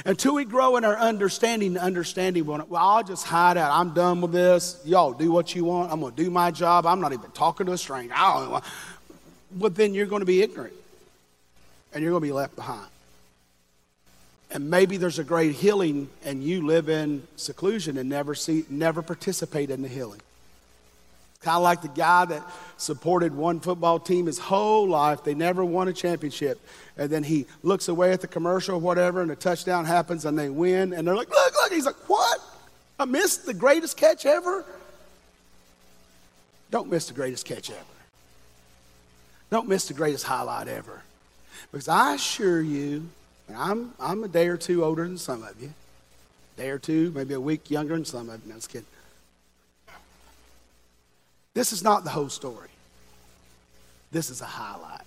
Until 0.05 0.35
we 0.35 0.45
grow 0.45 0.77
in 0.77 0.85
our 0.85 0.97
understanding, 0.97 1.79
understanding, 1.79 2.45
well, 2.45 2.67
I'll 2.75 3.05
just 3.05 3.25
hide 3.25 3.57
out. 3.57 3.71
I'm 3.71 3.95
done 3.95 4.21
with 4.21 4.33
this. 4.33 4.81
Y'all 4.85 5.13
do 5.13 5.31
what 5.31 5.55
you 5.55 5.65
want. 5.65 5.93
I'm 5.93 6.01
going 6.01 6.13
to 6.13 6.23
do 6.25 6.29
my 6.29 6.51
job. 6.51 6.87
I'm 6.87 7.01
not 7.01 7.13
even 7.13 7.31
talking 7.31 7.67
to 7.67 7.73
a 7.73 7.79
stranger. 7.79 8.13
I 8.17 8.41
don't 8.41 8.51
know. 8.51 8.61
But 9.53 9.77
then 9.77 9.95
you're 9.95 10.07
going 10.07 10.21
to 10.21 10.27
be 10.27 10.43
ignorant 10.43 10.75
and 11.95 12.03
you're 12.03 12.11
going 12.11 12.23
to 12.23 12.27
be 12.27 12.33
left 12.33 12.57
behind. 12.57 12.89
And 14.51 14.71
maybe 14.71 14.97
there's 14.97 15.19
a 15.19 15.25
great 15.25 15.57
healing 15.57 16.09
and 16.25 16.43
you 16.43 16.65
live 16.67 16.89
in 16.89 17.27
seclusion 17.37 17.99
and 17.99 18.09
never 18.09 18.35
see, 18.35 18.65
never 18.71 19.03
participate 19.03 19.71
in 19.71 19.83
the 19.83 19.89
healing. 19.89 20.21
Kind 21.43 21.57
of 21.57 21.63
like 21.63 21.83
the 21.83 21.89
guy 21.89 22.25
that 22.25 22.43
supported 22.77 23.35
one 23.35 23.61
football 23.61 23.99
team 23.99 24.27
his 24.27 24.39
whole 24.39 24.89
life. 24.89 25.23
They 25.25 25.35
never 25.35 25.65
won 25.65 25.89
a 25.89 25.93
championship. 25.93 26.61
And 26.97 27.11
then 27.11 27.23
he 27.23 27.47
looks 27.63 27.89
away 27.89 28.13
at 28.13 28.21
the 28.21 28.27
commercial 28.27 28.77
or 28.77 28.81
whatever, 28.81 29.21
and 29.21 29.31
a 29.31 29.37
touchdown 29.37 29.85
happens 29.85 30.25
and 30.25 30.39
they 30.39 30.49
win. 30.49 30.93
And 30.93 31.07
they're 31.07 31.17
like, 31.17 31.31
look, 31.31 31.55
look. 31.55 31.73
He's 31.73 31.87
like, 31.87 32.09
what? 32.09 32.41
I 32.99 33.05
missed 33.05 33.47
the 33.47 33.55
greatest 33.55 33.97
catch 33.97 34.27
ever? 34.27 34.65
Don't 36.71 36.91
miss 36.91 37.07
the 37.09 37.15
greatest 37.15 37.45
catch 37.45 37.71
ever. 37.71 37.81
Don't 39.51 39.69
miss 39.69 39.87
the 39.89 39.95
greatest 39.95 40.25
highlight 40.25 40.69
ever. 40.69 41.03
Because 41.71 41.89
I 41.89 42.15
assure 42.15 42.61
you, 42.61 43.09
I'm, 43.55 43.95
I'm 44.01 44.25
a 44.25 44.29
day 44.29 44.49
or 44.49 44.57
two 44.57 44.85
older 44.85 45.05
than 45.05 45.19
some 45.19 45.43
of 45.43 45.61
you, 45.61 45.73
day 46.57 46.71
or 46.71 46.79
two, 46.79 47.13
maybe 47.15 47.35
a 47.35 47.41
week 47.41 47.71
younger 47.71 47.95
than 47.95 48.05
some 48.05 48.29
of 48.29 48.45
you. 48.45 48.51
No, 48.51 48.57
just 48.57 48.71
kidding. 48.71 48.87
This 51.55 51.73
is 51.73 51.83
not 51.83 52.05
the 52.05 52.11
whole 52.11 52.29
story. 52.29 52.69
This 54.13 54.31
is 54.31 54.41
a 54.41 54.47
highlight. 54.47 55.01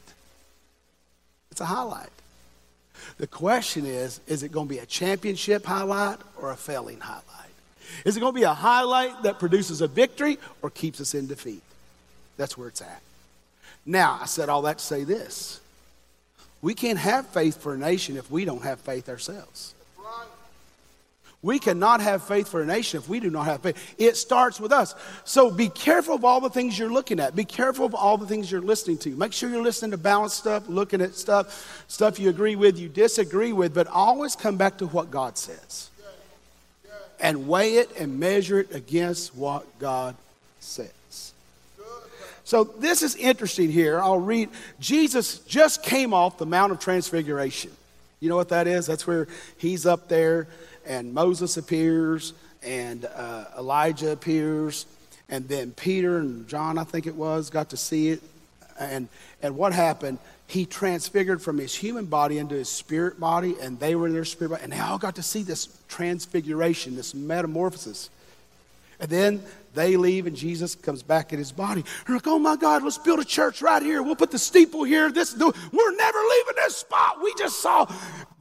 It's 1.51 1.61
a 1.61 1.65
highlight. 1.65 2.09
The 3.17 3.27
question 3.27 3.85
is 3.85 4.19
is 4.27 4.43
it 4.43 4.51
going 4.51 4.67
to 4.67 4.73
be 4.73 4.79
a 4.79 4.85
championship 4.85 5.65
highlight 5.65 6.19
or 6.41 6.51
a 6.51 6.55
failing 6.55 6.99
highlight? 6.99 7.23
Is 8.05 8.17
it 8.17 8.19
going 8.19 8.33
to 8.33 8.39
be 8.39 8.43
a 8.43 8.53
highlight 8.53 9.23
that 9.23 9.39
produces 9.39 9.81
a 9.81 9.87
victory 9.87 10.37
or 10.61 10.69
keeps 10.69 11.01
us 11.01 11.13
in 11.13 11.27
defeat? 11.27 11.63
That's 12.37 12.57
where 12.57 12.67
it's 12.67 12.81
at. 12.81 13.01
Now, 13.85 14.19
I 14.21 14.25
said 14.25 14.49
all 14.49 14.61
that 14.63 14.77
to 14.77 14.83
say 14.83 15.03
this. 15.03 15.59
We 16.61 16.73
can't 16.73 16.99
have 16.99 17.27
faith 17.27 17.61
for 17.61 17.73
a 17.73 17.77
nation 17.77 18.17
if 18.17 18.29
we 18.29 18.45
don't 18.45 18.63
have 18.63 18.79
faith 18.79 19.09
ourselves. 19.09 19.73
We 21.41 21.57
cannot 21.57 22.01
have 22.01 22.23
faith 22.23 22.49
for 22.49 22.61
a 22.61 22.65
nation 22.65 22.99
if 22.99 23.07
we 23.07 23.21
do 23.21 23.29
not 23.29 23.45
have 23.45 23.61
faith. 23.61 23.95
It 23.97 24.17
starts 24.17 24.59
with 24.59 24.73
us. 24.73 24.93
So 25.23 25.49
be 25.49 25.69
careful 25.69 26.15
of 26.15 26.25
all 26.25 26.41
the 26.41 26.49
things 26.49 26.77
you're 26.77 26.91
looking 26.91 27.17
at. 27.21 27.33
Be 27.33 27.45
careful 27.45 27.85
of 27.85 27.95
all 27.95 28.17
the 28.17 28.27
things 28.27 28.51
you're 28.51 28.59
listening 28.59 28.97
to. 28.99 29.09
Make 29.11 29.31
sure 29.31 29.49
you're 29.49 29.63
listening 29.63 29.91
to 29.91 29.97
balanced 29.97 30.35
stuff, 30.35 30.67
looking 30.67 30.99
at 30.99 31.15
stuff, 31.15 31.85
stuff 31.87 32.19
you 32.19 32.29
agree 32.29 32.57
with, 32.57 32.77
you 32.77 32.89
disagree 32.89 33.53
with, 33.53 33.73
but 33.73 33.87
always 33.87 34.35
come 34.35 34.57
back 34.57 34.79
to 34.79 34.87
what 34.87 35.11
God 35.11 35.37
says. 35.37 35.89
And 37.21 37.47
weigh 37.47 37.75
it 37.75 37.97
and 37.97 38.19
measure 38.19 38.59
it 38.59 38.75
against 38.75 39.33
what 39.33 39.79
God 39.79 40.15
says. 40.59 40.91
So 42.49 42.63
this 42.63 43.03
is 43.03 43.15
interesting 43.15 43.71
here. 43.71 43.99
I'll 43.99 44.17
read. 44.17 44.49
Jesus 44.79 45.37
just 45.41 45.83
came 45.83 46.15
off 46.15 46.39
the 46.39 46.47
Mount 46.47 46.71
of 46.71 46.79
Transfiguration. 46.79 47.69
You 48.21 48.29
know 48.29 48.37
what 48.37 48.49
that 48.49 48.65
is? 48.65 48.87
That's 48.87 49.05
where 49.05 49.27
he's 49.59 49.85
up 49.85 50.07
there 50.07 50.47
and 50.83 51.13
Moses 51.13 51.57
appears, 51.57 52.33
and 52.63 53.05
uh, 53.05 53.45
Elijah 53.55 54.09
appears, 54.09 54.87
and 55.29 55.47
then 55.47 55.73
Peter 55.73 56.17
and 56.17 56.47
John, 56.47 56.79
I 56.79 56.85
think 56.85 57.05
it 57.05 57.13
was, 57.13 57.51
got 57.51 57.69
to 57.69 57.77
see 57.77 58.09
it. 58.09 58.23
And, 58.79 59.09
and 59.43 59.55
what 59.55 59.71
happened? 59.71 60.17
He 60.47 60.65
transfigured 60.65 61.43
from 61.43 61.59
his 61.59 61.75
human 61.75 62.05
body 62.05 62.39
into 62.39 62.55
his 62.55 62.67
spirit 62.67 63.19
body, 63.19 63.57
and 63.61 63.79
they 63.79 63.93
were 63.93 64.07
in 64.07 64.13
their 64.13 64.25
spirit 64.25 64.49
body, 64.49 64.63
and 64.63 64.73
they 64.73 64.79
all 64.79 64.97
got 64.97 65.17
to 65.17 65.23
see 65.23 65.43
this 65.43 65.69
transfiguration, 65.87 66.95
this 66.95 67.13
metamorphosis. 67.13 68.09
And 68.99 69.11
then 69.11 69.43
they 69.79 69.95
leave, 69.95 70.27
and 70.27 70.35
Jesus 70.35 70.75
comes 70.75 71.01
back 71.01 71.31
in 71.31 71.39
his 71.39 71.53
body. 71.53 71.85
They're 72.05 72.17
like, 72.17 72.27
oh 72.27 72.37
my 72.37 72.57
God, 72.57 72.83
let's 72.83 72.97
build 72.97 73.19
a 73.19 73.25
church 73.25 73.61
right 73.61 73.81
here. 73.81 74.03
We'll 74.03 74.15
put 74.15 74.29
the 74.29 74.37
steeple 74.37 74.83
here. 74.83 75.09
This, 75.09 75.33
we're 75.35 75.95
never 75.95 76.19
leaving 76.19 76.55
this 76.57 76.75
spot. 76.75 77.21
We 77.23 77.33
just 77.37 77.61
saw 77.61 77.89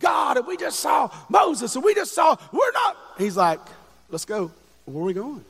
God 0.00 0.36
and 0.36 0.46
we 0.46 0.56
just 0.56 0.80
saw 0.80 1.08
Moses 1.28 1.76
and 1.76 1.84
we 1.84 1.94
just 1.94 2.12
saw, 2.12 2.36
we're 2.52 2.72
not. 2.72 2.96
He's 3.16 3.36
like, 3.36 3.60
let's 4.10 4.24
go. 4.24 4.50
Where 4.86 5.02
are 5.02 5.06
we 5.06 5.14
going? 5.14 5.44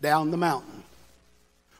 Down 0.00 0.30
the 0.30 0.36
mountain. 0.36 0.82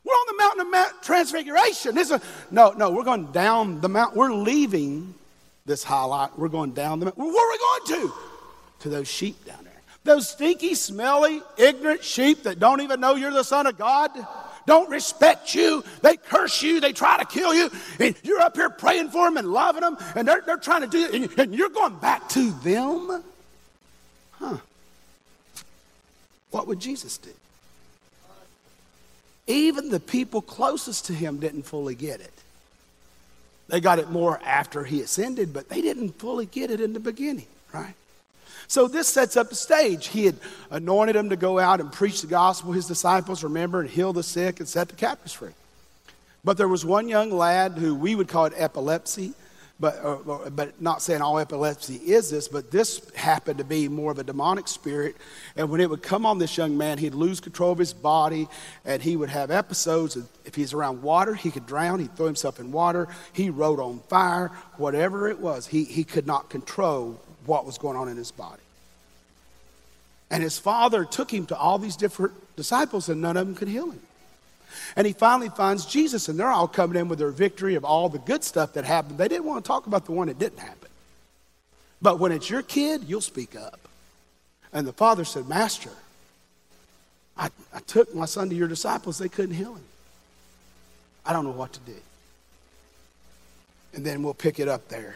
We're 0.05 0.13
on 0.13 0.27
the 0.37 0.43
mountain 0.43 0.61
of 0.61 0.71
Mount 0.71 1.03
Transfiguration. 1.03 1.95
This 1.95 2.11
is 2.11 2.21
a, 2.21 2.23
no, 2.51 2.73
no, 2.73 2.91
we're 2.91 3.05
going 3.05 3.33
down 3.33 3.81
the 3.81 3.89
mountain. 3.89 4.19
We're 4.19 4.33
leaving 4.33 5.15
this 5.65 5.83
highlight. 5.83 6.39
We're 6.39 6.49
going 6.49 6.73
down 6.73 7.01
the 7.01 7.07
mountain. 7.07 7.25
Where 7.25 7.33
are 7.33 7.53
we 7.53 7.59
going 7.59 8.03
to? 8.03 8.15
To 8.81 8.89
those 8.91 9.09
sheep 9.09 9.43
down 9.47 9.65
there. 9.65 9.74
Those 10.05 10.29
stinky, 10.29 10.75
smelly, 10.75 11.43
ignorant 11.57 12.05
sheep 12.05 12.45
that 12.45 12.59
don't 12.59 12.83
even 12.83 13.01
know 13.01 13.15
you're 13.15 13.33
the 13.33 13.43
Son 13.43 13.67
of 13.67 13.77
God 13.79 14.11
don't 14.67 14.89
respect 14.89 15.55
you. 15.55 15.85
They 16.03 16.17
curse 16.17 16.63
you. 16.63 16.81
They 16.81 16.93
try 16.93 17.19
to 17.19 17.25
kill 17.25 17.55
you. 17.55 17.71
And 17.99 18.15
you're 18.23 18.41
up 18.41 18.57
here 18.57 18.71
praying 18.71 19.11
for 19.11 19.27
them 19.27 19.37
and 19.37 19.49
loving 19.49 19.83
them, 19.83 19.97
and 20.15 20.27
they're, 20.27 20.43
they're 20.43 20.57
trying 20.57 20.83
to 20.83 20.87
do 20.87 21.05
it, 21.05 21.39
and 21.39 21.55
you're 21.55 21.69
going 21.69 21.97
back 21.97 22.29
to 22.31 22.51
them? 22.51 23.23
Huh. 24.33 24.57
What 26.51 26.67
would 26.67 26.81
Jesus 26.81 27.19
do? 27.19 27.31
Even 29.47 29.91
the 29.91 30.01
people 30.01 30.41
closest 30.41 31.07
to 31.07 31.13
him 31.13 31.39
didn't 31.39 31.65
fully 31.65 31.95
get 31.95 32.21
it. 32.21 32.33
They 33.69 33.81
got 33.81 33.99
it 33.99 34.11
more 34.11 34.41
after 34.45 34.85
he 34.85 35.01
ascended, 35.01 35.53
but 35.53 35.69
they 35.69 35.83
didn't 35.83 36.13
fully 36.13 36.47
get 36.47 36.71
it 36.71 36.81
in 36.81 36.93
the 36.93 37.01
beginning, 37.01 37.47
right? 37.73 37.95
So 38.69 38.89
this 38.89 39.09
sets 39.09 39.37
up 39.37 39.51
the 39.51 39.55
stage. 39.55 40.09
He 40.09 40.27
had 40.27 40.37
anointed 40.71 41.17
them 41.17 41.31
to 41.31 41.37
go 41.37 41.59
out 41.59 41.81
and 41.81 41.93
preach 41.93 42.21
the 42.21 42.27
gospel, 42.27 42.73
his 42.73 42.87
disciples, 42.87 43.45
remember, 43.45 43.81
and 43.81 43.91
heal 43.91 44.13
the 44.13 44.23
sick 44.23 44.61
and 44.61 44.69
set 44.69 44.89
the 44.89 44.97
captives 44.97 45.33
free. 45.33 45.53
But 46.45 46.59
there 46.59 46.69
was 46.69 46.85
one 46.85 47.09
young 47.09 47.31
lad 47.31 47.73
who 47.73 47.95
we 47.95 48.15
would 48.15 48.29
call 48.29 48.45
it 48.45 48.53
epilepsy, 48.57 49.33
but, 49.81 49.97
uh, 50.05 50.51
but 50.51 50.81
not 50.81 51.03
saying 51.03 51.21
all 51.21 51.39
epilepsy 51.39 51.97
is 51.97 52.31
this, 52.31 52.49
but 52.49 52.71
this 52.71 53.11
happened 53.15 53.59
to 53.59 53.65
be 53.65 53.89
more 53.89 54.13
of 54.13 54.19
a 54.19 54.25
demonic 54.25 54.69
spirit. 54.69 55.17
And 55.57 55.69
when 55.69 55.81
it 55.81 55.91
would 55.91 56.03
come 56.03 56.25
on 56.25 56.39
this 56.39 56.57
young 56.57 56.77
man, 56.77 56.99
he'd 56.99 57.15
lose 57.15 57.41
control 57.41 57.73
of 57.73 57.79
his 57.79 57.93
body 57.93 58.47
and 58.85 59.03
he 59.03 59.17
would 59.17 59.31
have 59.31 59.51
episodes. 59.51 60.17
If 60.45 60.55
he's 60.55 60.73
around 60.73 61.03
water, 61.03 61.35
he 61.35 61.51
could 61.51 61.67
drown. 61.67 61.99
He'd 61.99 62.17
throw 62.17 62.27
himself 62.27 62.61
in 62.61 62.71
water. 62.71 63.09
He 63.33 63.51
rode 63.51 63.81
on 63.81 64.01
fire. 64.09 64.49
Whatever 64.77 65.29
it 65.29 65.41
was, 65.41 65.67
he, 65.67 65.85
he 65.85 66.05
could 66.05 66.27
not 66.27 66.51
control 66.51 67.21
what 67.47 67.67
was 67.67 67.79
going 67.79 67.97
on 67.97 68.09
in 68.09 68.17
his 68.17 68.31
body. 68.31 68.63
And 70.31 70.43
his 70.43 70.59
father 70.59 71.05
took 71.05 71.33
him 71.33 71.47
to 71.47 71.57
all 71.57 71.79
these 71.79 71.97
different 71.97 72.35
disciples, 72.57 73.09
and 73.09 73.21
none 73.21 73.37
of 73.37 73.47
them 73.47 73.55
could 73.55 73.69
heal 73.69 73.91
him. 73.91 74.01
And 74.97 75.07
he 75.07 75.13
finally 75.13 75.49
finds 75.49 75.87
Jesus, 75.87 76.29
and 76.29 76.39
they're 76.39 76.51
all 76.51 76.69
coming 76.69 77.01
in 77.01 77.09
with 77.09 77.19
their 77.19 77.31
victory 77.31 77.75
of 77.75 77.85
all 77.85 78.09
the 78.09 78.19
good 78.19 78.43
stuff 78.43 78.73
that 78.73 78.85
happened. 78.85 79.19
They 79.19 79.29
didn't 79.29 79.45
want 79.45 79.65
to 79.65 79.69
talk 79.69 79.87
about 79.87 80.07
the 80.07 80.13
one 80.13 80.29
that 80.29 80.39
didn't 80.39 80.59
happen. 80.59 80.89
But 82.03 82.19
when 82.19 82.33
it's 82.33 82.51
your 82.51 82.63
kid, 82.63 83.05
you'll 83.07 83.21
speak 83.21 83.57
up. 83.57 83.81
And 84.73 84.87
the 84.87 84.93
father 84.93 85.25
said, 85.25 85.49
Master, 85.49 85.91
I, 87.37 87.51
I 87.73 87.81
took 87.81 88.15
my 88.15 88.27
son 88.27 88.49
to 88.51 88.55
your 88.55 88.69
disciples, 88.69 89.19
they 89.19 89.29
couldn't 89.29 89.55
heal 89.55 89.75
him. 89.75 89.85
I 91.25 91.33
don't 91.33 91.45
know 91.45 91.53
what 91.53 91.73
to 91.73 91.81
do. 91.81 91.97
And 93.95 94.05
then 94.05 94.23
we'll 94.23 94.35
pick 94.35 94.59
it 94.59 94.69
up 94.69 94.89
there. 94.89 95.15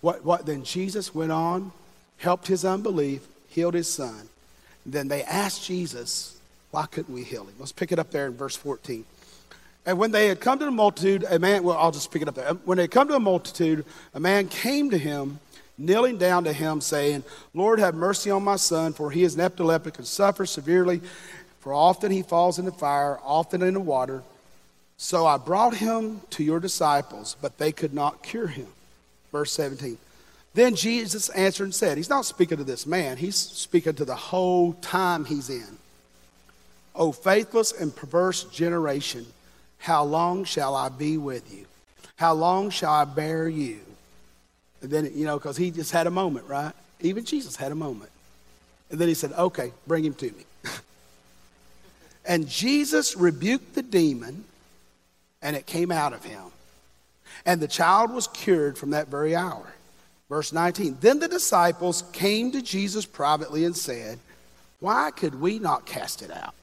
What, 0.00 0.24
what, 0.24 0.46
then 0.46 0.64
Jesus 0.64 1.14
went 1.14 1.32
on, 1.32 1.72
helped 2.18 2.46
his 2.46 2.64
unbelief, 2.64 3.26
healed 3.48 3.74
his 3.74 3.88
son. 3.88 4.28
Then 4.86 5.08
they 5.08 5.22
asked 5.24 5.64
Jesus, 5.64 6.38
why 6.70 6.86
couldn't 6.86 7.12
we 7.12 7.24
heal 7.24 7.44
him? 7.44 7.54
Let's 7.58 7.72
pick 7.72 7.92
it 7.92 7.98
up 7.98 8.10
there 8.10 8.26
in 8.26 8.34
verse 8.34 8.56
14. 8.56 9.04
And 9.86 9.98
when 9.98 10.10
they 10.10 10.28
had 10.28 10.40
come 10.40 10.58
to 10.58 10.64
the 10.64 10.70
multitude, 10.70 11.24
a 11.28 11.38
man, 11.38 11.64
well, 11.64 11.76
I'll 11.76 11.90
just 11.90 12.10
pick 12.12 12.22
it 12.22 12.28
up 12.28 12.34
there. 12.34 12.50
Um, 12.50 12.60
when 12.64 12.76
they 12.76 12.84
had 12.84 12.90
come 12.90 13.08
to 13.08 13.14
a 13.14 13.20
multitude, 13.20 13.84
a 14.14 14.20
man 14.20 14.48
came 14.48 14.90
to 14.90 14.98
him, 14.98 15.40
kneeling 15.78 16.18
down 16.18 16.44
to 16.44 16.52
him, 16.52 16.80
saying, 16.80 17.24
Lord, 17.54 17.78
have 17.78 17.94
mercy 17.94 18.30
on 18.30 18.44
my 18.44 18.56
son, 18.56 18.92
for 18.92 19.10
he 19.10 19.24
is 19.24 19.34
an 19.34 19.40
epileptic 19.40 19.98
and 19.98 20.06
suffers 20.06 20.50
severely. 20.50 21.00
For 21.60 21.72
often 21.74 22.10
he 22.10 22.22
falls 22.22 22.58
in 22.58 22.66
the 22.66 22.72
fire, 22.72 23.18
often 23.24 23.62
in 23.62 23.74
the 23.74 23.80
water. 23.80 24.22
So 24.96 25.26
I 25.26 25.38
brought 25.38 25.76
him 25.76 26.20
to 26.30 26.44
your 26.44 26.60
disciples, 26.60 27.36
but 27.40 27.58
they 27.58 27.72
could 27.72 27.94
not 27.94 28.22
cure 28.22 28.48
him. 28.48 28.68
Verse 29.32 29.52
17. 29.52 29.98
Then 30.54 30.74
Jesus 30.74 31.28
answered 31.30 31.64
and 31.64 31.74
said, 31.74 31.96
He's 31.96 32.10
not 32.10 32.26
speaking 32.26 32.58
to 32.58 32.64
this 32.64 32.86
man, 32.86 33.16
he's 33.16 33.36
speaking 33.36 33.94
to 33.94 34.04
the 34.04 34.16
whole 34.16 34.72
time 34.74 35.24
he's 35.24 35.48
in. 35.48 35.78
O 36.94 37.12
faithless 37.12 37.72
and 37.72 37.94
perverse 37.94 38.44
generation, 38.44 39.26
how 39.78 40.04
long 40.04 40.44
shall 40.44 40.74
I 40.74 40.88
be 40.88 41.16
with 41.16 41.54
you? 41.54 41.66
How 42.16 42.34
long 42.34 42.70
shall 42.70 42.92
I 42.92 43.04
bear 43.04 43.48
you? 43.48 43.80
And 44.82 44.90
then, 44.90 45.10
you 45.14 45.24
know, 45.24 45.38
because 45.38 45.56
he 45.56 45.70
just 45.70 45.92
had 45.92 46.06
a 46.06 46.10
moment, 46.10 46.46
right? 46.46 46.72
Even 47.00 47.24
Jesus 47.24 47.56
had 47.56 47.72
a 47.72 47.76
moment. 47.76 48.10
And 48.90 48.98
then 48.98 49.08
he 49.08 49.14
said, 49.14 49.32
Okay, 49.32 49.72
bring 49.86 50.04
him 50.04 50.14
to 50.14 50.26
me. 50.26 50.44
and 52.26 52.48
Jesus 52.48 53.16
rebuked 53.16 53.74
the 53.74 53.82
demon, 53.82 54.44
and 55.40 55.56
it 55.56 55.66
came 55.66 55.92
out 55.92 56.12
of 56.12 56.24
him. 56.24 56.42
And 57.46 57.60
the 57.60 57.68
child 57.68 58.12
was 58.12 58.28
cured 58.28 58.76
from 58.76 58.90
that 58.90 59.08
very 59.08 59.34
hour. 59.34 59.72
Verse 60.28 60.52
19 60.52 60.98
Then 61.00 61.18
the 61.18 61.28
disciples 61.28 62.04
came 62.12 62.52
to 62.52 62.62
Jesus 62.62 63.04
privately 63.04 63.64
and 63.64 63.76
said, 63.76 64.18
Why 64.78 65.10
could 65.10 65.40
we 65.40 65.58
not 65.58 65.86
cast 65.86 66.22
it 66.22 66.30
out? 66.30 66.54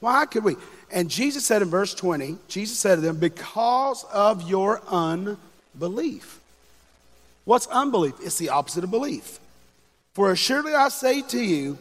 Why 0.00 0.26
could 0.26 0.44
we? 0.44 0.56
And 0.90 1.08
Jesus 1.08 1.44
said 1.44 1.62
in 1.62 1.68
verse 1.68 1.94
20, 1.94 2.36
Jesus 2.48 2.78
said 2.78 2.96
to 2.96 3.00
them, 3.00 3.18
Because 3.18 4.04
of 4.12 4.48
your 4.48 4.82
unbelief. 4.88 6.40
What's 7.44 7.66
unbelief? 7.68 8.14
It's 8.20 8.38
the 8.38 8.50
opposite 8.50 8.84
of 8.84 8.90
belief. 8.90 9.38
For 10.14 10.32
assuredly 10.32 10.74
I 10.74 10.88
say 10.88 11.22
to 11.22 11.40
you, 11.40 11.78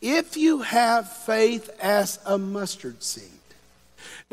if 0.00 0.36
you 0.36 0.60
have 0.60 1.10
faith 1.10 1.70
as 1.80 2.18
a 2.26 2.38
mustard 2.38 3.02
seed. 3.02 3.33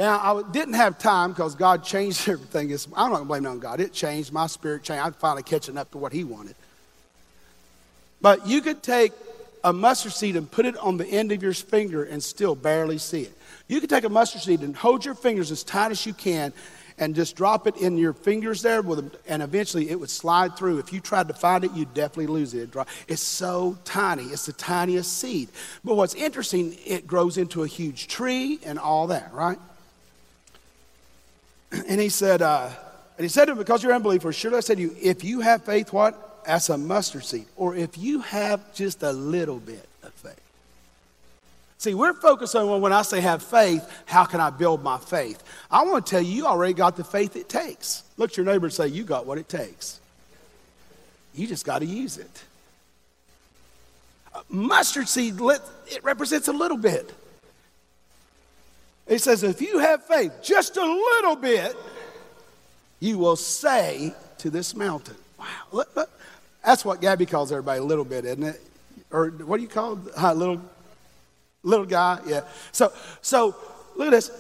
Now, 0.02 0.18
I 0.18 0.52
didn't 0.52 0.74
have 0.74 0.98
time 0.98 1.30
because 1.30 1.54
God 1.54 1.84
changed 1.84 2.28
everything. 2.28 2.72
I'm 2.96 3.12
not 3.12 3.18
going 3.18 3.22
to 3.22 3.28
blame 3.28 3.46
it 3.46 3.50
on 3.50 3.60
God. 3.60 3.80
It 3.80 3.94
changed. 3.94 4.34
My 4.34 4.48
spirit 4.48 4.82
changed. 4.82 5.06
I'm 5.06 5.14
finally 5.14 5.44
catching 5.44 5.78
up 5.78 5.92
to 5.92 6.00
what 6.00 6.12
He 6.12 6.24
wanted. 6.24 6.56
But 8.20 8.48
you 8.48 8.62
could 8.62 8.82
take 8.82 9.14
a 9.64 9.72
mustard 9.72 10.14
seed 10.14 10.36
and 10.38 10.50
put 10.50 10.66
it 10.66 10.76
on 10.78 10.98
the 10.98 11.06
end 11.06 11.32
of 11.32 11.44
your 11.44 11.54
finger 11.54 12.04
and 12.04 12.24
still 12.24 12.56
barely 12.56 12.98
see 12.98 13.22
it. 13.22 13.38
You 13.68 13.80
could 13.80 13.92
take 13.92 14.04
a 14.04 14.10
mustard 14.10 14.42
seed 14.42 14.62
and 14.62 14.76
hold 14.76 15.06
your 15.06 15.14
fingers 15.14 15.52
as 15.52 15.62
tight 15.62 15.92
as 15.92 16.04
you 16.04 16.16
can 16.16 16.52
and 16.98 17.14
just 17.14 17.36
drop 17.36 17.68
it 17.68 17.78
in 17.78 17.96
your 17.96 18.14
fingers 18.14 18.64
there, 18.64 18.82
with, 18.82 19.16
and 19.28 19.44
eventually 19.44 19.92
it 19.92 20.00
would 20.00 20.10
slide 20.10 20.58
through. 20.58 20.80
If 20.80 20.92
you 20.92 21.00
tried 21.00 21.28
to 21.28 21.36
find 21.36 21.64
it, 21.64 21.74
you'd 21.74 21.94
definitely 21.94 22.26
lose 22.26 22.56
it. 22.56 22.76
It's 23.08 23.22
so 23.22 23.78
tiny. 23.86 24.24
It's 24.24 24.48
the 24.48 24.54
tiniest 24.54 25.20
seed. 25.20 25.50
But 25.84 25.96
what's 25.96 26.16
interesting, 26.16 26.76
it 26.88 27.06
grows 27.06 27.38
into 27.38 27.62
a 27.62 27.68
huge 27.68 28.08
tree 28.08 28.58
and 28.66 28.80
all 28.80 29.06
that, 29.08 29.32
right? 29.32 29.60
And 31.88 32.02
he 32.02 32.10
said, 32.10 32.42
uh, 32.42 32.70
and 33.18 33.24
he 33.24 33.30
said 33.30 33.46
to 33.46 33.52
him, 33.54 33.58
because 33.58 33.84
you're 33.84 33.94
unbeliever, 33.94 34.34
surely 34.34 34.58
I 34.58 34.62
said 34.62 34.78
to 34.78 34.84
you, 34.84 34.96
if 35.02 35.24
you 35.24 35.42
have 35.42 35.64
faith, 35.64 35.94
what? 35.94 36.42
As 36.46 36.70
a 36.70 36.78
mustard 36.78 37.24
seed, 37.24 37.46
or 37.56 37.76
if 37.76 37.98
you 37.98 38.22
have 38.22 38.74
just 38.74 39.04
a 39.04 39.12
little 39.12 39.60
bit 39.60 39.88
of 40.04 40.12
faith. 40.14 40.42
See, 41.78 41.94
we're 41.94 42.14
focused 42.14 42.56
on 42.56 42.82
when 42.82 42.94
I 42.94 43.02
say 43.02 43.22
have 43.22 43.42
faith, 43.42 43.88
how 44.06 44.26
can 44.26 44.40
I 44.40 44.50
build 44.50 44.84
my 44.84 44.98
faith? 44.98 45.44
I 45.70 45.84
want 45.84 46.06
to 46.06 46.10
tell 46.10 46.22
you, 46.22 46.32
you 46.32 46.46
already 46.46 46.74
got 46.74 46.96
the 46.96 47.04
faith 47.04 47.36
it 47.36 47.50
takes. 47.50 48.04
Look 48.18 48.32
at 48.32 48.38
your 48.38 48.46
neighbor 48.46 48.68
and 48.68 48.74
say, 48.74 48.88
You 48.88 49.04
got 49.04 49.26
what 49.26 49.38
it 49.38 49.50
takes. 49.50 50.00
You 51.34 51.48
just 51.48 51.66
got 51.66 51.80
to 51.80 51.86
use 51.86 52.18
it. 52.18 52.44
Mustard 54.50 55.08
seed, 55.08 55.40
it 55.40 56.04
represents 56.04 56.48
a 56.48 56.54
little 56.54 56.78
bit. 56.78 57.12
It 59.12 59.20
says, 59.20 59.44
if 59.44 59.62
you 59.62 59.80
have 59.80 60.06
faith, 60.06 60.32
just 60.42 60.78
a 60.78 60.86
little 60.86 61.36
bit, 61.36 61.76
you 63.02 63.18
will 63.18 63.36
say 63.36 64.16
to 64.38 64.50
this 64.50 64.74
mountain. 64.74 65.18
Wow. 65.38 65.46
Look, 65.74 65.94
look. 65.98 66.10
That's 66.64 66.86
what 66.86 67.02
Gabby 67.02 67.26
calls 67.26 67.52
everybody, 67.52 67.82
a 67.82 67.84
little 67.84 68.06
bit, 68.06 68.24
isn't 68.24 68.42
it? 68.42 68.62
Or 69.12 69.28
what 69.32 69.58
do 69.58 69.64
you 69.64 69.68
call? 69.68 70.00
Uh, 70.16 70.34
little, 70.34 70.62
little 71.62 71.86
guy? 71.86 72.22
Yeah. 72.26 72.46
So, 72.72 72.94
so 73.22 73.54
look 73.98 74.08
at 74.08 74.12
this. 74.12 74.32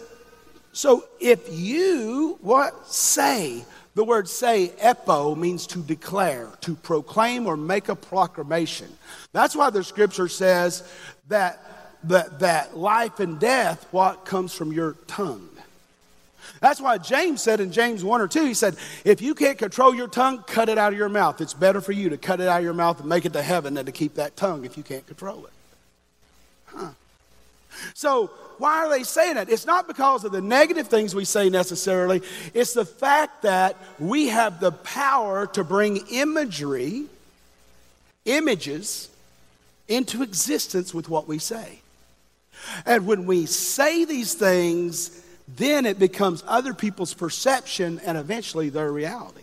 So 0.71 1.03
if 1.19 1.49
you, 1.51 2.37
what? 2.39 2.87
Say. 2.87 3.65
The 3.93 4.05
word 4.05 4.29
say, 4.29 4.69
epo, 4.77 5.35
means 5.35 5.67
to 5.67 5.79
declare, 5.79 6.47
to 6.61 6.75
proclaim 6.75 7.45
or 7.45 7.57
make 7.57 7.89
a 7.89 7.95
proclamation. 7.95 8.87
That's 9.33 9.53
why 9.53 9.69
the 9.69 9.83
scripture 9.83 10.29
says 10.29 10.89
that 11.27 11.59
that, 12.05 12.39
that 12.39 12.77
life 12.77 13.19
and 13.19 13.39
death, 13.39 13.87
what 13.91 14.25
comes 14.25 14.53
from 14.53 14.71
your 14.71 14.93
tongue. 15.07 15.47
That's 16.59 16.81
why 16.81 16.97
James 16.97 17.41
said 17.41 17.59
in 17.59 17.71
James 17.71 18.03
1 18.03 18.21
or 18.21 18.27
2, 18.27 18.45
he 18.45 18.53
said, 18.53 18.75
if 19.03 19.21
you 19.21 19.33
can't 19.33 19.57
control 19.57 19.95
your 19.95 20.07
tongue, 20.07 20.43
cut 20.43 20.69
it 20.69 20.77
out 20.77 20.93
of 20.93 20.97
your 20.97 21.09
mouth. 21.09 21.41
It's 21.41 21.53
better 21.53 21.81
for 21.81 21.91
you 21.91 22.09
to 22.09 22.17
cut 22.17 22.39
it 22.39 22.47
out 22.47 22.57
of 22.57 22.63
your 22.63 22.73
mouth 22.73 22.99
and 22.99 23.09
make 23.09 23.25
it 23.25 23.33
to 23.33 23.41
heaven 23.41 23.73
than 23.73 23.85
to 23.85 23.91
keep 23.91 24.15
that 24.15 24.35
tongue 24.35 24.65
if 24.65 24.77
you 24.77 24.83
can't 24.83 25.05
control 25.07 25.45
it. 25.45 25.53
Huh. 26.65 26.89
So, 27.93 28.27
why 28.57 28.85
are 28.85 28.89
they 28.89 29.03
saying 29.03 29.35
that? 29.35 29.49
It's 29.49 29.65
not 29.65 29.87
because 29.87 30.23
of 30.23 30.31
the 30.31 30.41
negative 30.41 30.87
things 30.87 31.15
we 31.15 31.25
say 31.25 31.49
necessarily, 31.49 32.21
it's 32.53 32.73
the 32.73 32.85
fact 32.85 33.41
that 33.41 33.75
we 33.97 34.27
have 34.27 34.59
the 34.59 34.71
power 34.71 35.47
to 35.47 35.63
bring 35.63 35.97
imagery, 36.11 37.05
images, 38.25 39.09
into 39.87 40.21
existence 40.21 40.93
with 40.93 41.09
what 41.09 41.27
we 41.27 41.39
say. 41.39 41.80
And 42.85 43.05
when 43.05 43.25
we 43.25 43.45
say 43.45 44.05
these 44.05 44.33
things, 44.33 45.23
then 45.47 45.85
it 45.85 45.99
becomes 45.99 46.43
other 46.47 46.73
people's 46.73 47.13
perception 47.13 47.99
and 48.05 48.17
eventually 48.17 48.69
their 48.69 48.91
reality. 48.91 49.41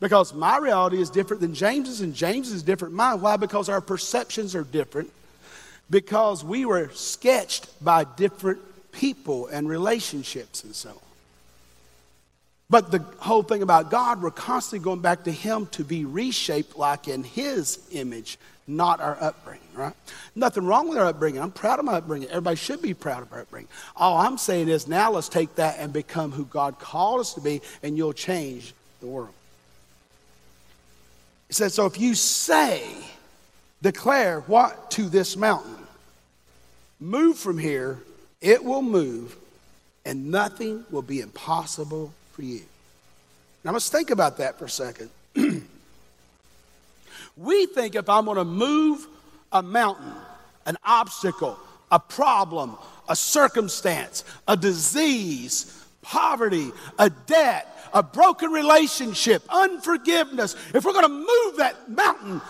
Because 0.00 0.34
my 0.34 0.58
reality 0.58 1.00
is 1.00 1.10
different 1.10 1.40
than 1.40 1.54
James's, 1.54 2.00
and 2.00 2.14
James 2.14 2.50
is 2.50 2.62
different 2.62 2.92
than 2.92 2.96
mine. 2.96 3.20
Why? 3.20 3.36
Because 3.36 3.68
our 3.68 3.80
perceptions 3.80 4.54
are 4.54 4.64
different. 4.64 5.10
Because 5.90 6.44
we 6.44 6.64
were 6.64 6.90
sketched 6.90 7.68
by 7.82 8.04
different 8.04 8.60
people 8.92 9.46
and 9.48 9.68
relationships 9.68 10.64
and 10.64 10.74
so 10.74 10.90
on. 10.90 10.96
But 12.70 12.90
the 12.90 13.00
whole 13.18 13.42
thing 13.42 13.62
about 13.62 13.90
God, 13.90 14.22
we're 14.22 14.30
constantly 14.30 14.82
going 14.82 15.00
back 15.00 15.24
to 15.24 15.32
Him 15.32 15.66
to 15.72 15.84
be 15.84 16.04
reshaped 16.04 16.76
like 16.76 17.08
in 17.08 17.22
His 17.22 17.78
image 17.92 18.38
not 18.66 19.00
our 19.00 19.16
upbringing, 19.20 19.66
right? 19.74 19.94
Nothing 20.34 20.64
wrong 20.64 20.88
with 20.88 20.98
our 20.98 21.06
upbringing. 21.06 21.40
I'm 21.40 21.50
proud 21.50 21.78
of 21.78 21.84
my 21.84 21.94
upbringing. 21.94 22.28
Everybody 22.28 22.56
should 22.56 22.80
be 22.80 22.94
proud 22.94 23.22
of 23.22 23.32
our 23.32 23.40
upbringing. 23.40 23.68
All 23.96 24.16
I'm 24.16 24.38
saying 24.38 24.68
is 24.68 24.88
now 24.88 25.12
let's 25.12 25.28
take 25.28 25.54
that 25.56 25.76
and 25.78 25.92
become 25.92 26.32
who 26.32 26.44
God 26.46 26.78
called 26.78 27.20
us 27.20 27.34
to 27.34 27.40
be, 27.40 27.60
and 27.82 27.96
you'll 27.96 28.12
change 28.12 28.74
the 29.00 29.06
world. 29.06 29.34
He 31.48 31.54
says, 31.54 31.74
so 31.74 31.86
if 31.86 32.00
you 32.00 32.14
say, 32.14 32.82
declare 33.82 34.40
what 34.40 34.90
to 34.92 35.08
this 35.08 35.36
mountain, 35.36 35.76
move 36.98 37.38
from 37.38 37.58
here, 37.58 37.98
it 38.40 38.64
will 38.64 38.82
move, 38.82 39.36
and 40.06 40.30
nothing 40.30 40.84
will 40.90 41.02
be 41.02 41.20
impossible 41.20 42.12
for 42.32 42.42
you. 42.42 42.62
Now 43.62 43.72
let's 43.72 43.88
think 43.88 44.10
about 44.10 44.38
that 44.38 44.58
for 44.58 44.64
a 44.64 44.70
second. 44.70 45.10
We 47.36 47.66
think 47.66 47.94
if 47.94 48.08
I'm 48.08 48.26
going 48.26 48.36
to 48.36 48.44
move 48.44 49.06
a 49.52 49.62
mountain, 49.62 50.12
an 50.66 50.76
obstacle, 50.84 51.58
a 51.90 51.98
problem, 51.98 52.76
a 53.08 53.16
circumstance, 53.16 54.24
a 54.46 54.56
disease, 54.56 55.84
poverty, 56.02 56.70
a 56.98 57.10
debt, 57.10 57.68
a 57.92 58.02
broken 58.02 58.50
relationship, 58.50 59.42
unforgiveness, 59.48 60.56
if 60.74 60.84
we're 60.84 60.92
going 60.92 61.04
to 61.04 61.08
move 61.08 61.56
that 61.58 61.90
mountain, 61.90 62.40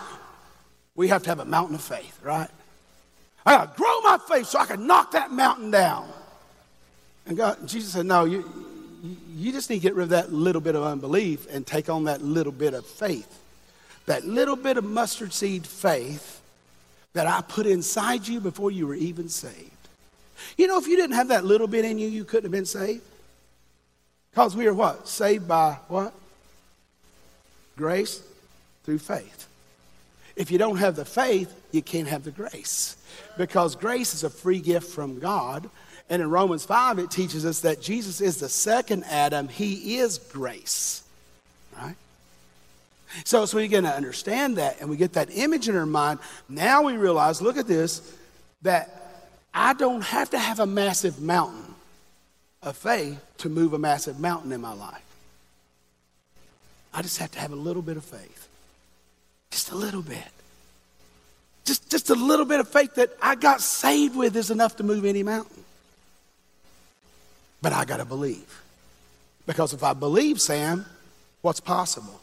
we 0.95 1.07
have 1.07 1.23
to 1.23 1.29
have 1.29 1.39
a 1.39 1.45
mountain 1.45 1.75
of 1.75 1.81
faith, 1.81 2.19
right? 2.23 2.49
I 3.45 3.57
got 3.57 3.75
to 3.75 3.77
grow 3.77 4.01
my 4.01 4.17
faith 4.27 4.47
so 4.47 4.59
I 4.59 4.65
can 4.65 4.87
knock 4.87 5.11
that 5.11 5.31
mountain 5.31 5.71
down. 5.71 6.09
And 7.27 7.37
God, 7.37 7.67
Jesus 7.67 7.93
said, 7.93 8.05
No, 8.05 8.25
you, 8.25 8.49
you 9.35 9.51
just 9.51 9.69
need 9.69 9.77
to 9.77 9.81
get 9.81 9.95
rid 9.95 10.03
of 10.03 10.09
that 10.09 10.31
little 10.31 10.61
bit 10.61 10.75
of 10.75 10.83
unbelief 10.83 11.47
and 11.51 11.65
take 11.65 11.89
on 11.89 12.05
that 12.05 12.21
little 12.21 12.51
bit 12.51 12.73
of 12.73 12.85
faith 12.85 13.41
that 14.05 14.25
little 14.25 14.55
bit 14.55 14.77
of 14.77 14.83
mustard 14.83 15.33
seed 15.33 15.65
faith 15.65 16.41
that 17.13 17.27
I 17.27 17.41
put 17.41 17.65
inside 17.65 18.27
you 18.27 18.39
before 18.39 18.71
you 18.71 18.87
were 18.87 18.95
even 18.95 19.29
saved. 19.29 19.71
You 20.57 20.67
know, 20.67 20.77
if 20.77 20.87
you 20.87 20.95
didn't 20.97 21.15
have 21.15 21.29
that 21.29 21.45
little 21.45 21.67
bit 21.67 21.85
in 21.85 21.97
you, 21.97 22.07
you 22.07 22.25
couldn't 22.25 22.43
have 22.43 22.51
been 22.51 22.65
saved. 22.65 23.01
Because 24.31 24.55
we 24.55 24.67
are 24.67 24.73
what? 24.73 25.07
Saved 25.07 25.47
by 25.47 25.77
what? 25.87 26.13
Grace 27.77 28.21
through 28.83 28.99
faith. 28.99 29.47
If 30.35 30.51
you 30.51 30.57
don't 30.57 30.77
have 30.77 30.97
the 30.97 31.05
faith, 31.05 31.53
you 31.71 31.81
can't 31.81 32.09
have 32.09 32.25
the 32.25 32.31
grace. 32.31 32.97
Because 33.37 33.75
grace 33.75 34.13
is 34.13 34.25
a 34.25 34.29
free 34.29 34.59
gift 34.59 34.91
from 34.91 35.19
God. 35.19 35.69
And 36.09 36.21
in 36.21 36.29
Romans 36.29 36.65
5, 36.65 36.99
it 36.99 37.09
teaches 37.09 37.45
us 37.45 37.61
that 37.61 37.81
Jesus 37.81 38.19
is 38.19 38.37
the 38.37 38.49
second 38.49 39.05
Adam, 39.05 39.47
He 39.47 39.97
is 39.97 40.17
grace. 40.17 41.04
So, 43.23 43.43
as 43.43 43.53
we 43.53 43.63
begin 43.63 43.83
to 43.83 43.93
understand 43.93 44.57
that 44.57 44.81
and 44.81 44.89
we 44.89 44.97
get 44.97 45.13
that 45.13 45.29
image 45.31 45.69
in 45.69 45.75
our 45.75 45.85
mind, 45.85 46.19
now 46.49 46.83
we 46.83 46.97
realize 46.97 47.41
look 47.41 47.57
at 47.57 47.67
this 47.67 48.01
that 48.63 49.05
I 49.53 49.73
don't 49.73 50.03
have 50.03 50.31
to 50.31 50.39
have 50.39 50.59
a 50.59 50.65
massive 50.65 51.21
mountain 51.21 51.75
of 52.61 52.75
faith 52.75 53.23
to 53.37 53.49
move 53.49 53.73
a 53.73 53.79
massive 53.79 54.19
mountain 54.19 54.51
in 54.51 54.59
my 54.59 54.73
life. 54.73 55.01
I 56.93 57.01
just 57.01 57.19
have 57.19 57.31
to 57.31 57.39
have 57.39 57.51
a 57.51 57.57
little 57.57 57.81
bit 57.81 57.97
of 57.97 58.03
faith. 58.03 58.47
Just 59.51 59.71
a 59.71 59.75
little 59.75 60.01
bit. 60.01 60.17
Just, 61.63 61.89
just 61.89 62.09
a 62.09 62.15
little 62.15 62.45
bit 62.45 62.59
of 62.59 62.67
faith 62.67 62.95
that 62.95 63.11
I 63.21 63.35
got 63.35 63.61
saved 63.61 64.15
with 64.15 64.35
is 64.35 64.51
enough 64.51 64.77
to 64.77 64.83
move 64.83 65.05
any 65.05 65.23
mountain. 65.23 65.63
But 67.61 67.73
I 67.73 67.85
got 67.85 67.97
to 67.97 68.05
believe. 68.05 68.61
Because 69.45 69.73
if 69.73 69.83
I 69.83 69.93
believe, 69.93 70.41
Sam, 70.41 70.85
what's 71.41 71.59
possible? 71.59 72.21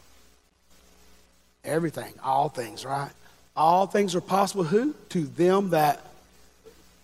Everything, 1.63 2.13
all 2.23 2.49
things, 2.49 2.85
right? 2.85 3.11
All 3.55 3.87
things 3.87 4.15
are 4.15 4.21
possible 4.21 4.63
who? 4.63 4.95
To 5.09 5.23
them 5.23 5.69
that 5.69 6.05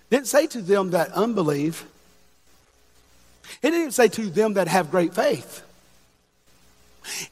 didn't 0.09 0.27
say 0.27 0.47
to 0.47 0.61
them 0.61 0.91
that 0.91 1.11
unbelieve. 1.11 1.85
It 3.61 3.71
didn't 3.71 3.91
say 3.91 4.07
to 4.09 4.29
them 4.29 4.53
that 4.53 4.67
have 4.67 4.91
great 4.91 5.13
faith. 5.13 5.63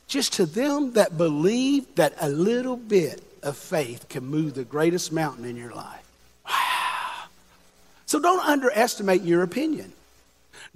Just 0.08 0.34
to 0.34 0.46
them 0.46 0.94
that 0.94 1.18
believe 1.18 1.94
that 1.96 2.14
a 2.22 2.30
little 2.30 2.78
bit 2.78 3.24
of 3.44 3.58
faith 3.58 4.08
can 4.10 4.26
move 4.26 4.54
the 4.54 4.64
greatest 4.64 5.12
mountain 5.12 5.46
in 5.46 5.56
your 5.56 5.74
life. 5.74 6.04
Wow. 6.48 7.26
So 8.06 8.20
don't 8.20 8.46
underestimate 8.46 9.22
your 9.22 9.44
opinion. 9.44 9.92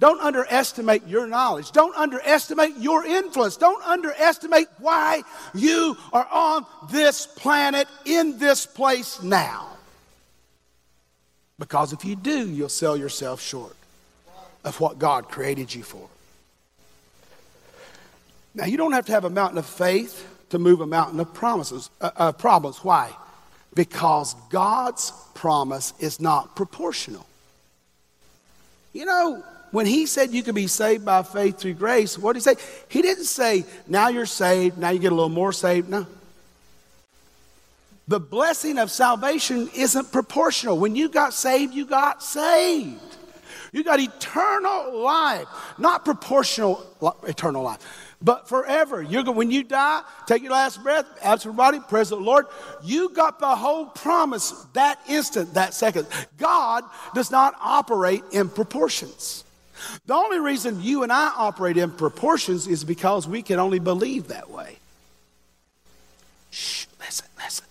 Don't 0.00 0.20
underestimate 0.20 1.06
your 1.06 1.26
knowledge. 1.26 1.72
Don't 1.72 1.96
underestimate 1.96 2.76
your 2.78 3.04
influence. 3.04 3.56
Don't 3.56 3.82
underestimate 3.86 4.68
why 4.78 5.22
you 5.54 5.96
are 6.12 6.26
on 6.30 6.66
this 6.90 7.26
planet 7.26 7.88
in 8.04 8.38
this 8.38 8.66
place 8.66 9.22
now. 9.22 9.68
Because 11.58 11.92
if 11.92 12.04
you 12.04 12.16
do, 12.16 12.50
you'll 12.50 12.68
sell 12.68 12.96
yourself 12.96 13.40
short 13.40 13.76
of 14.64 14.80
what 14.80 14.98
God 14.98 15.28
created 15.28 15.74
you 15.74 15.82
for. 15.82 16.08
Now, 18.54 18.66
you 18.66 18.76
don't 18.76 18.92
have 18.92 19.06
to 19.06 19.12
have 19.12 19.24
a 19.24 19.30
mountain 19.30 19.58
of 19.58 19.66
faith 19.66 20.28
to 20.50 20.58
move 20.58 20.80
a 20.80 20.86
mountain 20.86 21.18
of 21.20 21.32
promises, 21.32 21.88
uh, 22.00 22.10
uh, 22.16 22.32
problems. 22.32 22.78
Why? 22.84 23.10
Because 23.74 24.34
God's 24.50 25.12
promise 25.34 25.94
is 25.98 26.20
not 26.20 26.54
proportional. 26.54 27.26
You 28.92 29.06
know, 29.06 29.42
when 29.72 29.86
he 29.86 30.06
said 30.06 30.30
you 30.30 30.42
could 30.42 30.54
be 30.54 30.68
saved 30.68 31.04
by 31.04 31.22
faith 31.22 31.58
through 31.58 31.74
grace, 31.74 32.16
what 32.16 32.34
did 32.34 32.38
he 32.38 32.42
say? 32.42 32.56
He 32.88 33.02
didn't 33.02 33.24
say, 33.24 33.64
now 33.88 34.08
you're 34.08 34.26
saved, 34.26 34.78
now 34.78 34.90
you 34.90 35.00
get 35.00 35.12
a 35.12 35.14
little 35.14 35.28
more 35.28 35.52
saved. 35.52 35.88
No. 35.88 36.06
The 38.06 38.20
blessing 38.20 38.78
of 38.78 38.90
salvation 38.90 39.70
isn't 39.74 40.12
proportional. 40.12 40.78
When 40.78 40.94
you 40.94 41.08
got 41.08 41.34
saved, 41.34 41.74
you 41.74 41.86
got 41.86 42.22
saved. 42.22 43.00
You 43.72 43.82
got 43.82 44.00
eternal 44.00 45.00
life, 45.00 45.46
not 45.78 46.04
proportional 46.04 46.84
eternal 47.26 47.62
life 47.62 47.80
but 48.22 48.48
forever. 48.48 49.02
You're 49.02 49.24
when 49.32 49.50
you 49.50 49.64
die, 49.64 50.02
take 50.26 50.42
your 50.42 50.52
last 50.52 50.82
breath, 50.82 51.06
absent 51.22 51.56
body, 51.56 51.80
praise 51.80 52.10
the 52.10 52.16
Lord. 52.16 52.46
You 52.82 53.08
got 53.10 53.38
the 53.38 53.54
whole 53.54 53.86
promise 53.86 54.52
that 54.74 55.00
instant, 55.08 55.54
that 55.54 55.74
second. 55.74 56.06
God 56.38 56.84
does 57.14 57.30
not 57.30 57.54
operate 57.60 58.22
in 58.32 58.48
proportions. 58.48 59.44
The 60.06 60.14
only 60.14 60.38
reason 60.40 60.82
you 60.82 61.02
and 61.02 61.12
I 61.12 61.32
operate 61.36 61.76
in 61.76 61.90
proportions 61.90 62.66
is 62.66 62.84
because 62.84 63.26
we 63.26 63.42
can 63.42 63.58
only 63.58 63.78
believe 63.78 64.28
that 64.28 64.50
way. 64.50 64.78
Shh, 66.50 66.86
listen, 67.00 67.26
listen. 67.38 67.66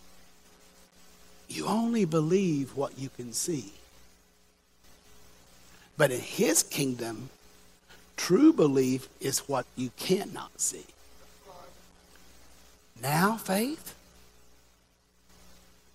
You 1.47 1.68
only 1.68 2.05
believe 2.05 2.76
what 2.76 2.97
you 2.97 3.09
can 3.09 3.34
see. 3.34 3.74
But 5.97 6.12
in 6.12 6.20
His 6.20 6.64
kingdom, 6.64 7.30
True 8.22 8.53
belief 8.53 9.09
is 9.20 9.39
what 9.49 9.66
you 9.76 9.89
cannot 9.97 10.62
see. 10.62 10.86
Now, 13.01 13.36
faith 13.36 13.95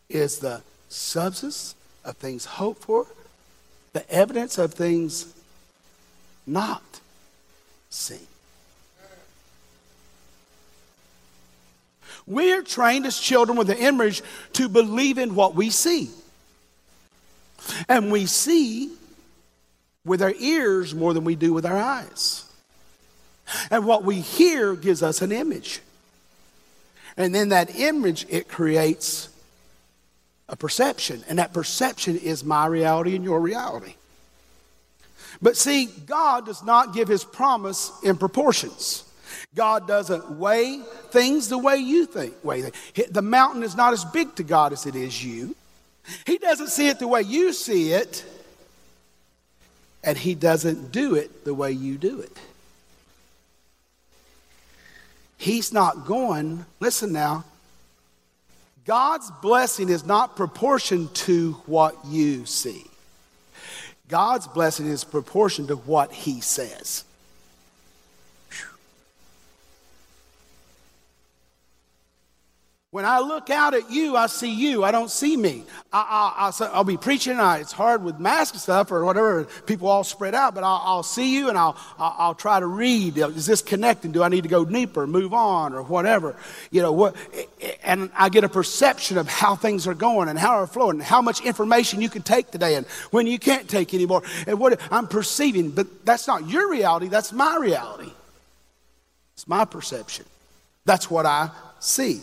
is 0.09 0.41
the 0.41 0.63
substance 0.89 1.77
of 2.05 2.17
things 2.17 2.45
hoped 2.45 2.83
for, 2.83 3.07
the 3.93 4.11
evidence 4.11 4.59
of 4.59 4.75
things 4.75 5.36
not 6.47 6.83
seen. 7.91 8.27
We 12.27 12.53
are 12.53 12.63
trained 12.63 13.07
as 13.07 13.19
children 13.19 13.57
with 13.57 13.69
the 13.69 13.79
image 13.79 14.23
to 14.55 14.69
believe 14.69 15.19
in 15.19 15.35
what 15.35 15.55
we 15.55 15.71
see. 15.71 16.11
And 17.89 18.11
we 18.11 18.27
see 18.27 18.93
with 20.05 20.23
our 20.23 20.33
ears 20.39 20.95
more 20.95 21.15
than 21.15 21.25
we 21.25 21.37
do 21.37 21.53
with 21.53 21.65
our 21.65 21.77
eyes. 21.77 22.45
And 23.71 23.87
what 23.87 24.05
we 24.05 24.21
hear 24.21 24.75
gives 24.75 25.03
us 25.03 25.23
an 25.23 25.31
image. 25.31 25.81
And 27.17 27.35
then 27.35 27.51
that 27.51 27.75
image, 27.77 28.27
it 28.29 28.49
creates 28.49 29.29
a 30.49 30.57
perception. 30.57 31.25
And 31.29 31.39
that 31.39 31.53
perception 31.53 32.17
is 32.17 32.45
my 32.45 32.67
reality 32.67 33.15
and 33.15 33.25
your 33.25 33.41
reality. 33.41 33.95
But 35.41 35.57
see, 35.57 35.87
God 36.07 36.47
does 36.47 36.63
not 36.63 36.95
give 36.95 37.09
his 37.09 37.25
promise 37.25 37.93
in 38.03 38.17
proportions. 38.17 39.05
God 39.55 39.87
doesn't 39.87 40.39
weigh 40.39 40.81
things 41.11 41.49
the 41.49 41.59
way 41.59 41.77
you 41.77 42.07
think. 42.07 42.35
Weigh 42.43 42.71
The 43.11 43.23
mountain 43.23 43.63
is 43.63 43.77
not 43.77 43.93
as 43.93 44.05
big 44.05 44.35
to 44.37 44.43
God 44.43 44.73
as 44.73 44.87
it 44.87 44.95
is 44.95 45.25
you. 45.25 45.55
He 46.25 46.39
doesn't 46.39 46.69
see 46.69 46.89
it 46.89 46.99
the 46.99 47.09
way 47.09 47.23
you 47.23 47.53
see 47.53 47.93
it 47.93 48.25
and 50.07 50.17
he 50.17 50.37
doesn't 50.37 50.93
do 50.93 51.17
it 51.17 51.45
the 51.45 51.53
way 51.53 51.73
you 51.73 51.99
do 51.99 52.21
it. 52.21 52.39
He's 55.37 55.73
not 55.73 56.07
going, 56.07 56.65
listen 56.81 57.13
now, 57.13 57.45
God's 58.85 59.31
blessing 59.43 59.89
is 59.89 60.07
not 60.07 60.37
proportioned 60.37 61.13
to 61.17 61.55
what 61.67 61.97
you 62.07 62.47
see. 62.47 62.87
God's 64.09 64.47
blessing 64.47 64.87
is 64.87 65.05
proportioned 65.05 65.69
to 65.69 65.77
what 65.77 66.13
he 66.13 66.41
says. 66.41 67.05
When 72.93 73.05
I 73.05 73.19
look 73.19 73.51
out 73.51 73.75
at 73.75 73.91
you, 73.91 74.17
I 74.17 74.27
see 74.27 74.55
you. 74.55 74.85
I 74.85 74.93
don't 74.93 75.11
see 75.11 75.37
me. 75.37 75.65
I, 75.93 76.53
will 76.73 76.85
be 76.85 76.97
preaching. 76.97 77.39
I, 77.39 77.59
it's 77.59 77.73
hard 77.73 78.05
with 78.05 78.21
mask 78.21 78.55
stuff 78.55 78.93
or 78.93 79.05
whatever. 79.05 79.45
People 79.67 79.89
all 79.89 80.05
spread 80.05 80.37
out, 80.37 80.55
but 80.55 80.63
I'll, 80.63 80.81
I'll 80.85 81.03
see 81.03 81.35
you 81.35 81.49
and 81.49 81.59
I'll, 81.59 81.77
I'll, 81.99 82.35
try 82.35 82.61
to 82.61 82.67
read. 82.67 83.19
Is 83.19 83.45
this 83.45 83.61
connecting? 83.61 84.13
Do 84.13 84.23
I 84.23 84.29
need 84.29 84.45
to 84.45 84.49
go 84.49 84.65
deeper, 84.65 85.07
move 85.07 85.35
on, 85.35 85.75
or 85.75 85.83
whatever? 85.83 86.37
You 86.71 86.81
know 86.81 86.93
what? 86.93 87.17
And 87.83 88.09
I 88.17 88.29
get 88.29 88.45
a 88.45 88.49
perception 88.49 89.19
of 89.19 89.27
how 89.27 89.57
things 89.57 89.89
are 89.89 89.95
going 89.95 90.29
and 90.29 90.39
how 90.39 90.55
are 90.55 90.67
flowing, 90.67 90.99
and 90.99 91.03
how 91.03 91.21
much 91.21 91.45
information 91.45 92.01
you 92.01 92.09
can 92.09 92.23
take 92.23 92.53
today, 92.53 92.77
and 92.77 92.87
when 93.11 93.27
you 93.27 93.39
can't 93.39 93.69
take 93.69 93.95
anymore, 93.95 94.23
and 94.47 94.61
what 94.61 94.81
I'm 94.93 95.09
perceiving. 95.09 95.71
But 95.71 96.07
that's 96.07 96.29
not 96.29 96.49
your 96.49 96.71
reality. 96.71 97.09
That's 97.09 97.33
my 97.33 97.59
reality. 97.61 98.13
It's 99.35 99.49
my 99.49 99.65
perception. 99.65 100.25
That's 100.85 101.11
what 101.11 101.27
I 101.27 101.51
see. 101.81 102.23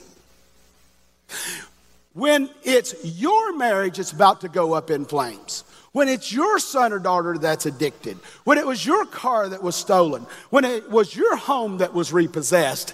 When 2.14 2.50
it's 2.64 2.94
your 3.04 3.58
marriage 3.58 3.98
that's 3.98 4.12
about 4.12 4.42
to 4.42 4.50
go 4.50 4.74
up 4.74 4.92
in 4.92 5.06
flames, 5.06 5.64
when 5.94 6.08
it's 6.08 6.32
your 6.32 6.60
son 6.60 6.92
or 6.94 7.00
daughter 7.00 7.38
that's 7.38 7.66
addicted, 7.66 8.18
when 8.44 8.58
it 8.58 8.66
was 8.66 8.86
your 8.86 9.06
car 9.06 9.50
that 9.50 9.64
was 9.64 9.76
stolen, 9.76 10.26
when 10.50 10.66
it 10.66 10.90
was 10.90 11.16
your 11.16 11.36
home 11.36 11.78
that 11.78 11.94
was 11.94 12.14
repossessed, 12.14 12.94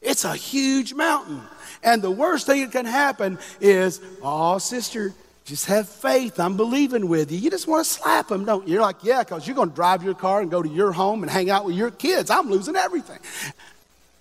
it's 0.00 0.24
a 0.24 0.34
huge 0.34 0.94
mountain. 0.94 1.42
And 1.82 2.00
the 2.00 2.10
worst 2.10 2.46
thing 2.46 2.62
that 2.62 2.72
can 2.72 2.86
happen 2.86 3.38
is, 3.60 4.00
oh, 4.22 4.58
sister, 4.58 5.12
just 5.44 5.66
have 5.66 5.88
faith. 5.88 6.40
I'm 6.40 6.56
believing 6.56 7.08
with 7.08 7.30
you. 7.30 7.38
You 7.38 7.50
just 7.50 7.68
want 7.68 7.86
to 7.86 7.90
slap 7.90 8.28
them, 8.28 8.44
don't 8.44 8.66
you? 8.66 8.74
You're 8.74 8.82
like, 8.82 9.02
yeah, 9.02 9.22
because 9.22 9.46
you're 9.46 9.56
going 9.56 9.70
to 9.70 9.74
drive 9.74 10.02
your 10.02 10.14
car 10.14 10.40
and 10.40 10.50
go 10.50 10.62
to 10.62 10.68
your 10.68 10.92
home 10.92 11.22
and 11.22 11.30
hang 11.30 11.50
out 11.50 11.64
with 11.64 11.76
your 11.76 11.90
kids. 11.90 12.30
I'm 12.30 12.50
losing 12.50 12.76
everything. 12.76 13.18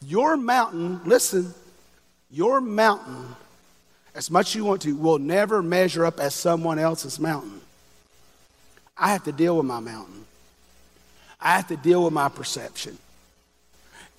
Your 0.01 0.37
mountain, 0.37 1.01
listen, 1.03 1.53
your 2.29 2.61
mountain 2.61 3.35
as 4.15 4.31
much 4.31 4.47
as 4.47 4.55
you 4.55 4.65
want 4.65 4.81
to, 4.83 4.95
will 4.95 5.19
never 5.19 5.61
measure 5.61 6.05
up 6.05 6.19
as 6.19 6.33
someone 6.33 6.79
else's 6.79 7.19
mountain. 7.19 7.61
I 8.97 9.09
have 9.09 9.25
to 9.25 9.31
deal 9.31 9.57
with 9.57 9.65
my 9.65 9.81
mountain. 9.81 10.25
I 11.39 11.57
have 11.57 11.67
to 11.67 11.77
deal 11.77 12.05
with 12.05 12.13
my 12.13 12.29
perception. 12.29 12.97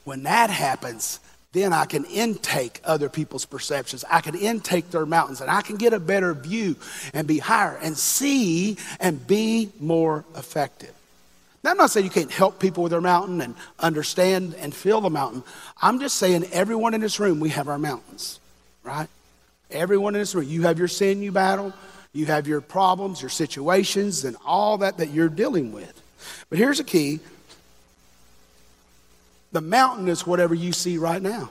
When 0.04 0.24
that 0.24 0.50
happens, 0.50 1.18
then 1.52 1.72
I 1.72 1.86
can 1.86 2.04
intake 2.04 2.80
other 2.84 3.08
people's 3.08 3.46
perceptions. 3.46 4.04
I 4.10 4.20
can 4.20 4.34
intake 4.34 4.90
their 4.90 5.06
mountains 5.06 5.40
and 5.40 5.50
I 5.50 5.62
can 5.62 5.76
get 5.76 5.94
a 5.94 5.98
better 5.98 6.34
view 6.34 6.76
and 7.14 7.26
be 7.26 7.38
higher 7.38 7.78
and 7.82 7.96
see 7.96 8.76
and 9.00 9.26
be 9.26 9.72
more 9.80 10.24
effective. 10.36 10.92
Now, 11.64 11.70
I'm 11.70 11.78
not 11.78 11.90
saying 11.90 12.04
you 12.04 12.10
can't 12.10 12.30
help 12.30 12.60
people 12.60 12.82
with 12.82 12.92
their 12.92 13.00
mountain 13.00 13.40
and 13.40 13.54
understand 13.80 14.54
and 14.58 14.72
feel 14.74 15.00
the 15.00 15.10
mountain. 15.10 15.42
I'm 15.80 15.98
just 15.98 16.16
saying 16.16 16.44
everyone 16.52 16.92
in 16.92 17.00
this 17.00 17.18
room, 17.18 17.40
we 17.40 17.48
have 17.48 17.68
our 17.68 17.78
mountains, 17.78 18.38
right? 18.84 19.08
Everyone 19.70 20.14
in 20.14 20.20
this 20.20 20.34
room, 20.34 20.46
you 20.46 20.62
have 20.62 20.78
your 20.78 20.88
sin 20.88 21.22
you 21.22 21.32
battle, 21.32 21.72
you 22.12 22.26
have 22.26 22.46
your 22.46 22.60
problems, 22.60 23.20
your 23.20 23.30
situations, 23.30 24.24
and 24.24 24.36
all 24.44 24.78
that 24.78 24.98
that 24.98 25.10
you're 25.10 25.28
dealing 25.28 25.72
with. 25.72 26.02
But 26.48 26.58
here's 26.58 26.80
a 26.80 26.84
key 26.84 27.20
the 29.52 29.60
mountain 29.60 30.08
is 30.08 30.26
whatever 30.26 30.54
you 30.54 30.72
see 30.72 30.98
right 30.98 31.22
now. 31.22 31.50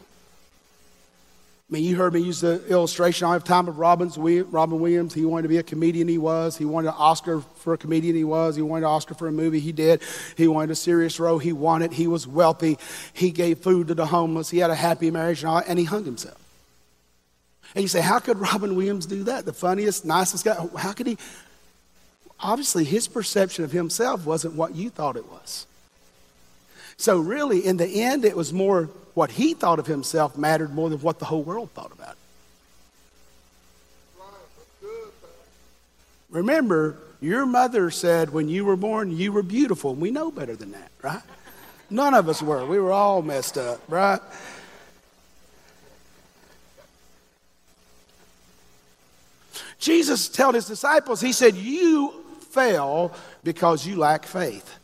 I 1.67 1.73
mean, 1.73 1.83
you 1.83 1.95
heard 1.95 2.13
me 2.13 2.19
use 2.19 2.41
the 2.41 2.63
illustration. 2.67 3.27
I 3.27 3.33
have 3.33 3.43
time 3.43 3.67
of 3.67 3.79
Robbins, 3.79 4.19
Robin 4.19 4.79
Williams. 4.79 5.15
He 5.15 5.25
wanted 5.25 5.43
to 5.43 5.47
be 5.47 5.57
a 5.57 5.63
comedian. 5.63 6.07
He 6.07 6.19
was. 6.19 6.55
He 6.55 6.65
wanted 6.65 6.89
an 6.89 6.95
Oscar 6.99 7.41
for 7.55 7.73
a 7.73 7.77
comedian. 7.77 8.15
He 8.15 8.23
was. 8.23 8.55
He 8.55 8.61
wanted 8.61 8.85
an 8.85 8.91
Oscar 8.91 9.15
for 9.15 9.27
a 9.27 9.31
movie. 9.31 9.59
He 9.59 9.71
did. 9.71 10.03
He 10.37 10.47
wanted 10.47 10.69
a 10.69 10.75
serious 10.75 11.19
role. 11.19 11.39
He 11.39 11.53
wanted. 11.53 11.91
He 11.93 12.05
was 12.05 12.27
wealthy. 12.27 12.77
He 13.13 13.31
gave 13.31 13.59
food 13.59 13.87
to 13.87 13.95
the 13.95 14.05
homeless. 14.05 14.51
He 14.51 14.59
had 14.59 14.69
a 14.69 14.75
happy 14.75 15.09
marriage 15.09 15.41
and, 15.41 15.49
all, 15.49 15.63
and 15.67 15.79
he 15.79 15.85
hung 15.85 16.05
himself. 16.05 16.37
And 17.75 17.81
you 17.81 17.89
say, 17.89 18.01
how 18.01 18.19
could 18.19 18.37
Robin 18.37 18.75
Williams 18.75 19.05
do 19.05 19.25
that? 19.25 19.45
The 19.45 19.53
funniest, 19.53 20.05
nicest 20.05 20.45
guy. 20.45 20.55
How 20.77 20.93
could 20.93 21.07
he? 21.07 21.17
Obviously, 22.39 22.85
his 22.85 23.07
perception 23.07 23.65
of 23.65 23.71
himself 23.71 24.25
wasn't 24.25 24.55
what 24.55 24.73
you 24.75 24.89
thought 24.89 25.17
it 25.17 25.29
was. 25.29 25.67
So, 26.97 27.19
really, 27.19 27.65
in 27.65 27.75
the 27.75 28.03
end, 28.03 28.23
it 28.23 28.37
was 28.37 28.53
more 28.53 28.89
what 29.13 29.31
he 29.31 29.53
thought 29.53 29.79
of 29.79 29.87
himself 29.87 30.37
mattered 30.37 30.73
more 30.73 30.89
than 30.89 30.99
what 30.99 31.19
the 31.19 31.25
whole 31.25 31.43
world 31.43 31.71
thought 31.71 31.91
about 31.91 32.11
it. 32.11 32.17
Remember, 36.29 36.97
your 37.21 37.45
mother 37.45 37.91
said 37.91 38.31
when 38.31 38.49
you 38.49 38.65
were 38.65 38.75
born, 38.75 39.15
you 39.15 39.31
were 39.31 39.43
beautiful. 39.43 39.95
We 39.95 40.11
know 40.11 40.31
better 40.31 40.55
than 40.55 40.71
that, 40.71 40.91
right? 41.01 41.21
None 41.89 42.13
of 42.13 42.27
us 42.27 42.41
were. 42.41 42.65
We 42.65 42.79
were 42.79 42.91
all 42.91 43.21
messed 43.21 43.57
up, 43.57 43.81
right? 43.87 44.19
Jesus 49.85 50.27
told 50.29 50.55
his 50.55 50.65
disciples, 50.65 51.21
He 51.21 51.31
said, 51.31 51.55
You 51.55 52.11
fail 52.49 53.13
because 53.43 53.85
you 53.85 53.97
lack 53.97 54.25
faith. 54.25 54.79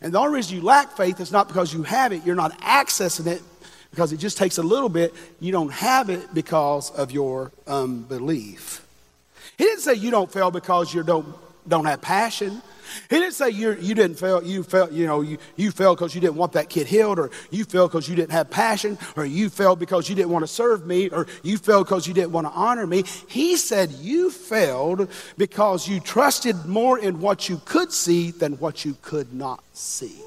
And 0.00 0.12
the 0.12 0.18
only 0.18 0.36
reason 0.36 0.56
you 0.56 0.62
lack 0.62 0.96
faith 0.96 1.18
is 1.18 1.32
not 1.32 1.48
because 1.48 1.74
you 1.74 1.82
have 1.82 2.12
it, 2.12 2.24
you're 2.24 2.36
not 2.36 2.56
accessing 2.60 3.26
it 3.26 3.42
because 3.90 4.12
it 4.12 4.18
just 4.18 4.38
takes 4.38 4.58
a 4.58 4.62
little 4.62 4.88
bit. 4.88 5.12
You 5.40 5.50
don't 5.50 5.72
have 5.72 6.08
it 6.08 6.32
because 6.32 6.92
of 6.92 7.10
your 7.10 7.50
um, 7.66 8.06
unbelief. 8.08 8.86
He 9.58 9.64
didn't 9.64 9.80
say 9.80 9.94
you 9.94 10.12
don't 10.12 10.30
fail 10.30 10.52
because 10.52 10.94
you 10.94 11.02
don't, 11.02 11.26
don't 11.68 11.84
have 11.84 12.00
passion. 12.00 12.62
He 13.08 13.18
didn't 13.18 13.34
say 13.34 13.50
you 13.50 13.76
you 13.80 13.94
didn't 13.94 14.18
fail, 14.18 14.42
you 14.42 14.62
felt, 14.62 14.92
you 14.92 15.06
know, 15.06 15.20
you, 15.20 15.38
you 15.56 15.70
failed 15.70 15.98
because 15.98 16.14
you 16.14 16.20
didn't 16.20 16.36
want 16.36 16.52
that 16.52 16.68
kid 16.68 16.86
healed, 16.86 17.18
or 17.18 17.30
you 17.50 17.64
failed 17.64 17.90
because 17.90 18.08
you 18.08 18.16
didn't 18.16 18.32
have 18.32 18.50
passion, 18.50 18.98
or 19.16 19.24
you 19.24 19.48
failed 19.48 19.78
because 19.78 20.08
you 20.08 20.14
didn't 20.14 20.30
want 20.30 20.42
to 20.42 20.48
serve 20.48 20.86
me, 20.86 21.08
or 21.08 21.26
you 21.42 21.56
failed 21.56 21.86
because 21.86 22.06
you 22.08 22.14
didn't 22.14 22.32
want 22.32 22.46
to 22.46 22.52
honor 22.52 22.86
me. 22.86 23.04
He 23.28 23.56
said 23.56 23.92
you 23.92 24.30
failed 24.30 25.08
because 25.38 25.88
you 25.88 26.00
trusted 26.00 26.66
more 26.66 26.98
in 26.98 27.20
what 27.20 27.48
you 27.48 27.60
could 27.64 27.92
see 27.92 28.30
than 28.32 28.54
what 28.54 28.84
you 28.84 28.96
could 29.02 29.32
not 29.32 29.62
see. 29.72 30.20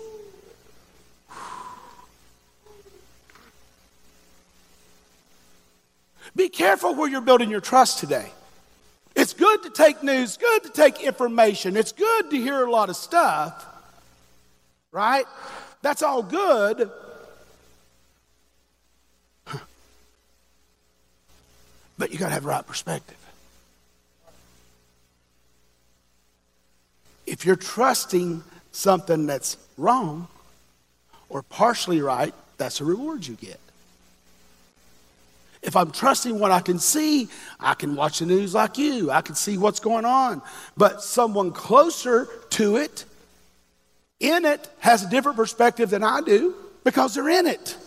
Be 6.36 6.50
careful 6.50 6.96
where 6.96 7.08
you're 7.08 7.22
building 7.22 7.50
your 7.50 7.62
trust 7.62 8.00
today. 8.00 8.32
Good 9.54 9.72
to 9.76 9.84
take 9.84 10.01
news, 10.01 10.36
good 10.38 10.64
to 10.64 10.70
take 10.72 11.04
information. 11.04 11.78
It's 11.78 11.91
good 11.91 12.32
to 12.32 12.36
hear 12.36 12.66
a 12.66 12.72
lot 12.72 12.89
of 12.89 12.95
stuff, 12.95 13.64
right? 14.91 15.28
That's 15.84 16.01
all 16.01 16.24
good. 16.24 16.89
But 21.99 22.12
you 22.12 22.18
got 22.18 22.30
to 22.30 22.34
have 22.34 22.41
the 22.41 22.49
right 22.49 22.66
perspective. 22.66 23.16
If 27.28 27.45
you're 27.45 27.56
trusting 27.56 28.43
something 28.72 29.28
that's 29.28 29.58
wrong 29.78 30.30
or 31.30 31.43
partially 31.43 32.01
right, 32.01 32.34
that's 32.58 32.82
a 32.82 32.86
reward 32.86 33.28
you 33.28 33.36
get. 33.36 33.60
If 35.64 35.78
I'm 35.78 35.91
trusting 35.91 36.38
what 36.39 36.51
I 36.51 36.59
can 36.59 36.78
see, 36.78 37.30
I 37.57 37.74
can 37.74 37.95
watch 37.95 38.20
the 38.20 38.26
news 38.26 38.53
like 38.53 38.78
you. 38.78 39.09
I 39.09 39.22
can 39.22 39.34
see 39.34 39.57
what's 39.57 39.80
going 39.80 40.03
on. 40.03 40.41
But 40.76 41.01
someone 41.01 41.51
closer 41.51 42.28
to 42.51 42.76
it, 42.76 43.05
in 44.20 44.43
it, 44.43 44.70
has 44.80 45.03
a 45.03 45.09
different 45.09 45.38
perspective 45.38 45.89
than 45.89 46.03
I 46.03 46.20
do 46.20 46.53
because 46.84 47.16
they're 47.16 47.30
in 47.30 47.47
it. 47.47 47.78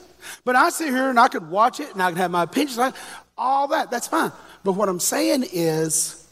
But 0.44 0.56
I 0.56 0.70
sit 0.70 0.88
here 0.88 1.10
and 1.10 1.20
I 1.20 1.28
could 1.28 1.50
watch 1.50 1.78
it 1.78 1.92
and 1.92 2.02
I 2.02 2.08
can 2.08 2.16
have 2.16 2.30
my 2.30 2.44
opinions, 2.44 2.94
all 3.36 3.68
that, 3.68 3.90
that's 3.90 4.08
fine. 4.08 4.32
But 4.64 4.72
what 4.72 4.88
I'm 4.88 4.98
saying 4.98 5.44
is, 5.52 6.26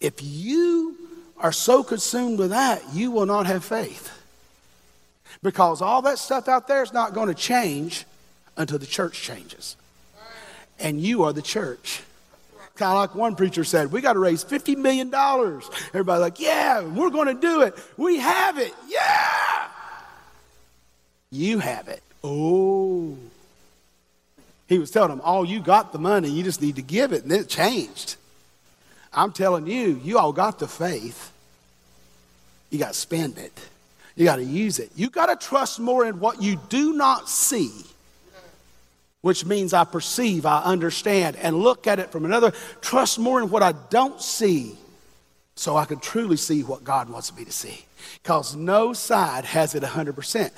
if 0.00 0.14
you 0.22 0.96
are 1.36 1.52
so 1.52 1.84
consumed 1.84 2.38
with 2.38 2.50
that, 2.50 2.82
you 2.94 3.10
will 3.10 3.26
not 3.26 3.44
have 3.46 3.62
faith. 3.62 4.10
Because 5.42 5.82
all 5.82 6.00
that 6.02 6.18
stuff 6.18 6.48
out 6.48 6.66
there 6.66 6.82
is 6.82 6.94
not 6.94 7.12
going 7.12 7.28
to 7.28 7.34
change 7.34 8.06
until 8.56 8.78
the 8.78 8.86
church 8.86 9.20
changes 9.20 9.76
and 10.82 11.00
you 11.00 11.22
are 11.22 11.32
the 11.32 11.42
church. 11.42 12.02
Kind 12.74 12.90
of 12.90 12.96
like 12.96 13.14
one 13.14 13.36
preacher 13.36 13.64
said, 13.64 13.92
we 13.92 14.00
got 14.00 14.14
to 14.14 14.18
raise 14.18 14.44
$50 14.44 14.76
million. 14.76 15.14
Everybody 15.14 16.20
like, 16.20 16.40
yeah, 16.40 16.82
we're 16.82 17.10
going 17.10 17.28
to 17.28 17.40
do 17.40 17.62
it. 17.62 17.78
We 17.96 18.18
have 18.18 18.58
it. 18.58 18.74
Yeah. 18.88 19.68
You 21.30 21.58
have 21.60 21.88
it. 21.88 22.02
Oh. 22.24 23.16
He 24.68 24.78
was 24.78 24.90
telling 24.90 25.10
them, 25.10 25.20
all 25.22 25.44
you 25.44 25.60
got 25.60 25.92
the 25.92 25.98
money, 25.98 26.30
you 26.30 26.42
just 26.42 26.62
need 26.62 26.76
to 26.76 26.82
give 26.82 27.12
it. 27.12 27.22
And 27.22 27.30
then 27.30 27.40
it 27.40 27.48
changed. 27.48 28.16
I'm 29.12 29.32
telling 29.32 29.66
you, 29.66 30.00
you 30.02 30.18
all 30.18 30.32
got 30.32 30.58
the 30.58 30.66
faith. 30.66 31.30
You 32.70 32.78
got 32.78 32.94
to 32.94 32.98
spend 32.98 33.36
it. 33.36 33.52
You 34.16 34.24
got 34.24 34.36
to 34.36 34.44
use 34.44 34.78
it. 34.78 34.90
You 34.96 35.10
got 35.10 35.26
to 35.26 35.46
trust 35.46 35.78
more 35.78 36.06
in 36.06 36.20
what 36.20 36.42
you 36.42 36.58
do 36.70 36.94
not 36.94 37.28
see 37.28 37.70
which 39.22 39.46
means 39.46 39.72
I 39.72 39.84
perceive, 39.84 40.44
I 40.44 40.62
understand, 40.62 41.36
and 41.36 41.56
look 41.56 41.86
at 41.86 41.98
it 41.98 42.12
from 42.12 42.24
another. 42.24 42.52
Trust 42.80 43.18
more 43.18 43.40
in 43.40 43.50
what 43.50 43.62
I 43.62 43.72
don't 43.90 44.20
see 44.20 44.76
so 45.54 45.76
I 45.76 45.84
can 45.84 46.00
truly 46.00 46.36
see 46.36 46.62
what 46.62 46.84
God 46.84 47.08
wants 47.08 47.34
me 47.34 47.44
to 47.44 47.52
see. 47.52 47.84
Because 48.22 48.56
no 48.56 48.92
side 48.92 49.44
has 49.44 49.74
it 49.74 49.82
100%. 49.82 50.50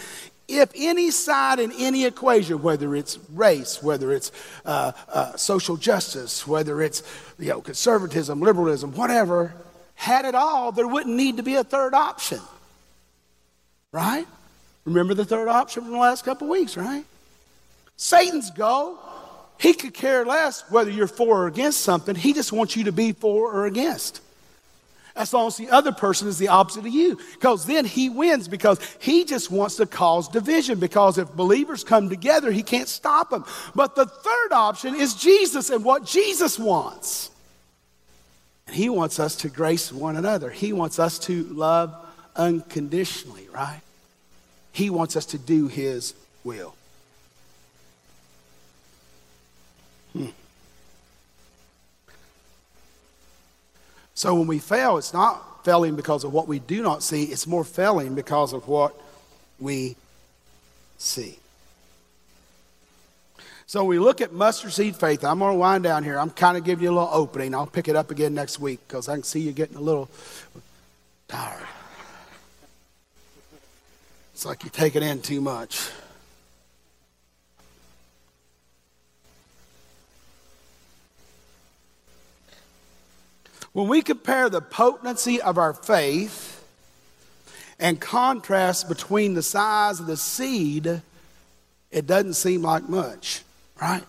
If 0.48 0.70
any 0.74 1.10
side 1.10 1.58
in 1.58 1.72
any 1.72 2.04
equation, 2.04 2.62
whether 2.62 2.94
it's 2.94 3.18
race, 3.30 3.82
whether 3.82 4.12
it's 4.12 4.32
uh, 4.64 4.92
uh, 5.08 5.36
social 5.36 5.76
justice, 5.76 6.46
whether 6.46 6.82
it's 6.82 7.02
you 7.38 7.48
know, 7.48 7.60
conservatism, 7.60 8.40
liberalism, 8.40 8.92
whatever, 8.92 9.54
had 9.94 10.24
it 10.24 10.34
all, 10.34 10.72
there 10.72 10.88
wouldn't 10.88 11.14
need 11.14 11.36
to 11.36 11.42
be 11.42 11.54
a 11.54 11.64
third 11.64 11.94
option. 11.94 12.40
Right? 13.92 14.26
Remember 14.84 15.14
the 15.14 15.24
third 15.24 15.48
option 15.48 15.82
from 15.82 15.92
the 15.92 15.98
last 15.98 16.24
couple 16.24 16.48
weeks, 16.48 16.76
right? 16.76 17.04
Satan's 17.97 18.51
goal, 18.51 18.99
he 19.59 19.72
could 19.72 19.95
care 19.95 20.24
less 20.24 20.68
whether 20.70 20.90
you're 20.90 21.07
for 21.07 21.45
or 21.45 21.47
against 21.47 21.80
something. 21.80 22.14
He 22.14 22.32
just 22.32 22.53
wants 22.53 22.76
you 22.76 22.84
to 22.84 22.92
be 22.92 23.12
for 23.12 23.53
or 23.53 23.66
against. 23.66 24.20
As 25.16 25.32
long 25.32 25.47
as 25.47 25.57
the 25.57 25.70
other 25.70 25.92
person 25.92 26.26
is 26.26 26.38
the 26.38 26.49
opposite 26.49 26.80
of 26.80 26.88
you. 26.88 27.20
Because 27.34 27.66
then 27.66 27.84
he 27.84 28.09
wins 28.09 28.49
because 28.49 28.80
he 28.99 29.24
just 29.24 29.49
wants 29.49 29.76
to 29.76 29.86
cause 29.86 30.28
division. 30.28 30.80
Because 30.80 31.18
if 31.18 31.32
believers 31.32 31.84
come 31.84 32.09
together, 32.09 32.51
he 32.51 32.64
can't 32.64 32.88
stop 32.88 33.30
them. 33.30 33.45
But 33.76 33.95
the 33.95 34.07
third 34.07 34.53
option 34.53 34.97
is 34.97 35.14
Jesus 35.14 35.70
and 35.70 35.84
what 35.84 36.05
Jesus 36.05 36.59
wants. 36.59 37.30
And 38.66 38.74
he 38.74 38.88
wants 38.88 39.20
us 39.20 39.36
to 39.36 39.49
grace 39.49 39.92
one 39.92 40.16
another. 40.16 40.51
He 40.51 40.72
wants 40.72 40.99
us 40.99 41.20
to 41.20 41.45
love 41.45 41.95
unconditionally, 42.34 43.47
right? 43.55 43.82
He 44.72 44.90
wants 44.90 45.14
us 45.14 45.26
to 45.26 45.38
do 45.38 45.68
his 45.68 46.14
will. 46.42 46.74
Hmm. 50.14 50.26
So 54.14 54.34
when 54.34 54.46
we 54.46 54.58
fail, 54.58 54.96
it's 54.96 55.12
not 55.12 55.64
failing 55.64 55.96
because 55.96 56.24
of 56.24 56.32
what 56.32 56.46
we 56.46 56.58
do 56.58 56.82
not 56.82 57.02
see, 57.02 57.24
it's 57.24 57.46
more 57.46 57.64
failing 57.64 58.14
because 58.14 58.52
of 58.52 58.68
what 58.68 58.94
we 59.58 59.96
see. 60.98 61.38
So 63.66 63.82
we 63.84 63.98
look 63.98 64.20
at 64.20 64.32
mustard 64.32 64.72
seed 64.72 64.94
faith. 64.94 65.24
I'm 65.24 65.38
going 65.38 65.52
to 65.52 65.58
wind 65.58 65.84
down 65.84 66.04
here. 66.04 66.18
I'm 66.18 66.30
kind 66.30 66.56
of 66.56 66.64
giving 66.64 66.84
you 66.84 66.90
a 66.90 66.94
little 66.94 67.10
opening. 67.10 67.54
I'll 67.54 67.66
pick 67.66 67.88
it 67.88 67.96
up 67.96 68.10
again 68.10 68.34
next 68.34 68.60
week 68.60 68.80
because 68.86 69.08
I 69.08 69.14
can 69.14 69.22
see 69.22 69.40
you 69.40 69.52
getting 69.52 69.76
a 69.76 69.80
little 69.80 70.08
tired. 71.28 71.66
It's 74.34 74.44
like 74.44 74.64
you 74.64 74.70
take 74.70 74.96
it 74.96 75.02
in 75.02 75.22
too 75.22 75.40
much. 75.40 75.88
When 83.74 83.88
we 83.88 84.02
compare 84.02 84.48
the 84.48 84.60
potency 84.60 85.42
of 85.42 85.58
our 85.58 85.74
faith 85.74 86.64
and 87.80 88.00
contrast 88.00 88.88
between 88.88 89.34
the 89.34 89.42
size 89.42 89.98
of 89.98 90.06
the 90.06 90.16
seed, 90.16 91.02
it 91.90 92.06
doesn't 92.06 92.34
seem 92.34 92.62
like 92.62 92.88
much, 92.88 93.42
right? 93.82 94.04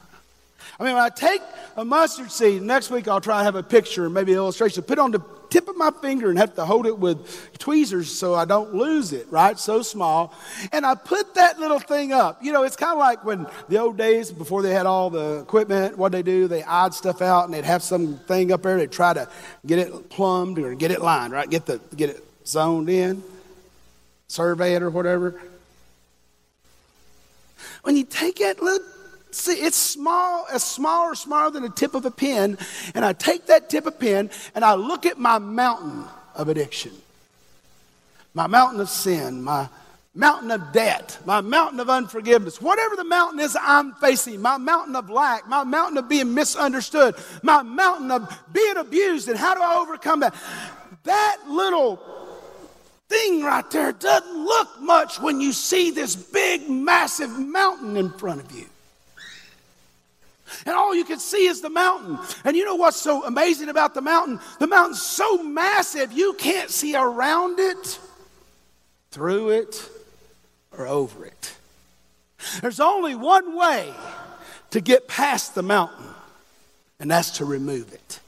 I 0.80 0.84
mean, 0.84 0.94
when 0.94 1.02
I 1.02 1.10
take 1.10 1.42
a 1.76 1.84
mustard 1.84 2.32
seed, 2.32 2.62
next 2.62 2.92
week 2.92 3.08
I'll 3.08 3.20
try 3.20 3.40
to 3.40 3.44
have 3.44 3.56
a 3.56 3.64
picture 3.64 4.08
maybe 4.08 4.34
an 4.34 4.38
illustration, 4.38 4.84
put 4.84 5.00
on 5.00 5.10
the 5.10 5.20
tip 5.56 5.70
of 5.70 5.78
my 5.78 5.90
finger 6.02 6.30
and 6.30 6.38
have 6.38 6.54
to 6.54 6.66
hold 6.66 6.86
it 6.86 7.00
with 7.00 7.58
tweezers 7.60 8.12
so 8.12 8.36
I 8.36 8.44
don't 8.44 8.76
lose 8.76 9.14
it, 9.14 9.26
right? 9.32 9.58
So 9.58 9.82
small. 9.82 10.34
And 10.74 10.86
I 10.86 10.96
put 10.96 11.36
that 11.36 11.60
little 11.60 11.80
thing 11.80 12.12
up. 12.12 12.44
You 12.44 12.52
know, 12.52 12.64
it's 12.64 12.76
kind 12.76 12.92
of 12.92 12.98
like 12.98 13.24
when 13.24 13.48
the 13.70 13.78
old 13.78 13.98
days 13.98 14.34
before 14.34 14.62
they 14.62 14.74
had 14.74 14.86
all 14.86 15.10
the 15.10 15.40
equipment, 15.40 15.98
what 15.98 16.12
they 16.12 16.24
do, 16.24 16.50
they 16.50 16.62
odd 16.64 16.94
stuff 16.94 17.22
out 17.22 17.46
and 17.46 17.54
they'd 17.54 17.64
have 17.64 17.82
some 17.82 18.18
thing 18.18 18.52
up 18.52 18.64
there. 18.64 18.78
They'd 18.78 18.92
try 18.92 19.14
to 19.14 19.30
get 19.66 19.80
it 19.80 20.10
plumbed 20.10 20.60
or 20.60 20.76
get 20.76 20.92
it 20.92 21.02
lined, 21.02 21.32
right? 21.32 21.50
Get, 21.50 21.66
the, 21.66 21.80
get 21.96 22.10
it 22.10 22.22
zoned 22.46 22.90
in, 22.90 23.24
survey 24.28 24.76
it 24.76 24.84
or 24.84 24.90
whatever. 24.90 25.42
When 27.84 27.96
you 27.96 28.04
take 28.04 28.40
that 28.40 28.62
little 28.62 28.86
see, 29.38 29.54
it's 29.54 29.78
small, 29.78 30.46
as 30.52 30.64
small 30.64 31.04
or 31.04 31.16
smaller 31.16 31.52
than 31.52 31.64
the 31.64 31.70
tip 31.70 31.94
of 31.94 32.06
a 32.06 32.12
pen. 32.12 32.58
And 32.94 33.04
I 33.04 33.14
take 33.14 33.48
that 33.48 33.70
tip 33.70 33.86
of 33.86 34.00
pen 34.00 34.30
and 34.54 34.66
I 34.66 34.76
look 34.76 35.06
at 35.06 35.20
my 35.20 35.40
mountain 35.40 36.06
of 36.36 36.50
addiction, 36.50 36.92
my 38.34 38.48
mountain 38.48 38.82
of 38.82 38.90
sin, 38.90 39.42
my 39.44 39.70
mountain 40.16 40.50
of 40.50 40.72
debt, 40.72 41.20
my 41.26 41.42
mountain 41.42 41.80
of 41.80 41.90
unforgiveness, 41.90 42.62
whatever 42.62 42.96
the 42.96 43.04
mountain 43.04 43.40
is 43.40 43.58
I'm 43.60 43.94
facing, 43.96 44.42
my 44.42 44.58
mountain 44.58 44.96
of 44.96 45.10
lack, 45.10 45.48
my 45.48 45.64
mountain 45.64 45.98
of 45.98 46.08
being 46.08 46.34
misunderstood, 46.34 47.16
my 47.44 47.62
mountain 47.62 48.12
of 48.12 48.42
being 48.52 48.78
abused, 48.78 49.28
and 49.28 49.38
how 49.38 49.54
do 49.54 49.62
I 49.62 49.76
overcome 49.76 50.22
that? 50.22 50.34
That 51.04 51.38
little 51.48 52.02
thing 53.10 53.44
right 53.44 53.70
there 53.72 53.92
doesn't 53.92 54.46
look 54.46 54.82
much 54.82 55.20
when 55.20 55.42
you 55.42 55.52
see 55.52 55.92
this 55.92 56.16
big, 56.16 56.70
massive 56.70 57.38
mountain 57.38 57.98
in 57.98 58.10
front 58.12 58.42
of 58.42 58.52
you. 58.52 58.66
And 60.66 60.76
all 60.76 60.94
you 60.94 61.06
can 61.06 61.20
see 61.20 61.48
is 61.48 61.62
the 61.62 61.70
mountain. 61.70 62.20
And 62.44 62.56
you 62.56 62.66
know 62.66 62.76
what's 62.76 63.02
so 63.02 63.26
amazing 63.26 63.70
about 63.70 63.94
the 63.94 64.02
mountain? 64.02 64.40
The 64.60 64.68
mountain's 64.68 65.02
so 65.02 65.42
massive, 65.42 66.12
you 66.12 66.34
can't 66.34 66.70
see 66.70 66.96
around 66.96 67.60
it, 67.60 68.00
through 69.12 69.50
it, 69.50 69.90
or 70.78 70.88
over 70.88 71.26
it. 71.26 71.56
There's 72.62 72.80
only 72.80 73.16
one 73.16 73.56
way 73.56 73.94
to 74.72 74.82
get 74.82 75.08
past 75.08 75.56
the 75.56 75.64
mountain, 75.64 76.06
and 77.00 77.10
that's 77.10 77.38
to 77.38 77.46
remove 77.46 77.92
it. 77.94 78.20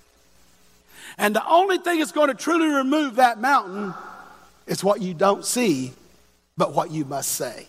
And 1.17 1.35
the 1.35 1.47
only 1.47 1.77
thing 1.77 1.99
that's 1.99 2.11
going 2.11 2.29
to 2.29 2.35
truly 2.35 2.67
remove 2.67 3.15
that 3.15 3.39
mountain 3.39 3.93
is 4.65 4.83
what 4.83 5.01
you 5.01 5.13
don't 5.13 5.45
see, 5.45 5.93
but 6.57 6.73
what 6.73 6.91
you 6.91 7.05
must 7.05 7.31
say. 7.31 7.67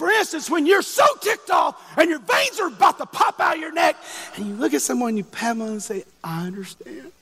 For 0.00 0.08
instance, 0.08 0.48
when 0.48 0.64
you're 0.64 0.80
so 0.80 1.04
ticked 1.20 1.50
off 1.50 1.78
and 1.98 2.08
your 2.08 2.20
veins 2.20 2.58
are 2.58 2.68
about 2.68 2.96
to 2.96 3.04
pop 3.04 3.38
out 3.38 3.56
of 3.56 3.60
your 3.60 3.70
neck, 3.70 3.96
and 4.34 4.46
you 4.46 4.54
look 4.54 4.72
at 4.72 4.80
someone, 4.80 5.14
you 5.14 5.24
pat 5.24 5.58
them 5.58 5.68
and 5.68 5.82
say, 5.82 6.04
I 6.24 6.46
understand. 6.46 7.12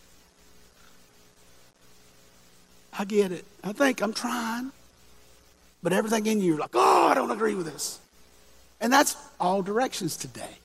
I 2.96 3.04
get 3.04 3.32
it. 3.32 3.44
I 3.64 3.72
think 3.72 4.00
I'm 4.00 4.12
trying. 4.12 4.70
But 5.82 5.92
everything 5.92 6.26
in 6.26 6.40
you, 6.40 6.52
you're 6.52 6.60
like, 6.60 6.70
oh, 6.74 7.08
I 7.08 7.14
don't 7.14 7.32
agree 7.32 7.56
with 7.56 7.66
this. 7.66 7.98
And 8.80 8.92
that's 8.92 9.16
all 9.40 9.60
directions 9.60 10.16
today. 10.16 10.58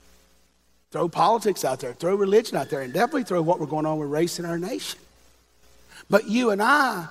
Throw 0.91 1.09
politics 1.09 1.65
out 1.65 1.79
there, 1.79 1.93
throw 1.93 2.13
religion 2.13 2.57
out 2.57 2.69
there, 2.69 2.81
and 2.81 2.93
definitely 2.93 3.23
throw 3.23 3.41
what 3.41 3.59
we're 3.59 3.65
going 3.65 3.87
on 3.87 3.97
with 3.97 4.11
race 4.11 4.37
in 4.37 4.45
our 4.45 4.59
nation. 4.59 4.99
But 6.11 6.29
you 6.29 6.51
and 6.51 6.61
I 6.61 7.07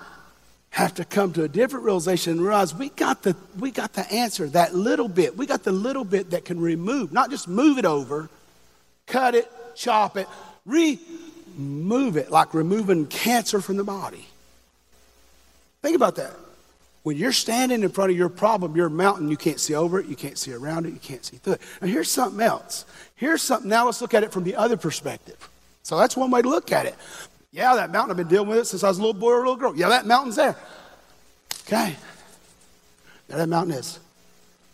have 0.73 0.95
to 0.95 1.05
come 1.05 1.35
to 1.35 1.45
a 1.45 1.49
different 1.49 1.85
realization 1.85 2.33
and 2.33 2.41
realize 2.41 2.75
we 2.75 2.89
got 2.89 3.23
the 3.23 3.37
we 3.59 3.71
got 3.71 3.93
the 3.93 4.11
answer, 4.11 4.49
that 4.49 4.75
little 4.75 5.07
bit. 5.09 5.37
We 5.37 5.47
got 5.47 5.65
the 5.65 5.73
little 5.73 6.05
bit 6.05 6.31
that 6.31 6.47
can 6.47 6.59
remove, 6.59 7.13
not 7.13 7.31
just 7.31 7.47
move 7.47 7.79
it 7.79 7.85
over, 7.85 8.31
cut 9.07 9.35
it, 9.35 9.51
chop 9.77 10.17
it, 10.17 10.27
remove 10.65 12.17
it, 12.17 12.31
like 12.31 12.55
removing 12.55 13.07
cancer 13.07 13.61
from 13.61 13.77
the 13.77 13.85
body. 13.85 14.27
Think 15.83 15.95
about 15.95 16.17
that. 16.17 16.33
When 17.03 17.17
you're 17.17 17.33
standing 17.33 17.83
in 17.83 17.91
front 17.91 18.11
of 18.13 18.17
your 18.17 18.31
problem, 18.31 18.75
your 18.75 18.89
mountain, 18.89 19.29
you 19.29 19.37
can't 19.37 19.61
see 19.61 19.75
over 19.75 19.99
it, 19.99 20.07
you 20.07 20.17
can't 20.17 20.39
see 20.39 20.53
around 20.53 20.87
it, 20.87 20.95
you 20.95 21.01
can't 21.01 21.25
see 21.25 21.37
through 21.37 21.55
it. 21.55 21.61
Now, 21.83 21.89
here's 21.89 22.11
something 22.11 22.41
else. 22.41 22.87
Here's 23.17 23.43
something, 23.43 23.69
now 23.69 23.87
let's 23.87 24.01
look 24.01 24.15
at 24.15 24.23
it 24.23 24.33
from 24.33 24.45
the 24.45 24.55
other 24.55 24.77
perspective. 24.77 25.51
So 25.83 25.99
that's 25.99 26.17
one 26.17 26.31
way 26.31 26.43
to 26.43 26.49
look 26.49 26.71
at 26.71 26.87
it. 26.87 26.95
Yeah, 27.53 27.75
that 27.75 27.93
mountain, 27.93 28.13
I've 28.13 28.17
been 28.17 28.29
dealing 28.29 28.49
with 28.49 28.59
it 28.59 28.65
since 28.65 28.83
I 28.83 28.89
was 28.89 28.99
a 28.99 29.01
little 29.01 29.19
boy 29.19 29.33
or 29.33 29.37
a 29.37 29.41
little 29.41 29.57
girl. 29.57 29.77
Yeah, 29.77 29.91
that 29.91 30.07
mountain's 30.07 30.37
there. 30.37 30.57
Okay. 31.67 31.97
There 33.29 33.39
that 33.39 33.49
mountain 33.49 33.75
is. 33.75 33.99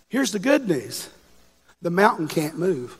Here's 0.08 0.32
the 0.32 0.38
good 0.38 0.68
news 0.68 1.10
the 1.82 1.90
mountain 1.90 2.28
can't 2.28 2.58
move, 2.58 2.96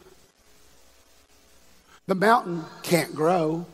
the 2.06 2.14
mountain 2.14 2.64
can't 2.82 3.14
grow, 3.14 3.66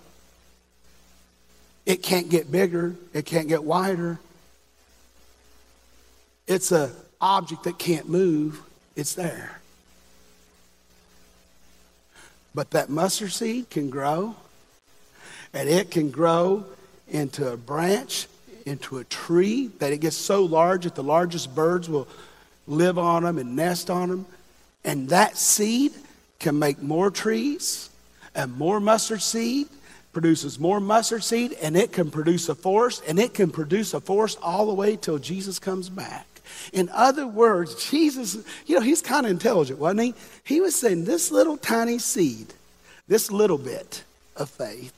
it 1.85 2.03
can't 2.03 2.29
get 2.29 2.51
bigger, 2.51 2.97
it 3.13 3.27
can't 3.27 3.49
get 3.49 3.65
wider. 3.65 4.19
It's 6.47 6.73
an 6.73 6.91
object 7.23 7.65
that 7.65 7.79
can't 7.79 8.09
move, 8.09 8.61
it's 8.97 9.15
there. 9.15 9.61
But 12.55 12.71
that 12.73 12.91
mustard 12.91 13.33
seed 13.33 13.71
can 13.71 13.89
grow, 13.89 14.37
and 15.55 15.69
it 15.69 15.91
can 15.91 16.11
grow 16.11 16.65
into 17.09 17.51
a 17.51 17.57
branch, 17.57 18.27
into 18.67 18.99
a 18.99 19.05
tree, 19.05 19.69
that 19.79 19.93
it 19.93 19.99
gets 19.99 20.17
so 20.17 20.45
large 20.45 20.85
that 20.85 20.95
the 20.95 21.03
largest 21.03 21.55
birds 21.55 21.89
will 21.89 22.09
live 22.67 22.99
on 22.99 23.23
them 23.23 23.39
and 23.39 23.55
nest 23.55 23.89
on 23.89 24.09
them. 24.09 24.27
And 24.85 25.09
that 25.11 25.39
seed 25.39 25.93
can 26.39 26.59
make 26.59 26.83
more 26.83 27.11
trees 27.11 27.89
and 28.35 28.57
more 28.57 28.81
mustard 28.81 29.23
seed 29.23 29.69
produces 30.13 30.61
more 30.61 30.79
mustard 30.79 31.25
seed 31.25 31.53
and 31.61 31.77
it 31.77 31.93
can 31.93 32.11
produce 32.11 32.49
a 32.49 32.55
forest 32.55 33.03
and 33.09 33.19
it 33.19 33.35
can 33.35 33.51
produce 33.51 33.95
a 33.95 34.01
forest 34.01 34.39
all 34.41 34.67
the 34.67 34.75
way 34.75 34.97
till 34.97 35.19
Jesus 35.19 35.59
comes 35.59 35.89
back. 35.89 36.27
In 36.73 36.89
other 36.91 37.27
words, 37.27 37.85
Jesus, 37.91 38.37
you 38.67 38.77
know, 38.77 38.81
he's 38.81 39.03
kind 39.03 39.27
of 39.27 39.33
intelligent, 39.33 39.79
wasn't 39.79 40.03
he? 40.03 40.15
He 40.45 40.61
was 40.61 40.75
saying 40.75 41.05
this 41.05 41.31
little 41.31 41.57
tiny 41.57 41.99
seed, 41.99 42.55
this 43.09 43.31
little 43.31 43.59
bit 43.59 44.05
of 44.37 44.49
faith 44.49 44.93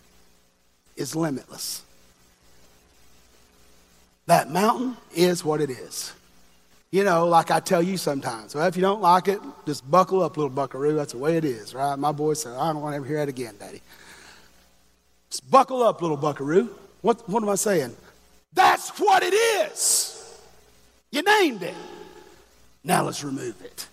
is 0.96 1.14
limitless. 1.14 1.82
That 4.26 4.50
mountain 4.50 4.96
is 5.14 5.44
what 5.44 5.60
it 5.60 5.70
is. 5.70 6.12
You 6.90 7.04
know, 7.04 7.26
like 7.26 7.50
I 7.50 7.60
tell 7.60 7.82
you 7.82 7.96
sometimes, 7.96 8.54
well, 8.54 8.66
if 8.66 8.76
you 8.76 8.82
don't 8.82 9.00
like 9.00 9.28
it, 9.28 9.40
just 9.66 9.88
buckle 9.90 10.22
up, 10.22 10.36
little 10.36 10.50
buckaroo. 10.50 10.94
That's 10.94 11.12
the 11.12 11.18
way 11.18 11.36
it 11.36 11.44
is, 11.44 11.74
right? 11.74 11.96
My 11.98 12.12
boy 12.12 12.34
said, 12.34 12.54
I 12.56 12.72
don't 12.72 12.80
want 12.80 12.92
to 12.92 12.96
ever 12.96 13.06
hear 13.06 13.18
that 13.18 13.28
again, 13.28 13.54
Daddy. 13.58 13.82
Just 15.30 15.50
buckle 15.50 15.82
up, 15.82 16.00
little 16.00 16.16
buckaroo. 16.16 16.70
What, 17.02 17.28
what 17.28 17.42
am 17.42 17.48
I 17.48 17.56
saying? 17.56 17.94
That's 18.52 18.90
what 18.98 19.22
it 19.22 19.34
is. 19.34 20.40
You 21.10 21.22
named 21.22 21.62
it. 21.62 21.74
Now 22.82 23.04
let's 23.04 23.22
remove 23.22 23.60
it. 23.62 23.86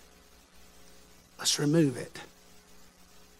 Let's 1.38 1.58
remove 1.58 1.96
it. 1.96 2.18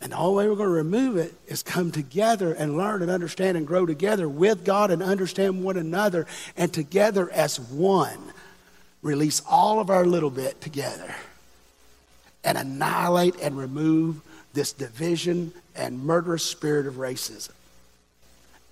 And 0.04 0.12
the 0.12 0.18
only 0.18 0.36
way 0.44 0.50
we're 0.50 0.56
going 0.56 0.68
to 0.68 0.74
remove 0.74 1.16
it 1.16 1.32
is 1.46 1.62
come 1.62 1.90
together 1.90 2.52
and 2.52 2.76
learn 2.76 3.00
and 3.00 3.10
understand 3.10 3.56
and 3.56 3.66
grow 3.66 3.86
together 3.86 4.28
with 4.28 4.62
God 4.62 4.90
and 4.90 5.02
understand 5.02 5.64
one 5.64 5.78
another 5.78 6.26
and 6.58 6.70
together 6.70 7.30
as 7.30 7.58
one 7.58 8.18
release 9.00 9.40
all 9.48 9.80
of 9.80 9.88
our 9.88 10.04
little 10.04 10.28
bit 10.28 10.60
together 10.60 11.14
and 12.44 12.58
annihilate 12.58 13.34
and 13.40 13.56
remove 13.56 14.20
this 14.52 14.74
division 14.74 15.54
and 15.74 16.04
murderous 16.04 16.44
spirit 16.44 16.86
of 16.86 16.96
racism 16.96 17.52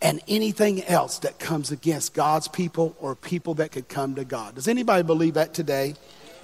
and 0.02 0.20
anything 0.28 0.84
else 0.84 1.18
that 1.20 1.38
comes 1.38 1.70
against 1.70 2.12
God's 2.12 2.46
people 2.46 2.94
or 3.00 3.14
people 3.14 3.54
that 3.54 3.72
could 3.72 3.88
come 3.88 4.16
to 4.16 4.24
God. 4.26 4.56
Does 4.56 4.68
anybody 4.68 5.02
believe 5.02 5.34
that 5.34 5.54
today? 5.54 5.94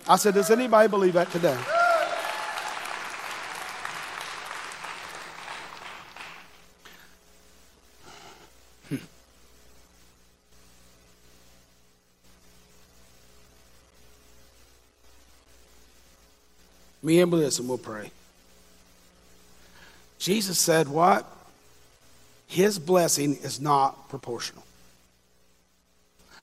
I 0.08 0.16
said, 0.16 0.32
Does 0.32 0.50
anybody 0.50 0.88
believe 0.88 1.12
that 1.12 1.30
today? 1.30 1.58
Me 17.02 17.20
and 17.20 17.32
this, 17.32 17.58
and 17.58 17.68
we'll 17.68 17.78
pray. 17.78 18.10
Jesus 20.18 20.58
said, 20.58 20.88
What? 20.88 21.26
his 22.48 22.78
blessing 22.78 23.36
is 23.42 23.60
not 23.60 24.08
proportional. 24.08 24.64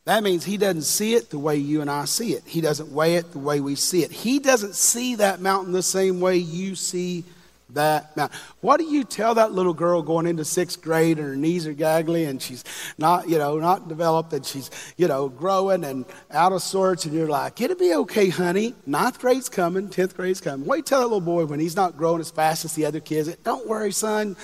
That 0.05 0.21
means 0.21 0.45
he 0.45 0.57
doesn't 0.57 0.83
see 0.83 1.15
it 1.15 1.31
the 1.31 1.39
way 1.39 1.57
you 1.57 1.81
and 1.81 1.89
I 1.89 2.05
see 2.05 2.33
it. 2.33 2.43
He 2.45 2.61
doesn't 2.61 2.91
weigh 2.91 3.15
it 3.15 3.31
the 3.31 3.39
way 3.39 3.59
we 3.59 3.73
see 3.73 4.03
it. 4.03 4.11
He 4.11 4.37
doesn't 4.37 4.75
see 4.75 5.15
that 5.15 5.41
mountain 5.41 5.73
the 5.73 5.81
same 5.81 6.21
way 6.21 6.37
you 6.37 6.75
see 6.75 7.23
that 7.71 8.15
mountain. 8.15 8.37
What 8.61 8.77
do 8.77 8.85
you 8.85 9.03
tell 9.03 9.35
that 9.35 9.51
little 9.51 9.73
girl 9.73 10.01
going 10.01 10.27
into 10.27 10.45
sixth 10.45 10.81
grade 10.81 11.17
and 11.17 11.27
her 11.27 11.35
knees 11.35 11.65
are 11.65 11.73
gaggly 11.73 12.27
and 12.27 12.41
she's 12.41 12.63
not, 12.97 13.27
you 13.27 13.37
know, 13.37 13.57
not 13.57 13.87
developed 13.87 14.33
and 14.33 14.45
she's, 14.45 14.69
you 14.97 15.07
know, 15.07 15.29
growing 15.29 15.83
and 15.83 16.05
out 16.31 16.53
of 16.53 16.61
sorts 16.61 17.05
and 17.05 17.13
you're 17.13 17.27
like, 17.27 17.59
it'll 17.61 17.77
be 17.77 17.93
okay, 17.93 18.29
honey. 18.29 18.75
Ninth 18.85 19.19
grade's 19.19 19.49
coming, 19.49 19.89
tenth 19.89 20.15
grade's 20.15 20.41
coming. 20.41 20.65
What 20.65 20.75
do 20.75 20.79
you 20.79 20.83
tell 20.83 20.99
that 20.99 21.07
little 21.07 21.21
boy 21.21 21.45
when 21.45 21.59
he's 21.59 21.75
not 21.75 21.97
growing 21.97 22.21
as 22.21 22.29
fast 22.29 22.65
as 22.65 22.73
the 22.73 22.85
other 22.85 22.99
kids? 22.99 23.33
Don't 23.37 23.67
worry, 23.67 23.91
son. 23.91 24.35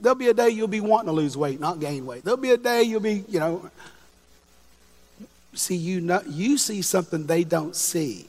There'll 0.00 0.16
be 0.16 0.28
a 0.28 0.34
day 0.34 0.48
you'll 0.48 0.66
be 0.66 0.80
wanting 0.80 1.06
to 1.06 1.12
lose 1.12 1.36
weight, 1.36 1.60
not 1.60 1.78
gain 1.78 2.06
weight. 2.06 2.24
There'll 2.24 2.36
be 2.36 2.50
a 2.50 2.56
day 2.56 2.82
you'll 2.82 3.00
be, 3.00 3.24
you 3.28 3.38
know. 3.38 3.70
See, 5.54 5.76
you, 5.76 6.00
know, 6.00 6.22
you 6.26 6.56
see 6.56 6.80
something 6.80 7.26
they 7.26 7.44
don't 7.44 7.76
see 7.76 8.26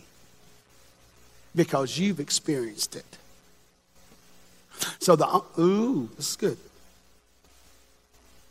because 1.56 1.98
you've 1.98 2.20
experienced 2.20 2.98
it. 2.98 3.06
So 5.00 5.16
the, 5.16 5.42
ooh, 5.60 6.10
this 6.16 6.32
is 6.32 6.36
good. 6.36 6.58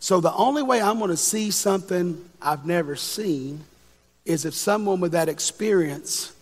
So 0.01 0.21
the 0.21 0.35
only 0.35 0.63
way 0.63 0.83
I'm 0.83 0.99
going 0.99 1.11
to 1.11 1.17
see 1.17 1.51
something 1.51 2.29
I've 2.41 2.67
never 2.67 2.97
seen 2.97 3.65
is 4.25 4.45
if 4.45 4.55
someone 4.55 5.01
with 5.01 5.13
that 5.13 5.29
experience 5.29 6.33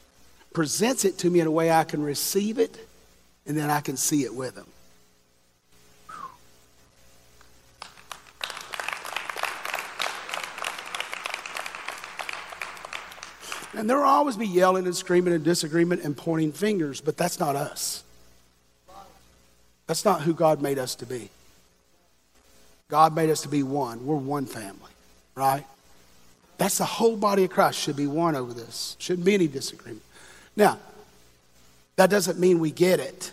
presents 0.52 1.04
it 1.04 1.18
to 1.18 1.30
me 1.30 1.40
in 1.40 1.46
a 1.46 1.50
way 1.50 1.70
I 1.70 1.84
can 1.84 2.02
receive 2.02 2.58
it 2.58 2.88
and 3.46 3.56
then 3.56 3.70
I 3.70 3.80
can 3.80 3.96
see 3.96 4.24
it 4.24 4.34
with 4.34 4.54
them. 4.54 4.66
And 13.72 13.88
there 13.88 13.98
will 13.98 14.04
always 14.04 14.36
be 14.36 14.46
yelling 14.46 14.86
and 14.86 14.96
screaming 14.96 15.32
and 15.32 15.44
disagreement 15.44 16.02
and 16.02 16.16
pointing 16.16 16.52
fingers, 16.52 17.00
but 17.00 17.16
that's 17.16 17.38
not 17.38 17.56
us. 17.56 18.02
That's 19.90 20.04
not 20.04 20.20
who 20.20 20.34
God 20.34 20.62
made 20.62 20.78
us 20.78 20.94
to 20.94 21.04
be. 21.04 21.30
God 22.86 23.12
made 23.12 23.28
us 23.28 23.40
to 23.40 23.48
be 23.48 23.64
one. 23.64 24.06
We're 24.06 24.14
one 24.14 24.46
family, 24.46 24.92
right? 25.34 25.66
That's 26.58 26.78
the 26.78 26.84
whole 26.84 27.16
body 27.16 27.42
of 27.42 27.50
Christ 27.50 27.80
should 27.80 27.96
be 27.96 28.06
one 28.06 28.36
over 28.36 28.52
this. 28.52 28.94
Shouldn't 29.00 29.24
be 29.24 29.34
any 29.34 29.48
disagreement. 29.48 30.04
Now, 30.54 30.78
that 31.96 32.08
doesn't 32.08 32.38
mean 32.38 32.60
we 32.60 32.70
get 32.70 33.00
it. 33.00 33.32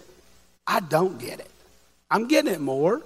I 0.66 0.80
don't 0.80 1.20
get 1.20 1.40
it. 1.40 1.52
I'm 2.10 2.28
getting 2.28 2.52
it 2.52 2.60
more. 2.60 3.04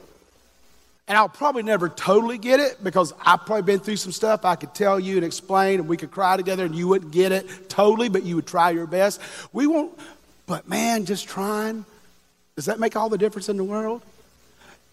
And 1.10 1.18
I'll 1.18 1.28
probably 1.28 1.64
never 1.64 1.90
totally 1.90 2.38
get 2.38 2.62
it 2.62 2.82
because 2.82 3.14
I've 3.20 3.46
probably 3.46 3.64
been 3.64 3.82
through 3.82 3.98
some 3.98 4.14
stuff 4.14 4.46
I 4.46 4.56
could 4.56 4.74
tell 4.74 4.98
you 4.98 5.18
and 5.18 5.26
explain, 5.26 5.82
and 5.82 5.90
we 5.90 5.98
could 5.98 6.12
cry 6.12 6.38
together 6.38 6.64
and 6.64 6.74
you 6.74 6.88
wouldn't 6.88 7.12
get 7.12 7.34
it 7.34 7.68
totally, 7.68 8.08
but 8.08 8.24
you 8.24 8.38
would 8.38 8.48
try 8.48 8.70
your 8.70 8.88
best. 8.88 9.20
We 9.52 9.68
won't, 9.68 9.92
but 10.46 10.70
man, 10.70 11.04
just 11.04 11.28
trying, 11.28 11.84
does 12.62 12.68
that 12.68 12.80
make 12.80 12.96
all 12.96 13.10
the 13.10 13.18
difference 13.18 13.50
in 13.50 13.58
the 13.58 13.64
world? 13.64 14.04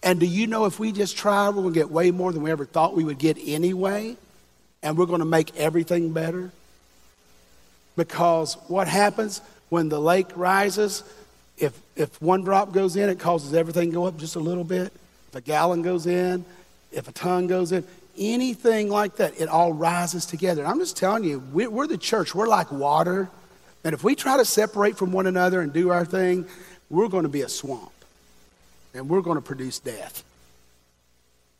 And 0.01 0.19
do 0.19 0.25
you 0.25 0.47
know 0.47 0.65
if 0.65 0.79
we 0.79 0.91
just 0.91 1.15
try, 1.15 1.49
we're 1.49 1.61
going 1.61 1.71
to 1.75 1.79
get 1.79 1.91
way 1.91 2.09
more 2.09 2.33
than 2.33 2.41
we 2.41 2.49
ever 2.49 2.65
thought 2.65 2.95
we 2.95 3.03
would 3.03 3.19
get 3.19 3.37
anyway? 3.39 4.17
And 4.81 4.97
we're 4.97 5.05
going 5.05 5.19
to 5.19 5.25
make 5.25 5.55
everything 5.55 6.11
better? 6.11 6.51
Because 7.95 8.55
what 8.69 8.87
happens 8.87 9.41
when 9.69 9.87
the 9.87 10.01
lake 10.01 10.29
rises, 10.35 11.03
if, 11.59 11.79
if 11.95 12.19
one 12.19 12.41
drop 12.41 12.73
goes 12.73 12.95
in, 12.95 13.07
it 13.07 13.19
causes 13.19 13.53
everything 13.53 13.91
to 13.91 13.93
go 13.93 14.05
up 14.05 14.17
just 14.17 14.35
a 14.35 14.39
little 14.39 14.63
bit. 14.63 14.91
If 15.27 15.35
a 15.35 15.41
gallon 15.41 15.83
goes 15.83 16.07
in, 16.07 16.43
if 16.91 17.07
a 17.07 17.11
ton 17.11 17.45
goes 17.45 17.71
in, 17.71 17.83
anything 18.17 18.89
like 18.89 19.17
that, 19.17 19.39
it 19.39 19.47
all 19.47 19.73
rises 19.73 20.25
together. 20.25 20.63
And 20.63 20.71
I'm 20.71 20.79
just 20.79 20.97
telling 20.97 21.23
you, 21.23 21.37
we're, 21.53 21.69
we're 21.69 21.85
the 21.85 21.99
church. 21.99 22.33
We're 22.33 22.47
like 22.47 22.71
water. 22.71 23.29
And 23.83 23.93
if 23.93 24.03
we 24.03 24.15
try 24.15 24.37
to 24.37 24.45
separate 24.45 24.97
from 24.97 25.11
one 25.11 25.27
another 25.27 25.61
and 25.61 25.71
do 25.71 25.91
our 25.91 26.03
thing, 26.03 26.47
we're 26.89 27.07
going 27.07 27.23
to 27.23 27.29
be 27.29 27.41
a 27.41 27.49
swamp 27.49 27.91
and 28.93 29.09
we're 29.09 29.21
going 29.21 29.37
to 29.37 29.41
produce 29.41 29.79
death. 29.79 30.23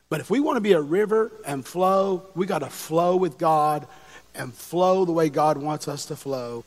But 0.09 0.19
if 0.19 0.29
we 0.29 0.39
want 0.39 0.57
to 0.57 0.61
be 0.61 0.73
a 0.73 0.81
river 0.81 1.31
and 1.45 1.65
flow, 1.65 2.23
we 2.35 2.47
got 2.47 2.59
to 2.59 2.69
flow 2.69 3.15
with 3.15 3.37
God 3.37 3.87
and 4.33 4.53
flow 4.53 5.05
the 5.05 5.11
way 5.11 5.29
God 5.29 5.57
wants 5.57 5.87
us 5.87 6.05
to 6.05 6.15
flow 6.15 6.63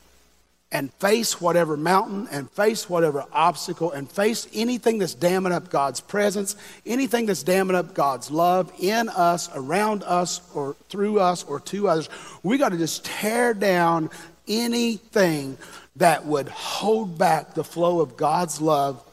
and 0.73 0.91
face 0.93 1.39
whatever 1.39 1.77
mountain 1.77 2.27
and 2.31 2.49
face 2.49 2.89
whatever 2.89 3.23
obstacle 3.31 3.91
and 3.91 4.09
face 4.09 4.47
anything 4.53 4.97
that's 4.97 5.13
damming 5.13 5.51
up 5.51 5.69
God's 5.69 6.01
presence, 6.01 6.55
anything 6.83 7.27
that's 7.27 7.43
damming 7.43 7.75
up 7.75 7.93
God's 7.93 8.31
love 8.31 8.73
in 8.79 9.07
us, 9.09 9.49
around 9.53 10.01
us, 10.03 10.41
or 10.55 10.75
through 10.89 11.19
us, 11.19 11.43
or 11.43 11.59
to 11.59 11.87
others. 11.87 12.09
We 12.41 12.57
got 12.57 12.69
to 12.69 12.77
just 12.77 13.05
tear 13.05 13.53
down 13.53 14.09
anything 14.47 15.57
that 15.95 16.25
would 16.25 16.49
hold 16.49 17.17
back 17.17 17.53
the 17.53 17.63
flow 17.63 18.01
of 18.01 18.17
God's 18.17 18.59
love, 18.59 19.03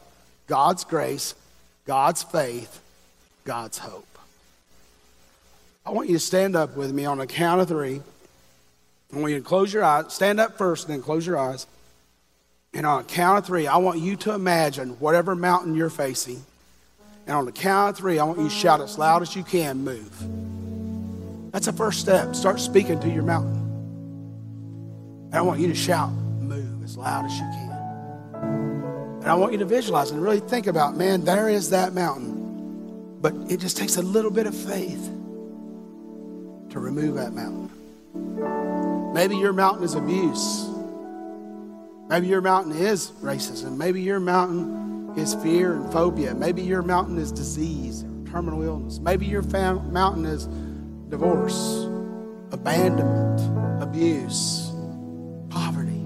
God's 0.47 0.83
grace, 0.83 1.35
God's 1.85 2.23
faith, 2.23 2.81
God's 3.43 3.77
hope. 3.77 4.07
I 5.85 5.91
want 5.91 6.09
you 6.09 6.15
to 6.15 6.19
stand 6.19 6.55
up 6.55 6.75
with 6.75 6.91
me 6.91 7.05
on 7.05 7.19
a 7.19 7.27
count 7.27 7.61
of 7.61 7.67
three. 7.67 8.01
I 9.13 9.17
want 9.17 9.31
you 9.31 9.39
to 9.39 9.45
close 9.45 9.73
your 9.73 9.83
eyes. 9.83 10.13
Stand 10.13 10.39
up 10.39 10.57
first, 10.57 10.87
then 10.87 11.01
close 11.01 11.25
your 11.25 11.37
eyes. 11.37 11.67
And 12.73 12.85
on 12.85 13.01
a 13.01 13.03
count 13.03 13.39
of 13.39 13.45
three, 13.45 13.67
I 13.67 13.77
want 13.77 13.99
you 13.99 14.15
to 14.17 14.33
imagine 14.33 14.91
whatever 14.99 15.35
mountain 15.35 15.75
you're 15.75 15.89
facing. 15.89 16.43
And 17.27 17.35
on 17.35 17.45
the 17.45 17.51
count 17.51 17.91
of 17.91 17.97
three, 17.97 18.19
I 18.19 18.23
want 18.23 18.39
you 18.39 18.45
to 18.45 18.49
shout 18.49 18.81
as 18.81 18.97
loud 18.97 19.21
as 19.21 19.35
you 19.35 19.43
can, 19.43 19.83
move. 19.83 21.51
That's 21.51 21.65
the 21.65 21.73
first 21.73 21.99
step. 21.99 22.35
Start 22.35 22.59
speaking 22.59 22.99
to 23.01 23.09
your 23.09 23.23
mountain. 23.23 23.60
And 25.31 25.35
I 25.35 25.41
want 25.41 25.61
you 25.61 25.67
to 25.69 25.75
shout, 25.75 26.11
move 26.11 26.83
as 26.83 26.97
loud 26.97 27.25
as 27.25 27.33
you 27.33 27.39
can. 27.39 27.71
And 29.21 29.27
I 29.27 29.35
want 29.35 29.53
you 29.53 29.59
to 29.59 29.65
visualize 29.65 30.11
and 30.11 30.21
really 30.21 30.41
think 30.41 30.67
about, 30.67 30.97
man, 30.97 31.23
there 31.23 31.47
is 31.47 31.69
that 31.69 31.93
mountain. 31.93 33.19
But 33.21 33.33
it 33.49 33.61
just 33.61 33.77
takes 33.77 33.95
a 33.95 34.01
little 34.01 34.31
bit 34.31 34.45
of 34.45 34.53
faith 34.53 35.05
to 36.71 36.79
remove 36.79 37.15
that 37.15 37.33
mountain. 37.33 37.69
Maybe 39.13 39.37
your 39.37 39.53
mountain 39.53 39.85
is 39.85 39.93
abuse. 39.93 40.67
Maybe 42.09 42.27
your 42.27 42.41
mountain 42.41 42.73
is 42.73 43.11
racism. 43.21 43.77
Maybe 43.77 44.01
your 44.01 44.19
mountain 44.19 45.13
is 45.15 45.33
fear 45.35 45.75
and 45.75 45.91
phobia. 45.93 46.35
Maybe 46.35 46.61
your 46.61 46.81
mountain 46.81 47.17
is 47.17 47.31
disease 47.31 48.03
or 48.03 48.31
terminal 48.31 48.63
illness. 48.63 48.99
Maybe 48.99 49.27
your 49.27 49.43
fam- 49.43 49.93
mountain 49.93 50.25
is 50.25 50.47
divorce, 51.09 51.85
abandonment, 52.51 53.81
abuse, 53.81 54.70
poverty, 55.51 56.01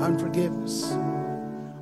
unforgiveness. 0.00 0.92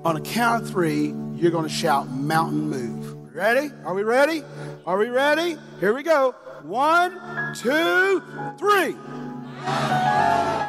On 0.05 0.17
a 0.17 0.21
count 0.21 0.65
of 0.65 0.71
three, 0.71 1.15
you're 1.35 1.53
going 1.53 1.65
to 1.65 1.73
shout, 1.73 2.11
Mountain 2.11 2.69
Move. 2.69 3.35
Ready? 3.35 3.71
Are 3.85 3.95
we 3.95 4.03
ready? 4.03 4.43
Are 4.85 4.99
we 4.99 5.09
ready? 5.09 5.57
Here 5.81 5.95
we 5.95 6.03
go. 6.03 6.35
One, 6.65 7.13
two, 7.55 8.21
three. 8.59 8.93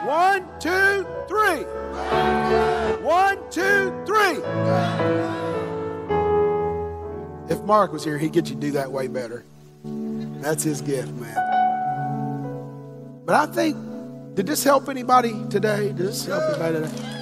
One, 0.06 0.46
two, 0.60 1.06
three. 1.28 1.64
One, 3.04 3.38
two, 3.50 3.92
three. 4.06 4.40
If 7.50 7.62
Mark 7.64 7.92
was 7.92 8.04
here, 8.04 8.18
he'd 8.18 8.32
get 8.32 8.50
you 8.50 8.56
to 8.56 8.62
do 8.62 8.72
that 8.72 8.92
way 8.92 9.08
better. 9.08 9.44
That's 9.84 10.64
his 10.64 10.82
gift, 10.82 11.12
man. 11.14 11.36
But 13.26 13.36
I 13.36 13.46
think, 13.52 13.76
did 14.34 14.48
this 14.48 14.64
help 14.64 14.90
anybody 14.90 15.34
today? 15.50 15.88
Did 15.88 15.98
this 15.98 16.26
help 16.26 16.44
anybody 16.60 16.88
today? 16.88 17.14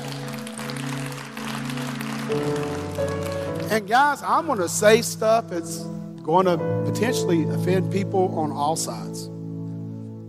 And 3.70 3.88
guys, 3.88 4.24
I'm 4.24 4.46
going 4.46 4.60
to 4.60 4.70
say 4.70 5.02
stuff 5.02 5.50
that's 5.50 5.80
going 6.24 6.46
to 6.46 6.58
potentially 6.86 7.44
offend 7.50 7.92
people 7.92 8.38
on 8.38 8.52
all 8.52 8.78
sides. 8.78 9.28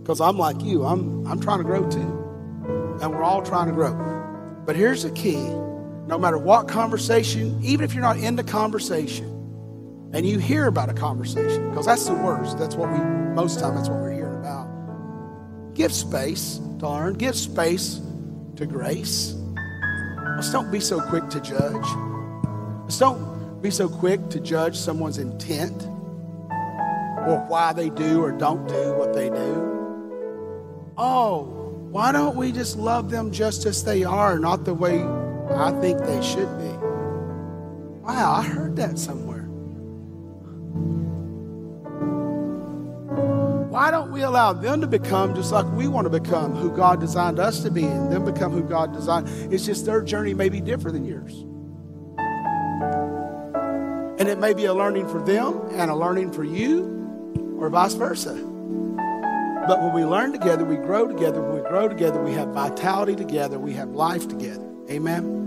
Because 0.01 0.19
I'm 0.19 0.37
like 0.37 0.61
you, 0.61 0.83
I'm, 0.83 1.25
I'm 1.25 1.39
trying 1.39 1.59
to 1.59 1.63
grow 1.63 1.89
too. 1.89 2.99
And 3.01 3.11
we're 3.11 3.23
all 3.23 3.41
trying 3.41 3.67
to 3.67 3.73
grow. 3.73 3.93
But 4.65 4.75
here's 4.75 5.03
the 5.03 5.11
key 5.11 5.41
no 6.05 6.17
matter 6.17 6.37
what 6.37 6.67
conversation, 6.67 7.57
even 7.63 7.85
if 7.85 7.93
you're 7.93 8.03
not 8.03 8.17
in 8.17 8.35
the 8.35 8.43
conversation, 8.43 9.25
and 10.11 10.25
you 10.25 10.37
hear 10.37 10.67
about 10.67 10.89
a 10.89 10.93
conversation, 10.93 11.69
because 11.69 11.85
that's 11.85 12.05
the 12.05 12.13
worst. 12.13 12.57
That's 12.57 12.75
what 12.75 12.91
we, 12.91 12.99
most 13.33 13.59
time, 13.61 13.75
that's 13.75 13.87
what 13.87 13.99
about. 13.99 14.12
Give 15.73 15.91
space 15.91 16.59
to 16.79 16.89
learn, 16.89 17.13
give 17.15 17.35
space 17.35 17.99
to 18.55 18.65
grace. 18.65 19.35
Let's 20.35 20.51
don't 20.51 20.71
be 20.71 20.79
so 20.79 21.01
quick 21.01 21.29
to 21.29 21.39
judge. 21.39 21.85
Let's 22.83 22.99
don't 22.99 23.61
be 23.61 23.71
so 23.71 23.87
quick 23.89 24.29
to 24.29 24.39
judge 24.39 24.77
someone's 24.77 25.17
intent 25.17 25.83
or 27.25 27.45
why 27.47 27.73
they 27.73 27.89
do 27.89 28.21
or 28.21 28.31
don't 28.31 28.67
do 28.67 28.93
what 28.93 29.13
they 29.13 29.29
do. 29.29 29.73
Oh, 30.97 31.43
why 31.89 32.11
don't 32.11 32.35
we 32.35 32.51
just 32.51 32.77
love 32.77 33.09
them 33.09 33.31
just 33.31 33.65
as 33.65 33.83
they 33.83 34.03
are, 34.03 34.37
not 34.37 34.65
the 34.65 34.73
way 34.73 35.01
I 35.55 35.71
think 35.81 35.99
they 35.99 36.21
should 36.21 36.49
be? 36.59 36.77
Wow, 38.03 38.33
I 38.33 38.43
heard 38.43 38.75
that 38.75 38.99
somewhere. 38.99 39.32
Why 43.83 43.91
don't 43.91 44.11
we 44.13 44.21
allow 44.21 44.53
them 44.53 44.79
to 44.79 44.87
become 44.87 45.35
just 45.35 45.51
like 45.51 45.65
we 45.73 45.89
want 45.89 46.05
to 46.05 46.19
become 46.21 46.55
who 46.55 46.73
God 46.73 47.01
designed 47.01 47.37
us 47.37 47.59
to 47.63 47.69
be 47.69 47.83
and 47.83 48.09
them 48.09 48.23
become 48.23 48.53
who 48.53 48.63
God 48.63 48.93
designed? 48.93 49.27
It's 49.53 49.65
just 49.65 49.85
their 49.85 50.01
journey 50.01 50.33
may 50.33 50.47
be 50.47 50.61
different 50.61 50.93
than 50.93 51.03
yours. 51.03 51.33
And 54.21 54.29
it 54.29 54.39
may 54.39 54.53
be 54.53 54.63
a 54.63 54.73
learning 54.73 55.09
for 55.09 55.21
them 55.21 55.59
and 55.71 55.91
a 55.91 55.95
learning 55.95 56.31
for 56.31 56.45
you, 56.45 57.57
or 57.59 57.69
vice 57.69 57.95
versa. 57.95 58.35
But 59.67 59.81
when 59.81 59.91
we 59.91 60.05
learn 60.05 60.31
together, 60.31 60.63
we 60.63 60.77
grow 60.77 61.05
together. 61.05 61.41
When 61.41 61.61
we 61.61 61.69
grow 61.69 61.89
together, 61.89 62.23
we 62.23 62.31
have 62.35 62.53
vitality 62.53 63.17
together, 63.17 63.59
we 63.59 63.73
have 63.73 63.89
life 63.89 64.29
together. 64.29 64.65
Amen. 64.89 65.41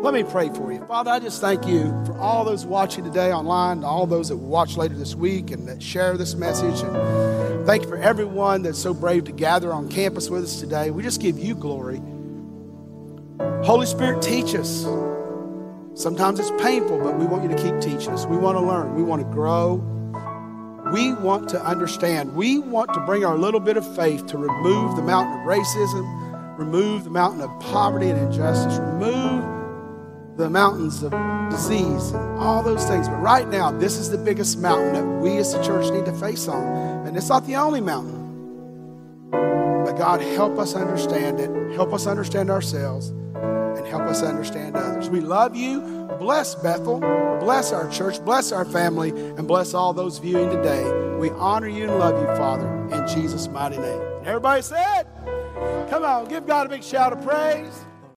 Let 0.00 0.14
me 0.14 0.22
pray 0.22 0.48
for 0.48 0.72
you. 0.72 0.82
Father, 0.86 1.10
I 1.10 1.18
just 1.18 1.42
thank 1.42 1.66
you 1.66 1.90
for 2.06 2.16
all 2.18 2.46
those 2.46 2.64
watching 2.64 3.04
today 3.04 3.30
online, 3.30 3.84
all 3.84 4.06
those 4.06 4.30
that 4.30 4.38
will 4.38 4.48
watch 4.48 4.78
later 4.78 4.94
this 4.94 5.14
week 5.14 5.50
and 5.50 5.68
that 5.68 5.82
share 5.82 6.16
this 6.16 6.34
message. 6.34 6.80
And 6.80 7.27
thank 7.68 7.82
you 7.82 7.88
for 7.90 7.98
everyone 7.98 8.62
that's 8.62 8.78
so 8.78 8.94
brave 8.94 9.24
to 9.24 9.32
gather 9.32 9.74
on 9.74 9.90
campus 9.90 10.30
with 10.30 10.42
us 10.42 10.58
today. 10.58 10.90
We 10.90 11.02
just 11.02 11.20
give 11.20 11.38
you 11.38 11.54
glory. 11.54 12.00
Holy 13.62 13.84
Spirit, 13.84 14.22
teach 14.22 14.54
us. 14.54 14.86
Sometimes 15.92 16.40
it's 16.40 16.50
painful, 16.62 16.98
but 17.00 17.18
we 17.18 17.26
want 17.26 17.42
you 17.42 17.50
to 17.50 17.62
keep 17.62 17.78
teaching 17.78 18.14
us. 18.14 18.24
We 18.24 18.38
want 18.38 18.56
to 18.56 18.62
learn. 18.62 18.94
We 18.94 19.02
want 19.02 19.20
to 19.20 19.28
grow. 19.30 19.74
We 20.94 21.12
want 21.12 21.50
to 21.50 21.62
understand. 21.62 22.34
We 22.34 22.58
want 22.58 22.94
to 22.94 23.00
bring 23.00 23.26
our 23.26 23.36
little 23.36 23.60
bit 23.60 23.76
of 23.76 23.84
faith 23.94 24.24
to 24.28 24.38
remove 24.38 24.96
the 24.96 25.02
mountain 25.02 25.38
of 25.38 25.46
racism, 25.46 26.58
remove 26.58 27.04
the 27.04 27.10
mountain 27.10 27.42
of 27.42 27.50
poverty 27.60 28.08
and 28.08 28.18
injustice, 28.18 28.78
remove 28.78 29.57
the 30.38 30.48
mountains 30.48 31.02
of 31.02 31.10
disease 31.50 32.12
and 32.12 32.38
all 32.38 32.62
those 32.62 32.86
things. 32.86 33.08
But 33.08 33.16
right 33.16 33.48
now, 33.48 33.72
this 33.72 33.98
is 33.98 34.08
the 34.08 34.16
biggest 34.16 34.58
mountain 34.60 34.92
that 34.92 35.04
we 35.20 35.36
as 35.38 35.52
the 35.52 35.60
church 35.62 35.92
need 35.92 36.04
to 36.04 36.12
face 36.12 36.46
on. 36.46 37.06
And 37.06 37.16
it's 37.16 37.28
not 37.28 37.44
the 37.44 37.56
only 37.56 37.80
mountain. 37.80 39.30
But 39.84 39.94
God, 39.94 40.20
help 40.20 40.56
us 40.58 40.74
understand 40.74 41.40
it, 41.40 41.74
help 41.74 41.92
us 41.92 42.06
understand 42.06 42.50
ourselves, 42.50 43.08
and 43.08 43.84
help 43.88 44.02
us 44.02 44.22
understand 44.22 44.76
others. 44.76 45.10
We 45.10 45.20
love 45.20 45.56
you. 45.56 45.80
Bless 46.20 46.54
Bethel, 46.54 47.00
bless 47.40 47.72
our 47.72 47.88
church, 47.90 48.24
bless 48.24 48.52
our 48.52 48.64
family, 48.64 49.10
and 49.10 49.46
bless 49.46 49.74
all 49.74 49.92
those 49.92 50.18
viewing 50.18 50.50
today. 50.50 50.84
We 51.16 51.30
honor 51.30 51.68
you 51.68 51.84
and 51.88 51.98
love 51.98 52.20
you, 52.20 52.26
Father, 52.36 52.68
in 52.92 53.06
Jesus' 53.08 53.48
mighty 53.48 53.78
name. 53.78 54.00
Everybody 54.24 54.62
said, 54.62 55.04
Come 55.90 56.04
on, 56.04 56.28
give 56.28 56.46
God 56.46 56.66
a 56.66 56.70
big 56.70 56.84
shout 56.84 57.12
of 57.12 57.24
praise. 57.24 57.84